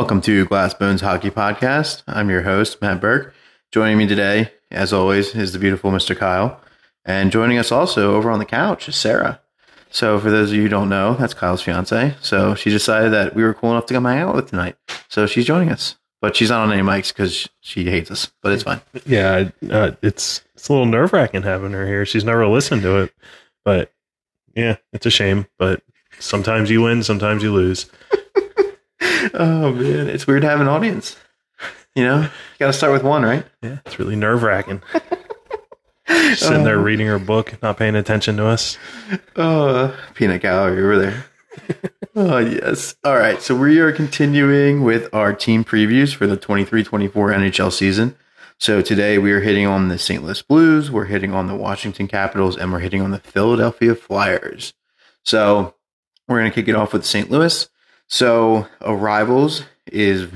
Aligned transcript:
Welcome 0.00 0.22
to 0.22 0.46
Glass 0.46 0.72
Bones 0.72 1.02
Hockey 1.02 1.28
Podcast. 1.28 2.04
I'm 2.06 2.30
your 2.30 2.40
host, 2.40 2.80
Matt 2.80 3.02
Burke. 3.02 3.34
Joining 3.70 3.98
me 3.98 4.06
today, 4.06 4.50
as 4.70 4.94
always, 4.94 5.34
is 5.34 5.52
the 5.52 5.58
beautiful 5.58 5.90
Mr. 5.90 6.16
Kyle. 6.16 6.58
And 7.04 7.30
joining 7.30 7.58
us 7.58 7.70
also 7.70 8.14
over 8.14 8.30
on 8.30 8.38
the 8.38 8.46
couch 8.46 8.88
is 8.88 8.96
Sarah. 8.96 9.42
So, 9.90 10.18
for 10.18 10.30
those 10.30 10.52
of 10.52 10.56
you 10.56 10.62
who 10.62 10.68
don't 10.70 10.88
know, 10.88 11.16
that's 11.16 11.34
Kyle's 11.34 11.60
fiance. 11.60 12.16
So, 12.22 12.54
she 12.54 12.70
decided 12.70 13.12
that 13.12 13.34
we 13.34 13.42
were 13.42 13.52
cool 13.52 13.72
enough 13.72 13.84
to 13.86 13.94
come 13.94 14.06
hang 14.06 14.20
out 14.20 14.34
with 14.34 14.48
tonight. 14.48 14.76
So, 15.08 15.26
she's 15.26 15.44
joining 15.44 15.68
us. 15.68 15.96
But 16.22 16.34
she's 16.34 16.48
not 16.48 16.62
on 16.62 16.72
any 16.72 16.80
mics 16.80 17.08
because 17.08 17.50
she 17.60 17.84
hates 17.84 18.10
us, 18.10 18.32
but 18.42 18.52
it's 18.54 18.62
fine. 18.62 18.80
Yeah, 19.04 19.50
uh, 19.68 19.92
it's 20.00 20.42
it's 20.54 20.70
a 20.70 20.72
little 20.72 20.86
nerve 20.86 21.12
wracking 21.12 21.42
having 21.42 21.72
her 21.72 21.86
here. 21.86 22.06
She's 22.06 22.24
never 22.24 22.46
listened 22.46 22.80
to 22.82 23.02
it, 23.02 23.14
but 23.66 23.92
yeah, 24.56 24.76
it's 24.94 25.04
a 25.04 25.10
shame. 25.10 25.46
But 25.58 25.82
sometimes 26.18 26.70
you 26.70 26.80
win, 26.80 27.02
sometimes 27.02 27.42
you 27.42 27.52
lose. 27.52 27.90
Oh, 29.34 29.72
man. 29.72 30.08
It's 30.08 30.26
weird 30.26 30.42
to 30.42 30.48
have 30.48 30.60
an 30.60 30.68
audience. 30.68 31.16
You 31.94 32.04
know, 32.04 32.20
you 32.22 32.58
got 32.58 32.68
to 32.68 32.72
start 32.72 32.92
with 32.92 33.02
one, 33.02 33.22
right? 33.22 33.44
Yeah, 33.62 33.78
it's 33.84 33.98
really 33.98 34.16
nerve 34.16 34.42
wracking. 34.42 34.82
Sitting 36.34 36.64
there 36.64 36.78
um, 36.78 36.84
reading 36.84 37.06
her 37.06 37.18
book, 37.18 37.60
not 37.62 37.78
paying 37.78 37.96
attention 37.96 38.36
to 38.36 38.46
us. 38.46 38.78
Oh, 39.36 39.96
peanut 40.14 40.42
gallery 40.42 40.82
over 40.82 40.98
there. 40.98 41.24
oh, 42.16 42.38
yes. 42.38 42.96
All 43.04 43.16
right. 43.16 43.40
So 43.42 43.54
we 43.56 43.78
are 43.80 43.92
continuing 43.92 44.82
with 44.82 45.12
our 45.12 45.32
team 45.32 45.64
previews 45.64 46.14
for 46.14 46.26
the 46.26 46.36
23 46.36 46.84
24 46.84 47.30
NHL 47.30 47.72
season. 47.72 48.16
So 48.58 48.82
today 48.82 49.16
we 49.16 49.32
are 49.32 49.40
hitting 49.40 49.66
on 49.66 49.88
the 49.88 49.96
St. 49.96 50.22
Louis 50.22 50.42
Blues, 50.42 50.90
we're 50.90 51.06
hitting 51.06 51.32
on 51.32 51.46
the 51.46 51.54
Washington 51.54 52.06
Capitals, 52.06 52.58
and 52.58 52.70
we're 52.70 52.80
hitting 52.80 53.00
on 53.00 53.10
the 53.10 53.18
Philadelphia 53.18 53.94
Flyers. 53.94 54.74
So 55.24 55.74
we're 56.28 56.40
going 56.40 56.50
to 56.50 56.54
kick 56.54 56.68
it 56.68 56.74
off 56.74 56.92
with 56.92 57.06
St. 57.06 57.30
Louis. 57.30 57.70
So 58.10 58.66
arrivals 58.82 59.62
is 59.86 60.28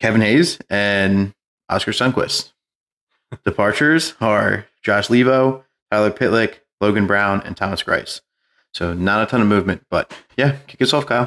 Kevin 0.00 0.20
Hayes 0.20 0.58
and 0.68 1.34
Oskar 1.68 1.92
Sundqvist. 1.92 2.52
Departures 3.44 4.14
are 4.20 4.66
Josh 4.82 5.08
Leivo, 5.08 5.64
Tyler 5.90 6.10
Pitlick, 6.10 6.58
Logan 6.80 7.06
Brown, 7.06 7.40
and 7.44 7.56
Thomas 7.56 7.82
Greiss. 7.82 8.20
So 8.72 8.92
not 8.92 9.22
a 9.22 9.26
ton 9.26 9.40
of 9.40 9.48
movement, 9.48 9.86
but 9.88 10.12
yeah, 10.36 10.56
kick 10.66 10.82
us 10.82 10.92
off, 10.92 11.06
Kyle. 11.06 11.26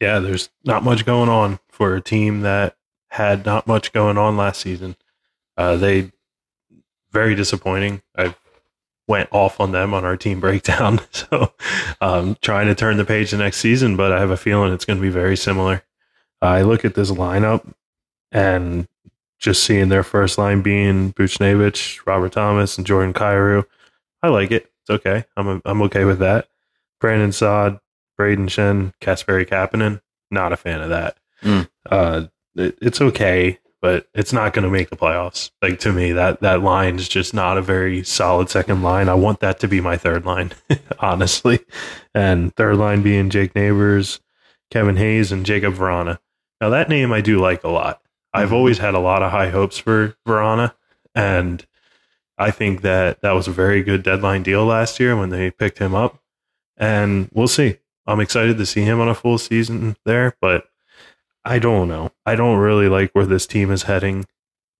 Yeah, 0.00 0.18
there's 0.18 0.50
not 0.64 0.84
much 0.84 1.06
going 1.06 1.28
on 1.28 1.58
for 1.68 1.94
a 1.94 2.00
team 2.00 2.42
that 2.42 2.76
had 3.08 3.46
not 3.46 3.66
much 3.66 3.92
going 3.92 4.18
on 4.18 4.36
last 4.36 4.60
season. 4.60 4.96
Uh, 5.56 5.76
they 5.76 6.12
very 7.10 7.34
disappointing. 7.34 8.02
I 8.16 8.34
went 9.10 9.28
off 9.32 9.58
on 9.58 9.72
them 9.72 9.92
on 9.92 10.04
our 10.04 10.16
team 10.16 10.38
breakdown, 10.38 11.00
so 11.10 11.52
um, 12.00 12.36
trying 12.40 12.68
to 12.68 12.76
turn 12.76 12.96
the 12.96 13.04
page 13.04 13.32
the 13.32 13.36
next 13.36 13.58
season, 13.58 13.96
but 13.96 14.12
I 14.12 14.20
have 14.20 14.30
a 14.30 14.36
feeling 14.36 14.72
it's 14.72 14.84
going 14.84 14.98
to 14.98 15.02
be 15.02 15.10
very 15.10 15.36
similar. 15.36 15.82
I 16.40 16.62
look 16.62 16.84
at 16.84 16.94
this 16.94 17.10
lineup 17.10 17.74
and 18.30 18.86
just 19.40 19.64
seeing 19.64 19.88
their 19.88 20.04
first 20.04 20.38
line 20.38 20.62
being 20.62 21.12
Buchnevich, 21.12 22.06
Robert 22.06 22.32
Thomas, 22.32 22.78
and 22.78 22.86
Jordan 22.86 23.12
Kyrou. 23.12 23.66
I 24.22 24.28
like 24.28 24.52
it. 24.52 24.70
It's 24.82 24.90
okay. 24.90 25.24
I'm 25.36 25.48
a, 25.48 25.62
I'm 25.64 25.82
okay 25.82 26.04
with 26.04 26.20
that. 26.20 26.48
Brandon 27.00 27.32
Saad, 27.32 27.80
Brayden 28.18 28.46
Schenn, 28.46 28.92
Kasperi 29.00 29.46
Kapanen. 29.46 30.00
Not 30.30 30.52
a 30.52 30.56
fan 30.56 30.80
of 30.80 30.90
that. 30.90 31.16
Mm. 31.42 31.68
Uh, 31.90 32.26
it, 32.54 32.78
it's 32.80 33.00
okay, 33.00 33.58
but 33.82 34.08
it's 34.14 34.32
not 34.32 34.52
going 34.52 34.64
to 34.64 34.70
make 34.70 34.90
the 34.90 34.96
playoffs. 34.96 35.50
Like 35.62 35.78
to 35.80 35.92
me, 35.92 36.12
that 36.12 36.40
that 36.40 36.62
line 36.62 36.96
is 36.96 37.08
just 37.08 37.32
not 37.34 37.56
a 37.58 37.62
very 37.62 38.02
solid 38.04 38.50
second 38.50 38.82
line. 38.82 39.08
I 39.08 39.14
want 39.14 39.40
that 39.40 39.58
to 39.60 39.68
be 39.68 39.80
my 39.80 39.96
third 39.96 40.24
line, 40.26 40.52
honestly. 40.98 41.60
And 42.14 42.54
third 42.56 42.76
line 42.76 43.02
being 43.02 43.30
Jake 43.30 43.54
Neighbours, 43.54 44.20
Kevin 44.70 44.96
Hayes, 44.96 45.32
and 45.32 45.46
Jakub 45.46 45.74
Vrana. 45.76 46.18
Now 46.60 46.68
that 46.70 46.88
name 46.88 47.12
I 47.12 47.20
do 47.20 47.38
like 47.40 47.64
a 47.64 47.68
lot. 47.70 48.02
I've 48.32 48.50
Mhm. 48.50 48.54
always 48.54 48.78
had 48.78 48.94
a 48.94 48.98
lot 49.00 49.22
of 49.22 49.30
high 49.32 49.48
hopes 49.50 49.78
for 49.78 50.14
Vrana, 50.26 50.72
and 51.14 51.66
I 52.38 52.50
think 52.50 52.82
that 52.82 53.20
that 53.22 53.32
was 53.32 53.48
a 53.48 53.52
very 53.52 53.82
good 53.82 54.02
deadline 54.02 54.42
deal 54.42 54.64
last 54.64 55.00
year 55.00 55.16
when 55.16 55.30
they 55.30 55.50
picked 55.50 55.78
him 55.78 55.94
up. 55.94 56.18
And 56.76 57.28
we'll 57.32 57.48
see. 57.48 57.78
I'm 58.06 58.20
excited 58.20 58.56
to 58.58 58.64
see 58.66 58.82
him 58.82 59.00
on 59.00 59.08
a 59.08 59.14
full 59.14 59.36
season 59.36 59.96
there, 60.06 60.34
but 60.40 60.69
I 61.44 61.58
don't 61.58 61.88
know. 61.88 62.12
I 62.26 62.34
don't 62.34 62.58
really 62.58 62.88
like 62.88 63.10
where 63.12 63.26
this 63.26 63.46
team 63.46 63.70
is 63.70 63.84
heading, 63.84 64.26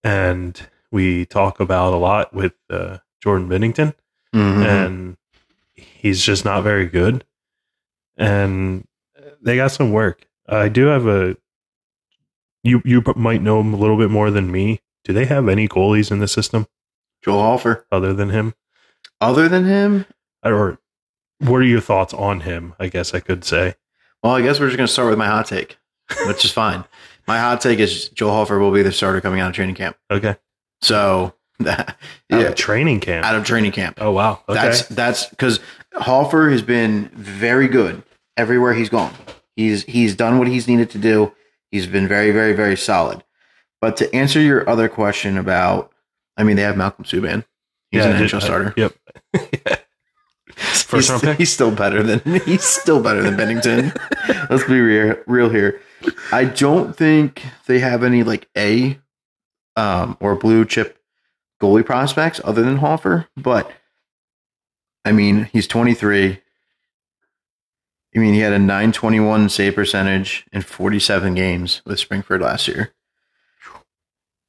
and 0.03 0.59
we 0.91 1.25
talk 1.25 1.59
about 1.59 1.93
a 1.93 1.97
lot 1.97 2.33
with 2.33 2.53
uh, 2.69 2.97
Jordan 3.21 3.49
Binnington, 3.49 3.93
Mhm. 4.33 4.65
and 4.65 5.17
he's 5.73 6.23
just 6.23 6.45
not 6.45 6.61
very 6.63 6.85
good. 6.85 7.25
And 8.17 8.87
they 9.41 9.55
got 9.55 9.71
some 9.71 9.91
work. 9.91 10.27
I 10.47 10.69
do 10.69 10.85
have 10.87 11.07
a. 11.07 11.35
You 12.63 12.81
you 12.85 13.01
might 13.15 13.41
know 13.41 13.59
him 13.59 13.73
a 13.73 13.77
little 13.77 13.97
bit 13.97 14.11
more 14.11 14.29
than 14.29 14.51
me. 14.51 14.81
Do 15.03 15.13
they 15.13 15.25
have 15.25 15.49
any 15.49 15.67
goalies 15.67 16.11
in 16.11 16.19
the 16.19 16.27
system 16.27 16.67
Joel 17.23 17.41
Hofer. 17.41 17.87
other 17.91 18.13
than 18.13 18.29
him? 18.29 18.53
Other 19.19 19.49
than 19.49 19.65
him, 19.65 20.05
Or 20.43 20.77
what 21.39 21.57
are 21.57 21.63
your 21.63 21.81
thoughts 21.81 22.13
on 22.13 22.41
him? 22.41 22.75
I 22.79 22.87
guess 22.87 23.15
I 23.15 23.19
could 23.19 23.43
say. 23.43 23.75
well, 24.21 24.35
I 24.35 24.41
guess 24.43 24.59
we're 24.59 24.67
just 24.67 24.77
going 24.77 24.85
to 24.87 24.93
start 24.93 25.09
with 25.09 25.17
my 25.17 25.25
hot 25.25 25.47
take, 25.47 25.77
which 26.25 26.45
is 26.45 26.51
fine. 26.51 26.83
My 27.27 27.39
hot 27.39 27.61
take 27.61 27.79
is 27.79 28.09
Joel 28.09 28.31
Hofer 28.33 28.59
will 28.59 28.71
be 28.71 28.81
the 28.83 28.91
starter 28.91 29.21
coming 29.21 29.39
out 29.39 29.49
of 29.49 29.55
training 29.55 29.75
camp. 29.75 29.97
Okay. 30.09 30.35
So, 30.81 31.33
Out 31.67 31.95
yeah, 32.29 32.51
training 32.53 32.99
camp. 33.01 33.23
out 33.25 33.35
of 33.35 33.43
training 33.45 33.71
camp. 33.71 33.99
oh 34.01 34.11
wow. 34.11 34.41
Okay. 34.49 34.59
That's 34.59 34.87
that's 34.87 35.25
because 35.27 35.59
Hofer 35.93 36.49
has 36.49 36.61
been 36.63 37.09
very 37.13 37.67
good 37.67 38.01
everywhere 38.35 38.73
he's 38.73 38.89
gone. 38.89 39.13
He's 39.55 39.83
he's 39.83 40.15
done 40.15 40.39
what 40.39 40.47
he's 40.47 40.67
needed 40.67 40.89
to 40.91 40.97
do. 40.97 41.33
He's 41.69 41.85
been 41.85 42.07
very 42.07 42.31
very 42.31 42.53
very 42.53 42.75
solid. 42.75 43.23
But 43.79 43.97
to 43.97 44.13
answer 44.15 44.39
your 44.39 44.67
other 44.69 44.89
question 44.89 45.37
about, 45.37 45.91
I 46.37 46.43
mean, 46.43 46.55
they 46.55 46.61
have 46.63 46.77
Malcolm 46.77 47.05
Subban. 47.05 47.45
He's 47.91 48.05
an 48.05 48.15
I 48.15 48.21
NHL 48.21 48.33
uh, 48.35 48.39
starter. 48.39 48.73
Yep. 48.77 48.93
First 50.57 51.11
he's, 51.23 51.37
he's 51.37 51.53
still 51.53 51.71
better 51.71 52.03
than 52.03 52.41
he's 52.45 52.63
still 52.63 53.01
better 53.01 53.21
than 53.21 53.35
Binnington. 53.35 53.95
Let's 54.49 54.63
be 54.65 54.79
real, 54.79 55.15
real 55.27 55.49
here. 55.49 55.81
I 56.31 56.45
don't 56.45 56.95
think 56.95 57.43
they 57.67 57.79
have 57.79 58.03
any 58.03 58.23
like 58.23 58.49
A 58.57 58.99
um, 59.75 60.17
or 60.19 60.35
blue 60.35 60.65
chip 60.65 60.99
goalie 61.61 61.85
prospects 61.85 62.41
other 62.43 62.63
than 62.63 62.77
Hofer, 62.77 63.27
but 63.37 63.71
I 65.05 65.11
mean 65.11 65.49
he's 65.51 65.67
23. 65.67 66.39
I 68.13 68.19
mean 68.19 68.33
he 68.33 68.39
had 68.41 68.53
a 68.53 68.59
921 68.59 69.49
save 69.49 69.75
percentage 69.75 70.45
in 70.51 70.61
47 70.61 71.35
games 71.35 71.81
with 71.85 71.99
Springfield 71.99 72.41
last 72.41 72.67
year. 72.67 72.93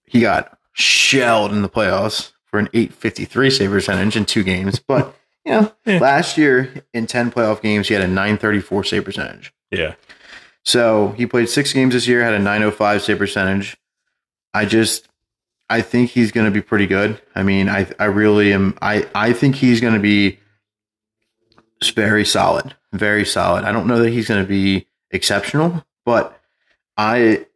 He 0.05 0.21
got 0.21 0.59
shelled 0.73 1.53
in 1.53 1.63
the 1.63 1.69
playoffs 1.69 2.33
for 2.45 2.59
an 2.59 2.69
853 2.75 3.51
save 3.51 3.71
percentage 3.71 4.17
in 4.17 4.25
two 4.25 4.43
games, 4.43 4.79
but 4.79 5.17
you 5.45 5.53
know, 5.53 5.73
Yeah. 5.85 5.99
last 5.99 6.39
year 6.39 6.73
in 6.95 7.07
10 7.07 7.31
playoff 7.31 7.61
games, 7.63 7.89
he 7.89 7.95
had 7.95 8.03
a 8.03 8.07
934 8.09 8.85
save 8.85 9.05
percentage. 9.05 9.53
Yeah. 9.71 9.95
So 10.65 11.09
he 11.17 11.27
played 11.27 11.49
six 11.49 11.73
games 11.73 11.95
this 11.95 12.07
year, 12.07 12.23
had 12.23 12.35
a 12.35 12.39
905 12.39 13.03
save 13.03 13.19
percentage. 13.19 13.77
I 14.55 14.65
just, 14.67 15.09
I 15.69 15.81
think 15.83 16.11
he's 16.11 16.31
going 16.31 16.45
to 16.47 16.51
be 16.53 16.61
pretty 16.61 16.87
good. 16.87 17.21
I 17.35 17.43
mean, 17.43 17.69
I, 17.69 17.89
I 17.99 18.05
really 18.05 18.53
am. 18.53 18.77
I, 18.81 19.09
I 19.15 19.33
think 19.33 19.57
he's 19.57 19.81
going 19.81 19.95
to 19.95 20.01
be 20.01 20.39
very 21.95 22.25
solid, 22.25 22.75
very 22.93 23.25
solid. 23.25 23.65
I 23.65 23.73
don't 23.73 23.87
know 23.87 23.99
that 24.01 24.11
he's 24.11 24.29
going 24.29 24.43
to 24.43 24.49
be 24.49 24.87
exceptional, 25.11 25.85
but 26.05 26.39
I, 26.97 27.47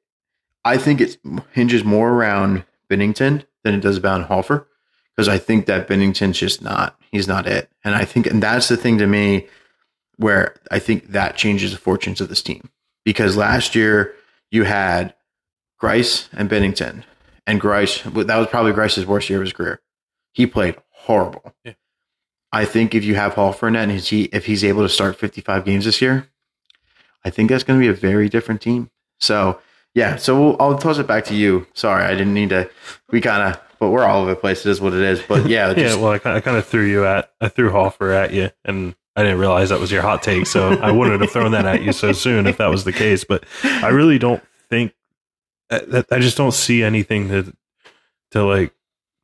I 0.65 0.79
think 0.79 1.01
it 1.01 1.19
hinges 1.53 1.85
more 1.85 2.11
around 2.11 2.65
Binnington 2.91 3.45
than 3.63 3.75
it 3.75 3.81
does 3.81 3.97
about 3.97 4.23
Hofer 4.27 4.67
because 5.17 5.29
I 5.29 5.39
think 5.39 5.67
that 5.67 5.89
Binnington's 5.89 6.39
just 6.39 6.63
not. 6.63 6.99
He's 7.11 7.29
not 7.29 7.47
it, 7.47 7.71
and 7.85 7.95
I 7.95 8.05
think, 8.05 8.27
and 8.27 8.43
that's 8.43 8.69
the 8.69 8.77
thing 8.77 8.99
to 8.99 9.07
me 9.07 9.47
where 10.17 10.57
I 10.71 10.79
think 10.79 11.13
that 11.13 11.37
changes 11.37 11.73
the 11.73 11.79
fortunes 11.79 12.21
of 12.21 12.29
this 12.29 12.43
team 12.43 12.71
because 13.05 13.37
last 13.37 13.75
year 13.75 14.15
you 14.51 14.65
had 14.65 15.15
Greiss 15.81 16.29
and 16.33 16.51
Binnington, 16.51 17.05
and 17.47 17.61
Greiss 17.61 18.03
that 18.27 18.37
was 18.37 18.49
probably 18.49 18.73
Greiss's 18.73 19.07
worst 19.07 19.31
year 19.31 19.39
of 19.39 19.45
his 19.45 19.53
career. 19.53 19.81
He 20.33 20.47
played 20.47 20.77
horrible. 20.91 21.55
Yeah. 21.65 21.75
I 22.53 22.65
think 22.65 22.95
if 22.95 23.05
you 23.05 23.15
have 23.17 23.35
Hall 23.35 23.55
net 23.63 23.89
and 23.89 23.93
he 23.93 24.25
if 24.25 24.47
he's 24.47 24.65
able 24.65 24.83
to 24.83 24.89
start 24.89 25.17
55 25.17 25.65
games 25.65 25.85
this 25.85 26.01
year, 26.01 26.29
I 27.25 27.31
think 27.31 27.51
that's 27.51 27.65
going 27.65 27.79
to 27.79 27.85
be 27.85 27.91
a 27.91 27.95
very 27.95 28.29
different 28.29 28.61
team. 28.61 28.91
So 29.21 29.61
yeah, 29.95 30.17
so 30.17 30.39
we'll, 30.39 30.57
I'll 30.61 30.79
toss 30.79 30.99
it 30.99 31.07
back 31.07 31.25
to 31.27 31.35
you. 31.35 31.67
Sorry, 31.73 32.05
I 32.05 32.11
didn't 32.11 32.35
need 32.35 32.51
to. 32.51 32.71
We 33.11 33.21
kind 33.21 33.43
of, 33.43 33.61
but 33.79 33.91
we're 33.91 34.05
all 34.05 34.23
over 34.23 34.31
the 34.31 34.37
place. 34.37 34.65
It 34.67 34.71
is 34.71 34.81
what 34.81 34.93
it 34.93 35.01
is. 35.03 35.21
But 35.27 35.47
yeah, 35.49 35.71
yeah. 35.77 35.95
Well, 35.97 36.13
I, 36.13 36.37
I 36.37 36.41
kind 36.41 36.57
of 36.57 36.67
threw 36.67 36.85
you 36.85 37.05
at. 37.07 37.31
I 37.41 37.49
threw 37.49 37.71
Hofer 37.71 38.13
at 38.13 38.33
you, 38.33 38.51
and 38.65 38.95
I 39.15 39.23
didn't 39.23 39.39
realize 39.39 39.69
that 39.71 39.81
was 39.81 39.91
your 39.93 40.03
hot 40.03 40.23
take. 40.23 40.47
So 40.47 40.73
I 40.75 40.91
wouldn't 40.91 41.21
have 41.21 41.31
thrown 41.31 41.53
that 41.53 41.65
at 41.67 41.83
you 41.83 41.93
so 41.93 42.13
soon 42.13 42.47
if 42.47 42.57
that 42.59 42.69
was 42.69 42.85
the 42.85 42.93
case. 42.93 43.25
But 43.25 43.45
I 43.65 43.89
really 43.89 44.19
don't 44.19 44.43
think 44.69 44.95
I, 45.71 45.79
that 45.79 46.07
I 46.11 46.19
just 46.19 46.37
don't 46.37 46.53
see 46.53 46.83
anything 46.83 47.29
to 47.29 47.55
to 48.33 48.45
like 48.45 48.73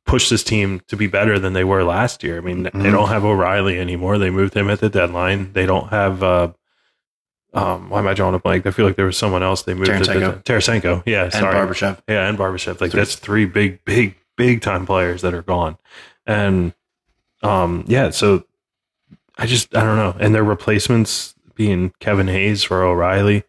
push 0.05 0.29
this 0.29 0.43
team 0.43 0.81
to 0.87 0.97
be 0.97 1.07
better 1.07 1.39
than 1.39 1.53
they 1.53 1.63
were 1.63 1.83
last 1.83 2.23
year. 2.23 2.37
I 2.37 2.41
mean, 2.41 2.63
they 2.63 2.69
Mhm. 2.71 2.91
don't 2.91 3.07
have 3.09 3.23
O'Reilly 3.23 3.79
anymore. 3.79 4.17
They 4.17 4.29
moved 4.29 4.53
him 4.53 4.69
at 4.69 4.79
the 4.79 4.89
deadline. 4.89 5.53
They 5.53 5.65
don't 5.65 5.89
have 5.89 6.21
uh, 6.23 6.51
um, 7.53 7.89
why 7.89 7.99
am 7.99 8.07
I 8.07 8.13
drawing 8.13 8.33
a 8.35 8.39
blank? 8.39 8.65
I 8.65 8.71
feel 8.71 8.85
like 8.85 8.95
there 8.95 9.05
was 9.05 9.17
someone 9.17 9.43
else 9.43 9.61
they 9.61 9.73
moved 9.75 9.85
to 9.91 9.93
Tarasenko. 9.93 10.43
the, 10.43 10.53
Tarasenko. 10.53 11.03
Yeah, 11.05 11.23
And 11.25 11.33
sorry. 11.33 11.55
Barbashev. 11.55 11.99
Yeah, 12.07 12.27
and 12.27 12.37
Barbashev. 12.37 12.81
Like 12.81 12.91
Three. 12.91 12.99
that's 12.99 13.15
three 13.15 13.45
big, 13.45 13.85
big, 13.85 14.15
big 14.35 14.61
time 14.61 14.85
players 14.85 15.21
that 15.21 15.33
are 15.33 15.41
gone. 15.41 15.77
And 16.25 16.73
um, 17.41 17.85
yeah, 17.87 18.09
so 18.11 18.45
I 19.37 19.45
just 19.45 19.75
I 19.75 19.83
don't 19.83 19.97
know. 19.97 20.15
And 20.19 20.33
their 20.33 20.43
replacements 20.43 21.35
being 21.55 21.93
Kevin 21.99 22.27
Hayes 22.27 22.63
for 22.63 22.83
O'Reilly, 22.83 23.43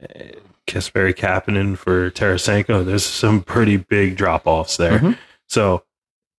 eh, 0.00 0.32
Kasperi 0.66 1.14
Kapanen 1.14 1.76
for 1.76 2.10
Tarasenko. 2.10 2.84
There's 2.84 3.04
some 3.04 3.42
pretty 3.42 3.76
big 3.76 4.16
drop 4.16 4.46
offs 4.46 4.76
there. 4.76 4.98
Mhm. 4.98 5.18
So 5.48 5.84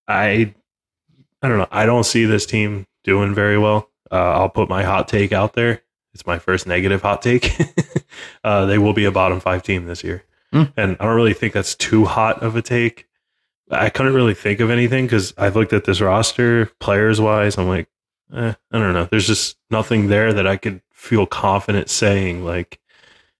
I 0.07 0.53
I 1.41 1.47
don't 1.47 1.57
know. 1.57 1.67
I 1.71 1.85
don't 1.85 2.05
see 2.05 2.25
this 2.25 2.45
team 2.45 2.87
doing 3.03 3.33
very 3.33 3.57
well. 3.57 3.89
Uh, 4.11 4.31
I'll 4.33 4.49
put 4.49 4.69
my 4.69 4.83
hot 4.83 5.07
take 5.07 5.31
out 5.31 5.53
there. 5.53 5.81
It's 6.13 6.25
my 6.25 6.37
first 6.37 6.67
negative 6.67 7.01
hot 7.01 7.21
take. 7.21 7.57
uh, 8.43 8.65
they 8.65 8.77
will 8.77 8.93
be 8.93 9.05
a 9.05 9.11
bottom 9.11 9.39
five 9.39 9.63
team 9.63 9.85
this 9.85 10.03
year. 10.03 10.23
Hmm. 10.51 10.63
And 10.77 10.95
I 10.99 11.05
don't 11.05 11.15
really 11.15 11.33
think 11.33 11.53
that's 11.53 11.73
too 11.73 12.05
hot 12.05 12.43
of 12.43 12.55
a 12.55 12.61
take. 12.61 13.07
I 13.73 13.89
couldn't 13.89 14.13
really 14.13 14.33
think 14.33 14.59
of 14.59 14.69
anything 14.69 15.05
because 15.05 15.33
I've 15.37 15.55
looked 15.55 15.73
at 15.73 15.85
this 15.85 16.01
roster, 16.01 16.67
players 16.79 17.19
wise. 17.21 17.57
I'm 17.57 17.67
like, 17.67 17.87
eh, 18.33 18.53
I 18.71 18.77
don't 18.79 18.93
know. 18.93 19.05
There's 19.09 19.27
just 19.27 19.57
nothing 19.69 20.07
there 20.07 20.33
that 20.33 20.47
I 20.47 20.57
could 20.57 20.81
feel 20.93 21.25
confident 21.25 21.89
saying, 21.89 22.43
like, 22.45 22.79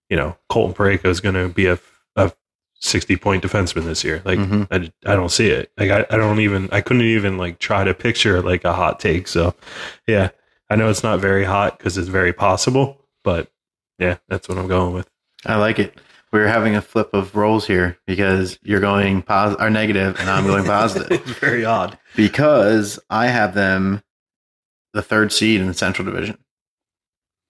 you 0.10 0.18
know, 0.18 0.38
Colton 0.50 0.74
Parayko 0.76 1.06
is 1.06 1.22
going 1.22 1.36
to 1.36 1.50
be 1.50 1.66
a, 1.68 1.80
a 2.16 2.32
60 2.76 3.16
point 3.18 3.44
defenseman 3.44 3.86
this 3.86 4.04
year. 4.04 4.22
Like, 4.26 4.40
Mhm. 4.40 4.68
I, 4.70 5.12
I 5.12 5.16
don't 5.16 5.30
see 5.32 5.48
it. 5.50 5.72
Like, 5.78 5.90
I, 5.90 6.06
I 6.10 6.18
don't 6.18 6.40
even, 6.42 6.70
I 6.72 6.82
couldn't 6.82 7.04
even 7.04 7.38
like 7.38 7.60
try 7.60 7.84
to 7.84 7.94
picture 7.94 8.42
like 8.42 8.64
a 8.66 8.74
hot 8.74 9.00
take. 9.00 9.28
So, 9.28 9.56
yeah, 10.08 10.30
I 10.70 10.76
know 10.76 10.90
it's 10.90 11.04
not 11.04 11.20
very 11.20 11.46
hot 11.46 11.78
because 11.78 11.98
it's 11.98 12.10
very 12.10 12.34
possible, 12.34 13.00
but 13.24 13.50
yeah, 14.00 14.18
that's 14.28 14.50
what 14.50 14.58
I'm 14.58 14.68
going 14.68 14.94
with. 14.94 15.10
I 15.46 15.56
like 15.56 15.80
it. 15.80 15.98
We're 16.34 16.48
having 16.48 16.76
a 16.76 16.82
flip 16.82 17.14
of 17.14 17.36
roles 17.36 17.68
here 17.68 18.00
because 18.08 18.58
you're 18.64 18.80
going 18.80 19.22
pos- 19.22 19.56
or 19.60 19.70
negative 19.70 20.20
and 20.20 20.30
I'm 20.30 20.48
going 20.48 20.66
positive. 20.66 21.12
it's 21.28 21.40
very 21.40 21.64
odd. 21.64 21.98
because 22.16 23.00
I 23.08 23.28
have 23.28 23.54
them 23.54 24.02
the 24.94 25.04
third 25.04 25.32
seed 25.32 25.62
in 25.62 25.68
the 25.68 25.76
Central 25.76 26.06
Division. 26.06 26.40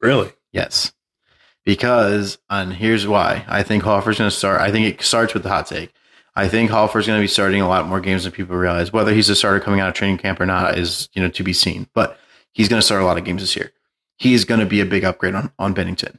Really? 0.02 0.34
Yes. 0.52 0.92
Because, 1.66 2.38
and 2.50 2.74
here's 2.74 3.08
why. 3.08 3.46
I 3.48 3.64
think 3.64 3.84
Hofer's 3.84 4.18
going 4.18 4.30
to 4.30 4.36
start. 4.36 4.60
I 4.60 4.70
think 4.70 4.86
it 4.86 5.02
starts 5.02 5.34
with 5.34 5.44
the 5.44 5.50
hot 5.50 5.68
take. 5.68 5.94
I 6.36 6.50
think 6.50 6.70
Hofer's 6.70 7.08
going 7.08 7.20
to 7.20 7.24
be 7.24 7.28
starting 7.28 7.62
a 7.62 7.70
lot 7.70 7.88
more 7.88 8.02
games 8.02 8.26
than 8.26 8.34
people 8.34 8.58
realize. 8.58 8.92
Whether 8.92 9.14
he's 9.14 9.30
a 9.30 9.36
starter 9.36 9.62
coming 9.62 9.80
out 9.80 9.88
of 9.88 9.94
training 9.94 10.18
camp 10.18 10.42
or 10.42 10.46
not 10.46 10.78
is, 10.78 11.08
you 11.14 11.22
know, 11.22 11.30
to 11.30 11.44
be 11.44 11.54
seen. 11.54 11.88
But 11.94 12.20
he's 12.52 12.68
going 12.68 12.82
to 12.82 12.86
start 12.86 13.02
a 13.02 13.06
lot 13.06 13.18
of 13.18 13.24
games 13.24 13.42
this 13.44 13.56
year. 13.56 13.72
He's 14.18 14.44
going 14.44 14.60
to 14.60 14.66
be 14.66 14.82
a 14.82 14.86
big 14.86 15.06
upgrade 15.06 15.36
on, 15.36 15.54
on 15.58 15.74
Binnington. 15.74 16.18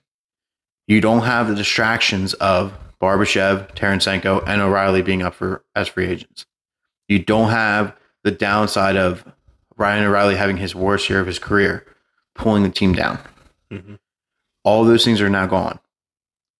You 0.86 1.00
don't 1.00 1.22
have 1.22 1.48
the 1.48 1.54
distractions 1.54 2.34
of 2.34 2.76
Barbashev, 3.00 3.74
Tarasenko, 3.74 4.42
and 4.46 4.60
O'Reilly 4.60 5.02
being 5.02 5.22
up 5.22 5.34
for 5.34 5.64
as 5.74 5.88
free 5.88 6.06
agents. 6.06 6.46
You 7.08 7.18
don't 7.18 7.50
have 7.50 7.96
the 8.22 8.30
downside 8.30 8.96
of 8.96 9.24
Ryan 9.76 10.04
O'Reilly 10.04 10.36
having 10.36 10.56
his 10.56 10.74
worst 10.74 11.08
year 11.10 11.20
of 11.20 11.26
his 11.26 11.38
career, 11.38 11.86
pulling 12.34 12.62
the 12.62 12.70
team 12.70 12.92
down. 12.92 13.18
Mhm. 13.70 13.98
All 14.62 14.84
those 14.84 15.04
things 15.04 15.20
are 15.20 15.28
now 15.30 15.46
gone. 15.46 15.78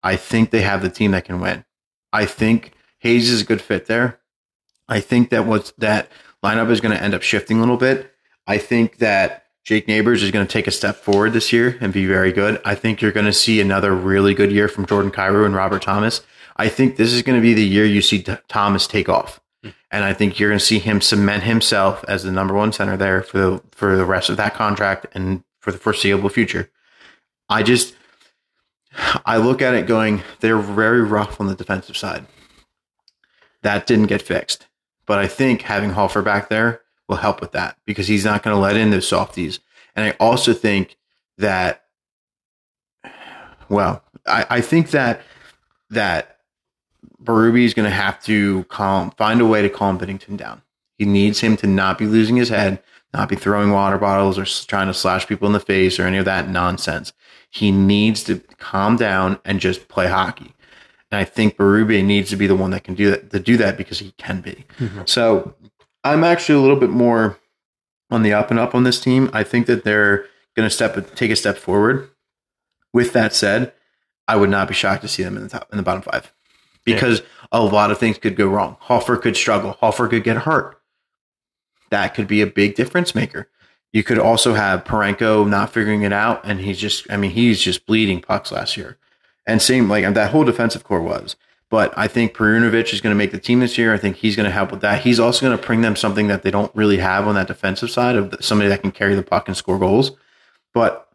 I 0.03 0.17
think 0.17 0.51
they 0.51 0.63
have 0.63 0.83
the 0.83 0.91
team 0.91 1.13
that 1.13 1.25
can 1.25 1.41
win. 1.41 1.65
I 2.13 2.27
think 2.27 2.73
Hayes 2.99 3.31
is 3.31 3.43
a 3.43 3.45
good 3.45 3.63
fit 3.63 3.87
there. 3.87 4.21
I 4.89 5.01
think 5.01 5.31
that 5.31 5.47
what's 5.47 5.73
that 5.79 6.11
lineup 6.43 6.71
is 6.71 6.81
going 6.81 6.95
to 6.95 7.03
end 7.03 7.15
up 7.15 7.23
shifting 7.23 7.57
a 7.57 7.61
little 7.61 7.79
bit. 7.79 8.15
I 8.47 8.59
think 8.59 8.99
that 8.99 9.44
Jake 9.65 9.89
Neighbours 9.89 10.23
is 10.23 10.31
going 10.31 10.47
to 10.47 10.53
take 10.53 10.67
a 10.67 10.71
step 10.71 10.97
forward 10.97 11.33
this 11.33 11.53
year 11.53 11.79
and 11.81 11.93
be 11.93 12.07
very 12.07 12.33
good. 12.33 12.61
I 12.67 12.75
think 12.75 13.01
you're 13.01 13.13
going 13.13 13.27
to 13.27 13.33
see 13.33 13.61
another 13.61 13.95
really 13.95 14.35
good 14.35 14.53
year 14.53 14.69
from 14.69 14.85
Jordan 14.85 15.11
Kyrou 15.11 15.47
and 15.47 15.55
Robert 15.55 15.81
Thomas. 15.83 16.21
I 16.57 16.69
think 16.69 16.97
this 16.97 17.15
is 17.15 17.23
going 17.23 17.39
to 17.39 17.43
be 17.43 17.55
the 17.55 17.65
year 17.65 17.87
you 17.87 18.03
see 18.03 18.23
T- 18.23 18.37
Thomas 18.47 18.87
take 18.87 19.09
off. 19.09 19.41
Hmm. 19.63 19.71
And 19.91 20.05
I 20.05 20.13
think 20.13 20.39
you're 20.39 20.51
going 20.51 20.59
to 20.59 20.65
see 20.65 20.79
him 20.79 21.01
cement 21.01 21.45
himself 21.45 22.05
as 22.07 22.23
the 22.23 22.31
number 22.31 22.53
one 22.53 22.73
center 22.73 22.97
there 22.99 23.23
for 23.23 23.39
the, 23.39 23.63
for 23.73 23.97
the 23.97 24.05
rest 24.05 24.29
of 24.29 24.37
that 24.37 24.55
contract 24.55 25.07
and 25.15 25.43
for 25.61 25.73
the 25.73 25.79
foreseeable 25.79 26.29
future. 26.29 26.71
I 27.49 27.63
just, 27.63 27.95
I 29.25 29.39
look 29.39 29.63
at 29.63 29.75
it 29.75 29.87
going, 29.87 30.23
they're 30.41 30.59
very 30.59 31.01
rough 31.01 31.41
on 31.41 31.47
the 31.47 31.55
defensive 31.55 31.97
side. 31.97 32.27
That 33.63 33.87
didn't 33.87 34.07
get 34.07 34.21
fixed. 34.21 34.67
But 35.07 35.19
I 35.19 35.27
think 35.27 35.63
having 35.63 35.91
Hofer 35.91 36.21
back 36.21 36.51
there 36.51 36.83
will 37.09 37.17
help 37.17 37.41
with 37.41 37.53
that 37.53 37.77
because 37.85 38.09
he's 38.09 38.25
not 38.25 38.43
going 38.43 38.55
to 38.55 38.61
let 38.61 38.77
in 38.77 38.91
those 38.91 39.09
softies. 39.09 39.61
And 39.95 40.07
I 40.07 40.17
also 40.19 40.53
think 40.53 40.97
that, 41.39 41.85
well, 43.69 44.03
I, 44.27 44.47
I 44.51 44.61
think 44.61 44.91
that, 44.91 45.23
that 45.91 46.39
Berube 47.23 47.65
is 47.65 47.75
going 47.75 47.89
to 47.89 47.95
have 47.95 48.23
to 48.25 48.65
calm, 48.65 49.11
find 49.13 49.41
a 49.41 49.47
way 49.47 49.63
to 49.63 49.69
calm 49.69 49.99
Binnington 49.99 50.37
down. 50.37 50.63
He 50.99 51.05
needs 51.05 51.41
him 51.41 51.57
to 51.59 51.67
not 51.67 51.99
be 51.99 52.07
losing 52.07 52.37
his 52.37 52.49
head, 52.49 52.83
not 53.13 53.29
be 53.29 53.37
throwing 53.37 53.71
water 53.71 53.99
bottles 53.99 54.39
or 54.39 54.45
trying 54.67 54.89
to 54.89 54.95
slash 54.95 55.27
people 55.27 55.47
in 55.47 55.53
the 55.53 55.61
face 55.61 55.99
or 55.99 56.07
any 56.07 56.19
of 56.19 56.25
that 56.25 56.49
nonsense. 56.49 57.13
He 57.51 57.71
needs 57.71 58.25
to 58.25 58.41
calm 58.59 58.97
down 58.97 59.39
and 59.45 59.61
just 59.61 59.89
play 59.89 60.09
hockey. 60.09 60.53
And 61.11 61.21
I 61.21 61.25
think 61.25 61.57
Berube 61.57 62.05
needs 62.05 62.31
to 62.31 62.37
be 62.37 62.49
the 62.49 62.57
one 62.57 62.71
that 62.71 62.83
can 62.83 62.95
do 62.95 63.11
that 63.11 63.31
to 63.31 63.39
do 63.39 63.57
that 63.57 63.77
because 63.77 64.01
he 64.01 64.13
can 64.19 64.41
be. 64.41 64.65
Mm-hmm. 64.79 65.03
So 65.07 65.55
I'm 66.05 66.23
actually 66.23 66.57
a 66.57 66.61
little 66.61 66.77
bit 66.77 66.91
more 66.91 67.39
on 68.11 68.23
the 68.23 68.33
up 68.33 68.51
and 68.51 68.61
up 68.61 68.75
on 68.75 68.85
this 68.85 69.01
team. 69.01 69.31
I 69.33 69.43
think 69.43 69.67
that 69.67 69.85
they're 69.85 70.27
going 70.55 70.69
to 70.69 70.71
step 70.71 71.15
take 71.15 71.31
a 71.31 71.37
step 71.37 71.57
forward. 71.57 72.11
With 72.93 73.13
that 73.15 73.35
said, 73.35 73.73
I 74.29 74.37
would 74.37 74.51
not 74.51 74.69
be 74.69 74.75
shocked 74.75 75.03
to 75.03 75.09
see 75.09 75.23
them 75.23 75.37
in 75.37 75.43
the 75.43 75.49
top 75.49 75.69
in 75.73 75.79
the 75.79 75.83
bottom 75.83 76.03
five 76.03 76.33
because 76.85 77.23
a 77.51 77.63
lot 77.63 77.91
of 77.91 77.99
things 77.99 78.19
could 78.19 78.37
go 78.37 78.47
wrong. 78.47 78.77
Hofer 78.81 79.17
could 79.17 79.37
struggle. 79.37 79.73
Hofer 79.81 80.07
could 80.09 80.25
get 80.25 80.39
hurt. 80.39 80.81
That 81.91 82.15
could 82.15 82.29
be 82.29 82.41
a 82.41 82.47
big 82.47 82.75
difference 82.75 83.15
maker. 83.15 83.49
You 83.93 84.03
could 84.03 84.19
also 84.19 84.55
have 84.55 84.85
Parenko 84.85 85.49
not 85.49 85.73
figuring 85.73 86.03
it 86.03 86.13
out, 86.13 86.41
and 86.45 86.61
he's 86.61 86.79
just, 86.79 87.09
I 87.11 87.17
mean, 87.17 87.31
he's 87.31 87.61
just 87.61 87.87
bleeding 87.87 88.21
pucks 88.21 88.51
last 88.51 88.77
year. 88.77 88.99
And 89.47 89.63
same, 89.63 89.89
like 89.89 90.13
that 90.15 90.31
whole 90.31 90.45
defensive 90.45 90.83
core 90.83 91.03
was. 91.03 91.37
But 91.71 91.93
I 91.97 92.09
think 92.09 92.35
Perunovich 92.35 92.93
is 92.93 93.01
going 93.01 93.11
to 93.11 93.19
make 93.19 93.33
the 93.33 93.39
team 93.39 93.61
this 93.61 93.77
year. 93.79 93.93
I 93.93 93.99
think 93.99 94.17
he's 94.17 94.37
going 94.37 94.45
to 94.45 94.53
help 94.53 94.71
with 94.71 94.81
that. 94.83 95.03
He's 95.03 95.19
also 95.19 95.47
going 95.47 95.59
to 95.59 95.67
bring 95.67 95.81
them 95.81 95.97
something 95.97 96.29
that 96.29 96.43
they 96.43 96.51
don't 96.51 96.75
really 96.75 96.99
have 96.99 97.27
on 97.27 97.35
that 97.35 97.49
defensive 97.49 97.91
side 97.91 98.17
of 98.17 98.35
somebody 98.41 98.69
that 98.69 98.83
can 98.83 98.93
carry 98.93 99.15
the 99.15 99.23
puck 99.23 99.49
and 99.49 99.57
score 99.57 99.79
goals. 99.79 100.13
But 100.73 101.09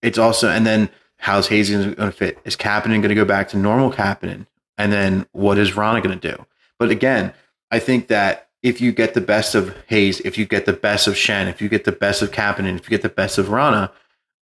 it's 0.00 0.18
also, 0.18 0.48
and 0.48 0.66
then 0.66 0.88
how's 1.18 1.48
Hayes 1.48 1.70
going 1.70 1.94
to 1.94 2.12
fit? 2.12 2.38
Is 2.44 2.56
Kapanen 2.56 3.02
going 3.02 3.08
to 3.08 3.14
go 3.14 3.24
back 3.24 3.48
to 3.50 3.58
normal 3.58 3.92
Kapanen? 3.92 4.46
And 4.78 4.92
then 4.92 5.26
what 5.32 5.58
is 5.58 5.76
Rana 5.76 6.00
going 6.00 6.18
to 6.18 6.36
do? 6.36 6.46
But 6.78 6.90
again, 6.90 7.34
I 7.70 7.80
think 7.80 8.08
that 8.08 8.48
if 8.62 8.80
you 8.80 8.92
get 8.92 9.14
the 9.14 9.20
best 9.20 9.54
of 9.54 9.76
Hayes, 9.88 10.20
if 10.20 10.38
you 10.38 10.46
get 10.46 10.64
the 10.64 10.72
best 10.72 11.06
of 11.06 11.16
Shen, 11.16 11.48
if 11.48 11.60
you 11.60 11.68
get 11.68 11.84
the 11.84 11.92
best 11.92 12.22
of 12.22 12.30
Kapanen, 12.30 12.76
if 12.76 12.84
you 12.84 12.90
get 12.90 13.02
the 13.02 13.08
best 13.08 13.38
of 13.38 13.50
Rana, 13.50 13.92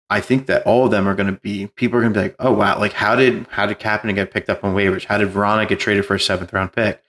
I 0.08 0.20
think 0.20 0.46
that 0.46 0.62
all 0.64 0.84
of 0.84 0.90
them 0.92 1.08
are 1.08 1.14
going 1.14 1.32
to 1.34 1.40
be 1.40 1.66
people 1.66 1.98
are 1.98 2.02
going 2.02 2.12
to 2.12 2.18
be 2.18 2.22
like, 2.24 2.36
oh 2.38 2.52
wow, 2.52 2.78
like 2.78 2.92
how 2.92 3.16
did 3.16 3.46
how 3.50 3.66
did 3.66 3.78
Kapanen 3.80 4.14
get 4.14 4.30
picked 4.32 4.48
up 4.48 4.62
on 4.64 4.74
waivers? 4.74 5.04
How 5.04 5.18
did 5.18 5.34
Rana 5.34 5.66
get 5.66 5.80
traded 5.80 6.06
for 6.06 6.14
a 6.14 6.20
seventh 6.20 6.52
round 6.52 6.72
pick? 6.72 7.02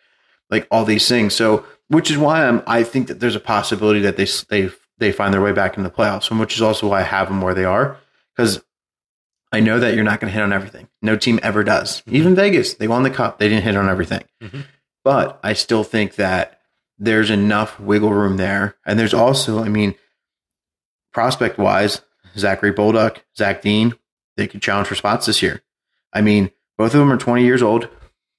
Like 0.50 0.68
all 0.72 0.86
these 0.86 1.08
things. 1.08 1.36
So, 1.36 1.66
which 1.90 2.10
is 2.10 2.18
why 2.18 2.48
I'm 2.48 2.64
I 2.66 2.84
think 2.84 3.08
that 3.08 3.20
there's 3.20 3.36
a 3.36 3.40
possibility 3.40 4.00
that 4.02 4.18
they 4.18 4.26
they 4.50 4.72
they 4.98 5.12
find 5.12 5.34
their 5.34 5.42
way 5.42 5.52
back 5.52 5.78
in 5.78 5.84
the 5.84 5.92
playoffs, 5.92 6.32
and 6.32 6.40
which 6.40 6.56
is 6.56 6.62
also 6.62 6.88
why 6.90 7.02
I 7.02 7.04
have 7.04 7.28
them 7.28 7.42
where 7.42 7.54
they 7.54 7.66
are 7.66 7.98
because 8.36 8.64
I 9.52 9.60
know 9.60 9.80
that 9.80 9.94
you're 9.94 10.04
not 10.04 10.20
going 10.20 10.30
to 10.32 10.34
hit 10.36 10.44
on 10.44 10.52
everything. 10.52 10.88
No 11.02 11.16
team 11.16 11.40
ever 11.44 11.64
does. 11.64 12.04
Even 12.08 12.36
Vegas, 12.36 12.74
they 12.74 12.88
won 12.88 13.04
the 13.04 13.10
cup, 13.10 13.40
they 13.40 13.48
didn't 13.48 13.64
hit 13.64 13.76
on 13.78 13.88
everything. 13.90 14.24
Mhm. 14.42 14.66
But 15.04 15.40
I 15.44 15.54
still 15.54 15.84
think 15.86 16.16
that 16.16 16.60
there's 16.98 17.30
enough 17.30 17.80
wiggle 17.80 18.12
room 18.14 18.38
there, 18.38 18.76
and 18.86 19.00
there's 19.00 19.14
also, 19.14 19.64
I 19.64 19.70
mean, 19.70 19.96
prospect 21.14 21.58
wise, 21.58 22.02
Zachary 22.38 22.74
Bolduc, 22.74 23.18
Zach 23.38 23.62
Dean, 23.62 23.94
they 24.36 24.48
could 24.48 24.62
challenge 24.62 24.88
for 24.88 24.96
spots 24.96 25.26
this 25.26 25.42
year. 25.42 25.62
I 26.14 26.22
mean, 26.22 26.52
both 26.78 26.94
of 26.94 27.00
them 27.00 27.12
are 27.12 27.18
20 27.18 27.44
years 27.44 27.62
old. 27.62 27.90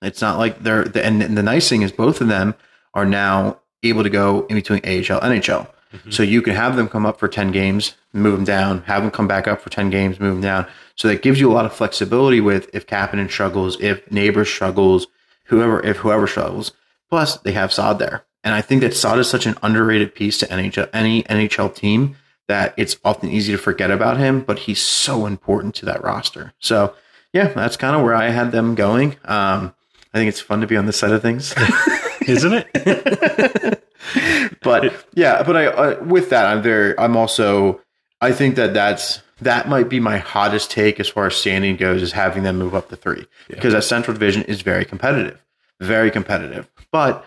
It's 0.03 0.21
not 0.21 0.39
like 0.39 0.63
they're, 0.63 0.83
and 0.97 1.21
the 1.37 1.43
nice 1.43 1.69
thing 1.69 1.83
is 1.83 1.93
both 1.93 2.21
of 2.21 2.29
them 2.29 2.55
are 2.95 3.05
now 3.07 3.61
able 3.83 4.03
to 4.03 4.11
go 4.11 4.47
in 4.49 4.57
between 4.57 4.81
AHL, 4.85 5.21
NHL. 5.21 5.69
Mhm. 5.93 6.13
So 6.13 6.23
you 6.23 6.43
can 6.43 6.55
have 6.55 6.77
them 6.77 6.89
come 6.89 7.07
up 7.07 7.19
for 7.19 7.29
10 7.29 7.51
games, 7.51 7.95
move 8.13 8.35
them 8.35 8.45
down, 8.45 8.83
have 8.87 9.03
them 9.03 9.11
come 9.11 9.27
back 9.27 9.49
up 9.49 9.61
for 9.61 9.71
10 9.71 9.91
games, 9.91 10.21
move 10.21 10.35
them 10.35 10.43
down. 10.43 10.67
So 10.97 11.09
that 11.09 11.23
gives 11.23 11.41
you 11.41 11.51
a 11.51 11.55
lot 11.55 11.65
of 11.65 11.73
flexibility 11.73 12.41
with 12.41 12.69
if 12.73 12.87
Kapanen 12.87 13.31
struggles, 13.31 13.81
if 13.81 14.11
Neighbour 14.11 14.45
struggles, 14.45 15.07
whoever, 15.47 15.85
if 15.85 15.99
whoever 15.99 16.27
struggles. 16.27 16.73
Plus, 17.09 17.37
they 17.39 17.53
have 17.53 17.73
Saad 17.73 17.99
there. 17.99 18.25
And 18.45 18.55
I 18.55 18.61
think 18.61 18.83
that 18.83 18.95
Saad 18.95 19.19
is 19.19 19.29
such 19.29 19.47
an 19.47 19.57
underrated 19.63 20.15
piece 20.15 20.39
to 20.39 20.47
NHL, 20.47 20.89
any 20.93 21.23
NHL 21.25 21.75
team 21.75 22.17
that 22.49 22.75
it's 22.77 22.97
often 23.05 23.31
easy 23.31 23.53
to 23.53 23.59
forget 23.59 23.91
about 23.91 24.17
him, 24.17 24.41
but 24.41 24.61
he's 24.61 24.83
so 24.83 25.27
important 25.27 25.75
to 25.77 25.87
that 25.87 26.03
roster. 26.03 26.53
So, 26.59 26.95
yeah, 27.33 27.49
that's 27.49 27.77
kind 27.77 27.95
of 27.95 28.03
where 28.03 28.15
I 28.15 28.31
had 28.31 28.53
them 28.53 28.75
going. 28.75 29.17
Um, 29.25 29.75
I 30.13 30.19
think 30.19 30.29
it's 30.31 30.41
fun 30.41 30.61
to 30.63 30.67
be 30.67 30.77
on 30.77 30.87
this 30.87 30.97
side 30.97 31.13
of 31.13 31.23
things. 31.23 31.55
Isn't 32.27 32.65
it? 32.75 33.85
but 34.63 35.07
yeah, 35.15 35.43
but 35.43 35.57
I 35.57 35.67
uh, 35.67 36.05
with 36.05 36.31
that 36.31 36.47
I'm 36.47 36.63
very 36.63 36.99
I'm 36.99 37.17
also 37.17 37.81
I 38.21 38.33
think 38.33 38.57
that 38.57 38.75
that's 38.75 39.23
that 39.41 39.69
might 39.69 39.89
be 39.89 40.01
my 40.01 40.19
hottest 40.19 40.71
take 40.71 40.99
as 40.99 41.09
far 41.09 41.27
as 41.27 41.37
standing 41.37 41.77
goes, 41.77 42.03
is 42.03 42.13
having 42.13 42.43
them 42.43 42.59
move 42.59 42.75
up 42.75 42.89
to 42.89 42.97
three 42.97 43.27
because 43.49 43.73
that 43.73 43.85
Central 43.85 44.15
Division 44.15 44.43
is 44.45 44.63
very 44.63 44.85
competitive, 44.85 45.43
very 45.81 46.11
competitive. 46.11 46.69
But 46.91 47.25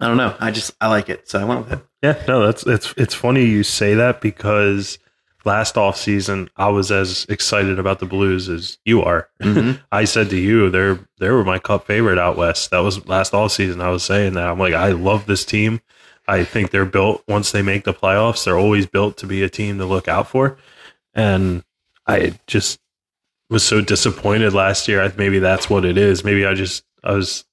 I 0.00 0.06
don't 0.06 0.16
know. 0.16 0.36
I 0.38 0.50
just 0.50 0.72
I 0.80 0.88
like 0.88 1.08
it, 1.08 1.28
so 1.28 1.40
I 1.40 1.44
went 1.44 1.64
with 1.68 1.72
it. 1.80 1.86
Yeah, 2.02 2.22
no, 2.28 2.46
that's 2.46 2.64
it's 2.66 2.94
it's 2.96 3.14
funny 3.14 3.44
you 3.44 3.62
say 3.64 3.94
that 3.94 4.20
because 4.20 4.98
last 5.44 5.76
off 5.76 5.96
season 5.96 6.50
I 6.56 6.68
was 6.68 6.92
as 6.92 7.26
excited 7.28 7.78
about 7.78 7.98
the 7.98 8.06
Blues 8.06 8.48
as 8.48 8.78
you 8.84 9.02
are. 9.02 9.28
Mhm. 9.40 9.80
I 9.92 10.04
said 10.04 10.30
to 10.30 10.36
you, 10.36 10.70
they're 10.70 11.00
they 11.18 11.30
were 11.30 11.44
my 11.44 11.58
cup 11.58 11.86
favorite 11.86 12.18
out 12.18 12.36
west. 12.36 12.70
That 12.70 12.80
was 12.80 13.06
last 13.08 13.34
off 13.34 13.52
season. 13.52 13.80
I 13.80 13.90
was 13.90 14.04
saying 14.04 14.34
that 14.34 14.48
I'm 14.48 14.58
like, 14.58 14.74
I 14.74 14.92
love 14.92 15.26
this 15.26 15.44
team. 15.44 15.80
I 16.28 16.44
think 16.44 16.70
they're 16.70 16.84
built 16.84 17.24
once 17.26 17.50
they 17.52 17.62
make 17.62 17.84
the 17.84 17.94
playoffs. 17.94 18.44
They're 18.44 18.58
always 18.58 18.86
built 18.86 19.16
to 19.18 19.26
be 19.26 19.42
a 19.42 19.48
team 19.48 19.78
to 19.78 19.86
look 19.86 20.08
out 20.08 20.28
for. 20.28 20.58
And 21.14 21.64
I 22.06 22.38
just 22.46 22.78
was 23.50 23.64
so 23.64 23.80
disappointed 23.80 24.52
last 24.52 24.86
year. 24.88 25.02
I, 25.02 25.10
maybe 25.16 25.38
that's 25.38 25.70
what 25.70 25.84
it 25.86 25.96
is. 25.96 26.22
Maybe 26.22 26.44
I 26.44 26.52
just 26.54 26.84
I 27.02 27.12
was 27.14 27.44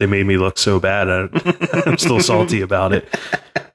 they 0.00 0.06
made 0.06 0.26
me 0.26 0.36
look 0.36 0.58
so 0.58 0.80
bad. 0.80 1.08
I, 1.08 1.28
I'm 1.86 1.98
still 1.98 2.20
salty 2.20 2.60
about 2.62 2.92
it. 2.92 3.08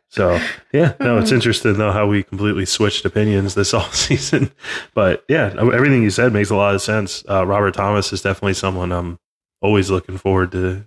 So 0.10 0.40
yeah, 0.74 0.94
no, 1.00 1.18
it's 1.20 1.32
interesting 1.32 1.74
though 1.74 1.92
how 1.92 2.08
we 2.08 2.24
completely 2.24 2.66
switched 2.66 3.06
opinions 3.06 3.56
this 3.56 3.74
off 3.80 3.96
season. 3.96 4.52
But 4.94 5.24
yeah, 5.30 5.54
everything 5.58 6.04
you 6.04 6.10
said 6.10 6.34
makes 6.34 6.50
a 6.50 6.56
lot 6.56 6.76
of 6.76 6.82
sense. 6.82 7.24
Uh, 7.30 7.46
Robert 7.46 7.74
Thomas 7.76 8.12
is 8.12 8.22
definitely 8.22 8.54
someone 8.56 8.92
I'm 8.92 9.20
always 9.62 9.90
looking 9.90 10.18
forward 10.18 10.52
to 10.52 10.86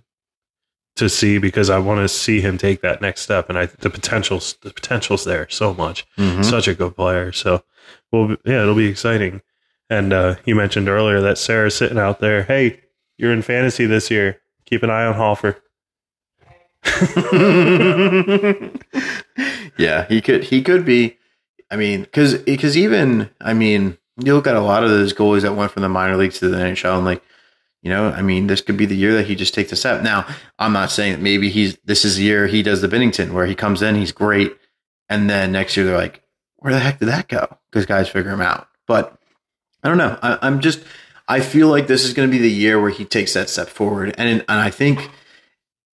to 0.95 1.07
see 1.07 1.37
because 1.37 1.69
I 1.69 1.77
want 1.79 2.01
to 2.01 2.09
see 2.09 2.41
him 2.41 2.57
take 2.57 2.81
that 2.81 3.01
next 3.01 3.21
step, 3.21 3.47
and 3.49 3.57
I 3.57 3.67
the 3.67 3.89
potential's 3.89 4.55
the 4.61 4.71
potential's 4.71 5.23
there 5.23 5.47
so 5.49 5.73
much. 5.73 6.05
Mhm. 6.17 6.43
Such 6.43 6.67
a 6.67 6.73
good 6.75 6.95
player. 6.95 7.31
So, 7.31 7.63
well, 8.11 8.35
yeah, 8.45 8.63
it'll 8.63 8.75
be 8.75 8.87
exciting. 8.87 9.41
And 9.89 10.11
uh, 10.11 10.35
you 10.45 10.55
mentioned 10.55 10.89
earlier 10.89 11.21
that 11.21 11.37
Sarah's 11.37 11.75
sitting 11.75 11.97
out 11.97 12.19
there. 12.19 12.43
Hey, 12.43 12.81
you're 13.17 13.31
in 13.31 13.41
fantasy 13.41 13.85
this 13.85 14.11
year. 14.11 14.41
Keep 14.69 14.83
an 14.83 14.91
eye 14.91 15.05
on 15.05 15.15
Hofer. 15.15 15.57
yeah, 19.79 20.05
he 20.07 20.21
could 20.21 20.43
he 20.43 20.61
could 20.61 20.85
be. 20.85 21.17
I 21.71 21.75
mean, 21.75 22.01
because 22.01 22.35
because 22.35 22.77
even 22.77 23.31
I 23.41 23.53
mean, 23.53 23.97
you 24.23 24.35
look 24.35 24.45
at 24.45 24.55
a 24.55 24.61
lot 24.61 24.83
of 24.83 24.91
those 24.91 25.11
goalies 25.11 25.41
that 25.41 25.55
went 25.55 25.71
from 25.71 25.81
the 25.81 25.89
minor 25.89 26.17
leagues 26.17 26.37
to 26.39 26.49
the 26.49 26.57
NHL, 26.57 26.97
and 26.97 27.05
like, 27.05 27.23
you 27.81 27.89
know, 27.89 28.09
I 28.09 28.21
mean, 28.21 28.45
this 28.45 28.61
could 28.61 28.77
be 28.77 28.85
the 28.85 28.95
year 28.95 29.15
that 29.15 29.25
he 29.25 29.33
just 29.33 29.55
takes 29.55 29.71
a 29.71 29.75
step. 29.75 30.03
Now, 30.03 30.27
I'm 30.59 30.71
not 30.71 30.91
saying 30.91 31.13
that 31.13 31.21
maybe 31.21 31.49
he's 31.49 31.75
this 31.85 32.05
is 32.05 32.17
the 32.17 32.23
year 32.23 32.45
he 32.45 32.61
does 32.61 32.81
the 32.81 32.87
Binnington 32.87 33.33
where 33.33 33.47
he 33.47 33.55
comes 33.55 33.81
in, 33.81 33.95
he's 33.95 34.11
great, 34.11 34.55
and 35.09 35.27
then 35.27 35.51
next 35.51 35.75
year 35.75 35.87
they're 35.87 35.97
like, 35.97 36.21
where 36.57 36.73
the 36.73 36.79
heck 36.79 36.99
did 36.99 37.07
that 37.07 37.27
go? 37.27 37.57
Because 37.71 37.87
guys 37.87 38.07
figure 38.07 38.31
him 38.31 38.41
out. 38.41 38.67
But 38.85 39.17
I 39.83 39.89
don't 39.89 39.97
know. 39.97 40.19
I, 40.21 40.37
I'm 40.43 40.59
just 40.59 40.83
I 41.29 41.39
feel 41.41 41.67
like 41.67 41.87
this 41.87 42.03
is 42.03 42.13
going 42.13 42.27
to 42.27 42.31
be 42.31 42.41
the 42.41 42.51
year 42.51 42.81
where 42.81 42.89
he 42.89 43.05
takes 43.05 43.33
that 43.35 43.49
step 43.49 43.69
forward, 43.69 44.15
and 44.17 44.43
and 44.47 44.59
I 44.59 44.69
think 44.71 45.09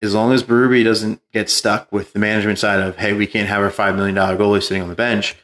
as 0.02 0.14
long 0.14 0.32
as 0.32 0.44
Berube 0.44 0.84
doesn't 0.84 1.22
get 1.34 1.50
stuck 1.50 1.92
with 1.92 2.14
the 2.14 2.20
management 2.20 2.58
side 2.58 2.80
of 2.80 2.98
hey, 2.98 3.14
we 3.14 3.28
can't 3.28 3.50
have 3.50 3.62
our 3.62 3.70
five 3.70 3.96
million 3.96 4.16
dollar 4.16 4.38
goalie 4.38 4.64
sitting 4.64 4.82
on 4.82 4.90
the 4.90 4.96
bench, 4.96 5.36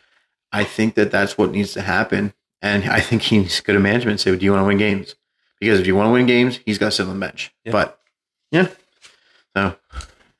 I 0.51 0.63
think 0.63 0.95
that 0.95 1.11
that's 1.11 1.37
what 1.37 1.51
needs 1.51 1.73
to 1.73 1.81
happen. 1.81 2.33
And 2.61 2.85
I 2.89 3.01
think 3.01 3.23
he's 3.23 3.59
good 3.59 3.75
at 3.75 3.81
management. 3.81 4.13
and 4.13 4.19
Say, 4.19 4.35
do 4.35 4.45
you 4.45 4.51
want 4.51 4.63
to 4.63 4.67
win 4.67 4.77
games? 4.77 5.15
Because 5.59 5.79
if 5.79 5.87
you 5.87 5.95
want 5.95 6.07
to 6.07 6.11
win 6.11 6.25
games, 6.25 6.59
he's 6.65 6.77
got 6.77 6.87
to 6.87 6.91
sit 6.91 7.07
on 7.07 7.13
the 7.13 7.19
bench. 7.19 7.53
Yeah. 7.65 7.71
But 7.71 7.99
yeah. 8.51 8.67
So, 9.55 9.75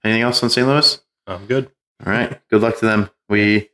anything 0.04 0.22
else 0.22 0.42
on 0.42 0.50
St. 0.50 0.68
Louis? 0.68 1.00
I'm 1.28 1.46
good. 1.46 1.70
All 2.06 2.12
right. 2.12 2.40
Good 2.50 2.62
luck 2.62 2.80
to 2.80 2.86
them. 2.86 3.10
We 3.30 3.70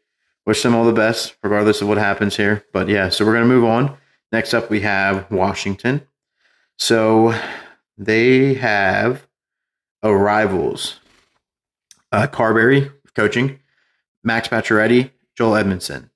wish 0.45 0.63
them 0.63 0.75
all 0.75 0.85
the 0.85 0.93
best, 0.93 1.35
regardless 1.43 1.81
of 1.81 1.87
what 1.87 1.97
happens 1.97 2.37
here. 2.37 2.65
But 2.73 2.89
yeah, 2.89 3.09
so 3.09 3.25
we're 3.25 3.33
going 3.33 3.47
to 3.47 3.53
move 3.53 3.65
on. 3.65 3.97
Next 4.31 4.53
up, 4.53 4.69
we 4.69 4.81
have 4.81 5.29
Washington. 5.31 6.07
So 6.77 7.33
they 7.97 8.55
have 8.55 9.27
arrivals 10.03 10.99
uh, 12.11 12.27
Carbery, 12.27 12.91
coaching, 13.15 13.59
Max 14.23 14.47
Pacioretty, 14.47 15.11
Joel 15.35 15.57
Edmondson. 15.57 16.09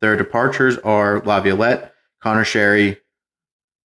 Their 0.00 0.16
departures 0.16 0.78
are 0.78 1.20
Laviolette, 1.20 1.94
Conor 2.20 2.44
Sheary, 2.44 2.98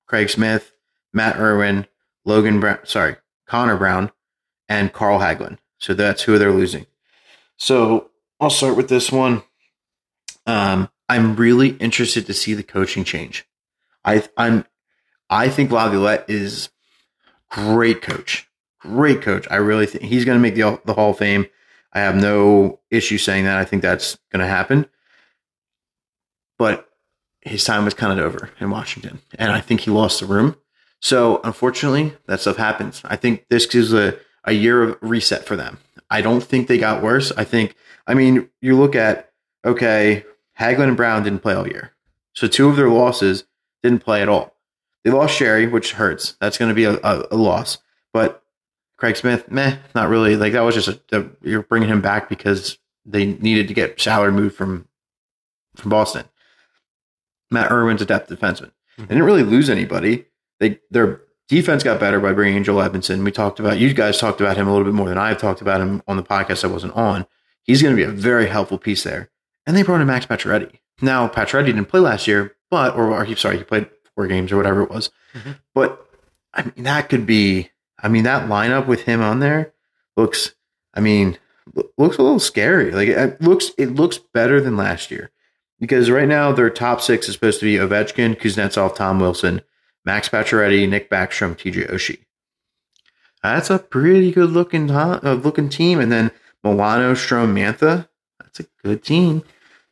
Craig 0.05 0.29
Smith, 0.29 0.73
Matt 1.13 1.37
Irwin, 1.37 1.87
Logan 2.25 2.59
Brown, 2.59 2.79
sorry, 2.83 3.15
Connor 3.47 3.77
Brown, 3.77 4.11
and 4.69 4.93
Carl 4.93 5.19
Hagelin. 5.19 5.57
So 5.79 5.93
that's 5.93 6.23
who 6.23 6.37
they're 6.37 6.51
losing. 6.51 6.85
So 7.57 8.11
I'll 8.39 8.49
start 8.49 8.77
with 8.77 8.89
this 8.89 9.11
one. 9.11 9.43
Um, 10.45 10.89
I'm 11.09 11.35
really 11.35 11.69
interested 11.77 12.25
to 12.27 12.33
see 12.33 12.53
the 12.53 12.63
coaching 12.63 13.03
change. 13.03 13.46
I 14.07 14.23
I'm 14.37 14.65
I 15.29 15.49
think 15.49 15.71
Laviolette 15.71 16.25
is 16.29 16.69
great 17.51 18.01
coach, 18.01 18.49
great 18.79 19.21
coach. 19.21 19.45
I 19.51 19.57
really 19.57 19.85
think 19.85 20.05
he's 20.05 20.25
going 20.25 20.37
to 20.37 20.41
make 20.41 20.55
the 20.55 20.81
the 20.85 20.93
Hall 20.93 21.11
of 21.11 21.17
Fame. 21.17 21.45
I 21.93 21.99
have 21.99 22.15
no 22.15 22.79
issue 22.89 23.17
saying 23.17 23.43
that. 23.45 23.57
I 23.57 23.65
think 23.65 23.81
that's 23.81 24.17
going 24.31 24.41
to 24.41 24.47
happen. 24.47 24.87
But 26.57 26.89
his 27.41 27.63
time 27.63 27.85
was 27.85 27.93
kind 27.93 28.17
of 28.17 28.25
over 28.25 28.49
in 28.59 28.69
Washington, 28.69 29.19
and 29.37 29.51
I 29.51 29.61
think 29.61 29.81
he 29.81 29.91
lost 29.91 30.19
the 30.19 30.25
room. 30.25 30.55
So 30.99 31.39
unfortunately, 31.43 32.13
that 32.25 32.39
stuff 32.41 32.57
happens. 32.57 33.01
I 33.05 33.15
think 33.15 33.45
this 33.49 33.65
is 33.75 33.93
a, 33.93 34.17
a 34.43 34.53
year 34.53 34.81
of 34.83 34.97
reset 35.01 35.45
for 35.45 35.55
them. 35.55 35.77
I 36.09 36.21
don't 36.21 36.43
think 36.43 36.67
they 36.67 36.77
got 36.77 37.03
worse. 37.03 37.31
I 37.37 37.43
think, 37.43 37.75
I 38.07 38.15
mean, 38.15 38.49
you 38.61 38.77
look 38.77 38.95
at, 38.95 39.31
okay, 39.63 40.25
Hagelin 40.59 40.87
and 40.87 40.97
Brown 40.97 41.23
didn't 41.23 41.41
play 41.41 41.53
all 41.53 41.67
year. 41.67 41.91
So 42.33 42.47
two 42.47 42.69
of 42.69 42.75
their 42.75 42.89
losses 42.89 43.43
didn't 43.89 44.03
play 44.03 44.21
at 44.21 44.29
all. 44.29 44.55
They 45.03 45.11
lost 45.11 45.39
Sheary, 45.39 45.71
which 45.71 45.93
hurts. 45.93 46.35
That's 46.41 46.57
going 46.57 46.69
to 46.69 46.75
be 46.75 46.83
a, 46.83 46.95
a, 46.97 47.27
a 47.31 47.37
loss. 47.37 47.77
But 48.13 48.43
Craig 48.97 49.15
Smith, 49.15 49.49
meh, 49.49 49.77
not 49.95 50.09
really. 50.09 50.35
Like 50.35 50.53
that 50.53 50.61
was 50.61 50.75
just 50.75 50.87
a, 50.87 51.19
a 51.19 51.25
you're 51.41 51.63
bringing 51.63 51.89
him 51.89 52.01
back 52.01 52.29
because 52.29 52.77
they 53.05 53.25
needed 53.25 53.67
to 53.67 53.73
get 53.73 53.99
salary 53.99 54.31
moved 54.31 54.55
from 54.55 54.87
from 55.75 55.89
Boston. 55.89 56.25
Matt 57.49 57.71
Irwin's 57.71 58.01
a 58.01 58.05
depth 58.05 58.29
defenseman. 58.29 58.71
Hmm. 58.97 59.03
They 59.03 59.07
didn't 59.15 59.23
really 59.23 59.43
lose 59.43 59.69
anybody. 59.69 60.25
They 60.59 60.79
their 60.89 61.21
defense 61.47 61.83
got 61.83 61.99
better 61.99 62.19
by 62.19 62.33
bringing 62.33 62.57
in 62.57 62.63
Joel 62.63 62.81
Edmondson. 62.81 63.23
We 63.23 63.31
talked 63.31 63.59
about 63.59 63.77
you 63.77 63.93
guys 63.93 64.17
talked 64.17 64.41
about 64.41 64.57
him 64.57 64.67
a 64.67 64.71
little 64.71 64.85
bit 64.85 64.93
more 64.93 65.09
than 65.09 65.17
I've 65.17 65.37
talked 65.37 65.61
about 65.61 65.79
him 65.79 66.01
on 66.07 66.17
the 66.17 66.23
podcast 66.23 66.63
I 66.63 66.67
wasn't 66.67 66.93
on. 66.93 67.25
He's 67.63 67.81
going 67.81 67.95
to 67.95 68.01
be 68.01 68.09
a 68.09 68.11
very 68.11 68.47
helpful 68.47 68.77
piece 68.77 69.03
there. 69.03 69.29
And 69.65 69.75
they 69.75 69.83
brought 69.83 70.01
in 70.01 70.07
Max 70.07 70.25
Pacioretty. 70.25 70.79
Now 71.01 71.27
Pacioretty 71.27 71.67
didn't 71.67 71.85
play 71.85 71.99
last 71.99 72.27
year, 72.27 72.55
but 72.69 72.95
or, 72.95 73.11
or 73.11 73.25
he 73.25 73.35
sorry 73.35 73.57
he 73.57 73.63
played 73.63 73.89
four 74.15 74.27
games 74.27 74.51
or 74.51 74.57
whatever 74.57 74.81
it 74.83 74.89
was. 74.89 75.09
Mhm. 75.33 75.57
But 75.73 76.05
I 76.53 76.63
mean 76.63 76.83
that 76.83 77.09
could 77.09 77.25
be. 77.25 77.71
I 78.01 78.07
mean 78.09 78.23
that 78.23 78.47
lineup 78.49 78.87
with 78.87 79.01
him 79.03 79.21
on 79.21 79.39
there 79.39 79.73
looks. 80.15 80.53
I 80.93 80.99
mean 80.99 81.37
looks 81.97 82.17
a 82.17 82.23
little 82.23 82.39
scary. 82.39 82.91
Like 82.91 83.09
it 83.09 83.41
looks 83.41 83.71
it 83.77 83.95
looks 83.95 84.17
better 84.17 84.61
than 84.61 84.77
last 84.77 85.11
year 85.11 85.31
because 85.79 86.09
right 86.09 86.27
now 86.27 86.51
their 86.51 86.69
top 86.69 87.01
six 87.01 87.27
is 87.27 87.33
supposed 87.35 87.59
to 87.59 87.65
be 87.65 87.75
Ovechkin, 87.75 88.39
Kuznetsov, 88.39 88.95
Tom 88.95 89.19
Wilson, 89.19 89.61
Max 90.05 90.29
Pacioretty, 90.29 90.87
Nick 90.87 91.09
Backstrom, 91.09 91.55
TJ 91.57 91.89
Oshie. 91.91 92.19
That's 93.43 93.69
a 93.69 93.79
pretty 93.79 94.31
good 94.31 94.49
looking 94.51 94.89
uh, 94.89 95.39
looking 95.43 95.69
team, 95.69 95.99
and 95.99 96.11
then 96.11 96.31
Milano, 96.63 97.13
Strome, 97.13 97.53
Mantha. 97.53 98.07
That's 98.39 98.61
a 98.61 98.65
good 98.83 99.03
team. 99.03 99.43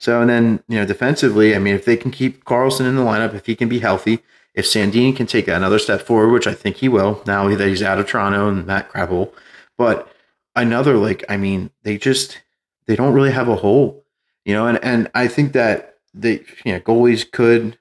So 0.05 0.21
and 0.21 0.29
then 0.29 0.63
you 0.67 0.77
know 0.77 0.85
defensively, 0.85 1.55
I 1.55 1.57
mean, 1.57 1.73
if 1.73 1.83
they 1.83 1.97
can 1.97 2.11
keep 2.11 2.45
Carlson 2.45 2.85
in 2.85 2.95
the 2.95 3.01
lineup, 3.01 3.33
if 3.33 3.47
he 3.47 3.55
can 3.55 3.67
be 3.67 3.79
healthy, 3.79 4.19
if 4.53 4.63
Sandini 4.63 5.15
can 5.15 5.25
take 5.25 5.47
another 5.47 5.79
step 5.79 6.03
forward, 6.03 6.31
which 6.31 6.45
I 6.45 6.53
think 6.53 6.75
he 6.75 6.87
will 6.87 7.23
now 7.25 7.47
that 7.55 7.67
he's 7.67 7.81
out 7.81 7.97
of 7.97 8.05
Toronto 8.05 8.47
and 8.47 8.67
Matt 8.67 8.87
Crabble, 8.91 9.33
but 9.79 10.07
another 10.55 10.95
like 10.97 11.23
I 11.27 11.37
mean, 11.37 11.71
they 11.81 11.97
just 11.97 12.39
they 12.85 12.95
don't 12.95 13.15
really 13.15 13.31
have 13.31 13.49
a 13.49 13.55
hole, 13.55 14.05
you 14.45 14.53
know, 14.53 14.67
and 14.67 14.77
and 14.83 15.09
I 15.15 15.27
think 15.27 15.53
that 15.53 15.95
they 16.13 16.43
you 16.63 16.73
know 16.73 16.79
goalies 16.81 17.29
could 17.31 17.79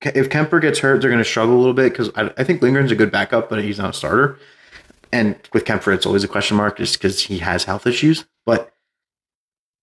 if 0.00 0.30
Kuemper 0.30 0.60
gets 0.60 0.80
hurt, 0.80 1.00
they're 1.00 1.10
going 1.10 1.22
to 1.22 1.30
struggle 1.30 1.54
a 1.54 1.58
little 1.58 1.74
bit 1.74 1.92
because 1.92 2.10
I, 2.16 2.32
I 2.36 2.42
think 2.42 2.60
Lindgren's 2.60 2.90
a 2.90 2.96
good 2.96 3.12
backup, 3.12 3.48
but 3.48 3.62
he's 3.62 3.78
not 3.78 3.90
a 3.90 3.92
starter. 3.92 4.36
And 5.12 5.36
with 5.52 5.64
Kuemper, 5.64 5.94
it's 5.94 6.06
always 6.06 6.24
a 6.24 6.28
question 6.28 6.56
mark 6.56 6.78
just 6.78 6.98
because 6.98 7.20
he 7.20 7.38
has 7.38 7.62
health 7.62 7.86
issues. 7.86 8.24
But 8.44 8.71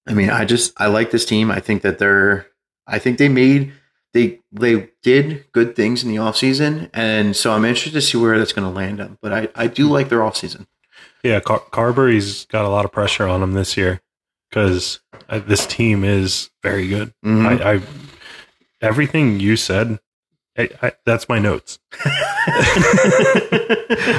I 0.09 0.13
mean, 0.13 0.29
I 0.29 0.43
just 0.45 0.73
I 0.77 0.87
like 0.87 1.11
this 1.11 1.25
team. 1.25 1.51
I 1.51 1.59
think 1.59 1.81
that 1.83 1.99
they're 1.99 2.47
I 2.87 2.97
think 2.99 3.17
they 3.19 3.29
made 3.29 3.71
they 4.13 4.39
they 4.51 4.89
did 5.03 5.45
good 5.51 5.75
things 5.75 6.03
in 6.03 6.09
the 6.09 6.15
offseason. 6.17 6.89
and 6.93 7.35
so 7.35 7.51
I'm 7.53 7.63
interested 7.63 7.93
to 7.93 8.01
see 8.01 8.17
where 8.17 8.37
that's 8.39 8.53
going 8.53 8.67
to 8.67 8.73
land 8.75 8.97
them. 8.99 9.17
But 9.21 9.31
I 9.33 9.47
I 9.55 9.67
do 9.67 9.87
like 9.87 10.09
their 10.09 10.19
offseason. 10.19 10.65
Yeah, 11.23 11.39
Car- 11.41 11.63
Carbery's 11.71 12.45
got 12.45 12.65
a 12.65 12.69
lot 12.69 12.85
of 12.85 12.91
pressure 12.91 13.27
on 13.27 13.43
him 13.43 13.53
this 13.53 13.77
year 13.77 14.01
because 14.49 14.99
this 15.29 15.67
team 15.67 16.03
is 16.03 16.49
very 16.63 16.87
good. 16.87 17.13
Mhm. 17.23 17.61
I, 17.61 17.73
I 17.75 17.81
everything 18.81 19.39
you 19.39 19.55
said, 19.55 19.99
I, 20.57 20.69
I, 20.81 20.91
that's 21.05 21.29
my 21.29 21.39
notes. 21.39 21.79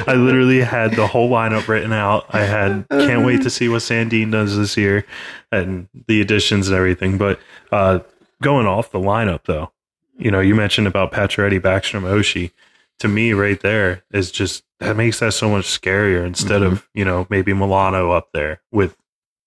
I 0.07 0.13
literally 0.17 0.61
had 0.61 0.93
the 0.95 1.07
whole 1.07 1.29
lineup 1.29 1.67
written 1.67 1.93
out. 1.93 2.25
I 2.29 2.43
had 2.43 2.85
can't 2.89 3.25
wait 3.25 3.41
to 3.43 3.49
see 3.49 3.69
what 3.69 3.81
Sandin 3.81 4.31
does 4.31 4.57
this 4.57 4.75
year 4.77 5.05
and 5.51 5.87
the 6.07 6.21
additions 6.21 6.67
and 6.67 6.77
everything. 6.77 7.17
But 7.17 7.39
uh, 7.71 7.99
going 8.41 8.65
off 8.67 8.91
the 8.91 8.99
lineup 8.99 9.41
though, 9.45 9.71
you 10.17 10.31
know, 10.31 10.39
you 10.39 10.55
mentioned 10.55 10.87
about 10.87 11.11
Pacioretty, 11.11 11.59
Backstrom, 11.59 12.03
Oshie. 12.03 12.51
To 12.99 13.07
me, 13.07 13.33
right 13.33 13.59
there 13.59 14.03
is 14.11 14.31
just 14.31 14.63
that 14.79 14.95
makes 14.95 15.19
that 15.19 15.33
so 15.33 15.49
much 15.49 15.65
scarier 15.65 16.23
instead 16.25 16.61
of 16.61 16.87
you 16.93 17.03
know 17.03 17.25
maybe 17.31 17.51
Milano 17.53 18.11
up 18.11 18.29
there 18.31 18.61
with 18.71 18.95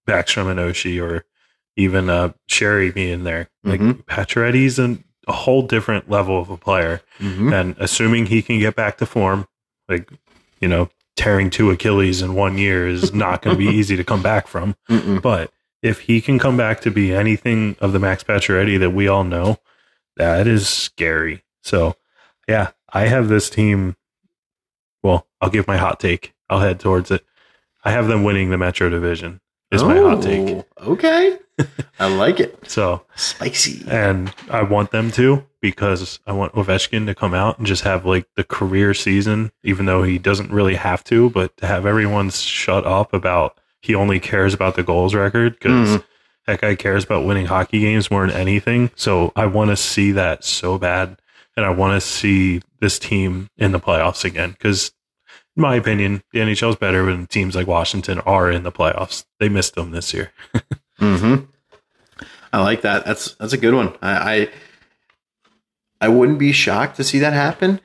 Backstrom 0.08 0.50
and 0.50 0.58
Oshie 0.58 1.00
or 1.00 1.24
even 1.76 2.10
uh, 2.10 2.32
Sheary 2.48 2.92
being 2.92 3.22
there. 3.24 3.48
Like 3.62 3.80
Mhm. 3.80 4.04
Pacioretty's 4.06 4.78
a, 4.80 4.98
a 5.26 5.32
whole 5.32 5.62
different 5.62 6.08
level 6.10 6.40
of 6.40 6.50
a 6.50 6.56
player, 6.56 7.00
Mhm. 7.20 7.52
and 7.52 7.76
assuming 7.78 8.26
he 8.26 8.42
can 8.42 8.58
get 8.58 8.74
back 8.76 8.98
to 8.98 9.06
form, 9.06 9.46
like 9.88 10.08
you 10.60 10.68
know, 10.68 10.88
tearing 11.16 11.50
two 11.50 11.70
Achilles 11.70 12.22
in 12.22 12.34
one 12.34 12.58
year 12.58 12.86
is 12.88 13.12
not 13.14 13.42
going 13.42 13.56
to 13.56 13.58
be 13.58 13.70
easy 13.76 13.96
to 13.96 14.04
come 14.04 14.22
back 14.22 14.46
from. 14.46 14.74
Mm-mm. 14.90 15.20
But 15.22 15.52
if 15.82 16.00
he 16.00 16.20
can 16.20 16.38
come 16.38 16.56
back 16.56 16.80
to 16.82 16.90
be 16.90 17.14
anything 17.14 17.76
of 17.80 17.92
the 17.92 17.98
Max 17.98 18.24
Pacioretty 18.24 18.78
that 18.80 18.90
we 18.90 19.06
all 19.08 19.24
know, 19.24 19.58
that 20.16 20.46
is 20.46 20.68
scary. 20.68 21.42
So, 21.62 21.96
yeah, 22.48 22.70
I 22.92 23.06
have 23.08 23.28
this 23.28 23.50
team. 23.50 23.96
Well, 25.02 25.26
I'll 25.40 25.50
give 25.50 25.66
my 25.66 25.76
hot 25.76 26.00
take. 26.00 26.32
I'll 26.48 26.60
head 26.60 26.80
towards 26.80 27.10
it. 27.10 27.24
I 27.84 27.90
have 27.90 28.06
them 28.08 28.24
winning 28.24 28.48
the 28.50 28.58
Metro 28.58 28.88
Division. 28.88 29.40
Is 29.70 29.82
my 29.82 29.96
hot 29.98 30.22
take. 30.22 30.64
Oh, 30.78 30.92
Okay. 30.92 31.38
I 32.00 32.06
like 32.14 32.40
it. 32.40 32.58
So, 32.68 33.02
Spicy. 33.14 33.84
and 33.88 34.32
I 34.50 34.62
want 34.62 34.90
them 34.90 35.10
to 35.12 35.44
because 35.60 36.18
I 36.26 36.32
want 36.32 36.52
Ovechkin 36.54 37.06
to 37.06 37.14
come 37.14 37.32
out 37.34 37.58
and 37.58 37.66
just 37.66 37.84
have 37.84 38.04
like 38.04 38.26
the 38.34 38.44
career 38.44 38.92
season, 38.94 39.52
even 39.62 39.86
though 39.86 40.02
he 40.02 40.18
doesn't 40.18 40.50
really 40.50 40.74
have 40.74 41.04
to, 41.04 41.30
but 41.30 41.56
to 41.58 41.66
have 41.66 41.86
everyone 41.86 42.30
shut 42.30 42.84
up 42.84 43.12
about 43.14 43.58
he 43.80 43.94
only 43.94 44.18
cares 44.18 44.52
about 44.54 44.74
the 44.76 44.82
goals 44.82 45.14
record 45.14 45.54
because 45.54 45.98
Mhm. 45.98 46.04
that 46.46 46.60
guy 46.60 46.74
cares 46.74 47.04
about 47.04 47.24
winning 47.24 47.46
hockey 47.46 47.80
games 47.80 48.10
more 48.10 48.26
than 48.26 48.36
anything. 48.36 48.90
So 48.96 49.32
I 49.36 49.46
want 49.46 49.70
to 49.70 49.76
see 49.76 50.10
that 50.12 50.44
so 50.44 50.76
bad, 50.78 51.18
and 51.56 51.64
I 51.64 51.70
want 51.70 51.94
to 51.94 52.06
see 52.06 52.62
this 52.80 52.98
team 52.98 53.48
in 53.56 53.72
the 53.72 53.80
playoffs 53.80 54.24
again 54.24 54.50
because. 54.50 54.92
In 55.56 55.60
my 55.62 55.76
opinion, 55.76 56.24
the 56.32 56.40
NHL 56.40 56.70
is 56.70 56.74
better 56.74 57.04
when 57.04 57.28
teams 57.28 57.54
like 57.54 57.68
Washington 57.68 58.18
are 58.26 58.50
in 58.50 58.64
the 58.64 58.72
playoffs. 58.72 59.24
They 59.38 59.48
missed 59.48 59.76
them 59.76 59.92
this 59.92 60.12
year. 60.12 60.32
hmm 60.98 61.36
I 62.52 62.60
like 62.62 62.82
that. 62.82 63.04
That's 63.04 63.34
that's 63.34 63.52
a 63.52 63.58
good 63.58 63.74
one. 63.74 63.96
I, 64.00 64.34
I 64.34 64.48
I 66.00 66.08
wouldn't 66.08 66.38
be 66.38 66.52
shocked 66.52 66.96
to 66.96 67.04
see 67.04 67.18
that 67.18 67.32
happen. 67.32 67.80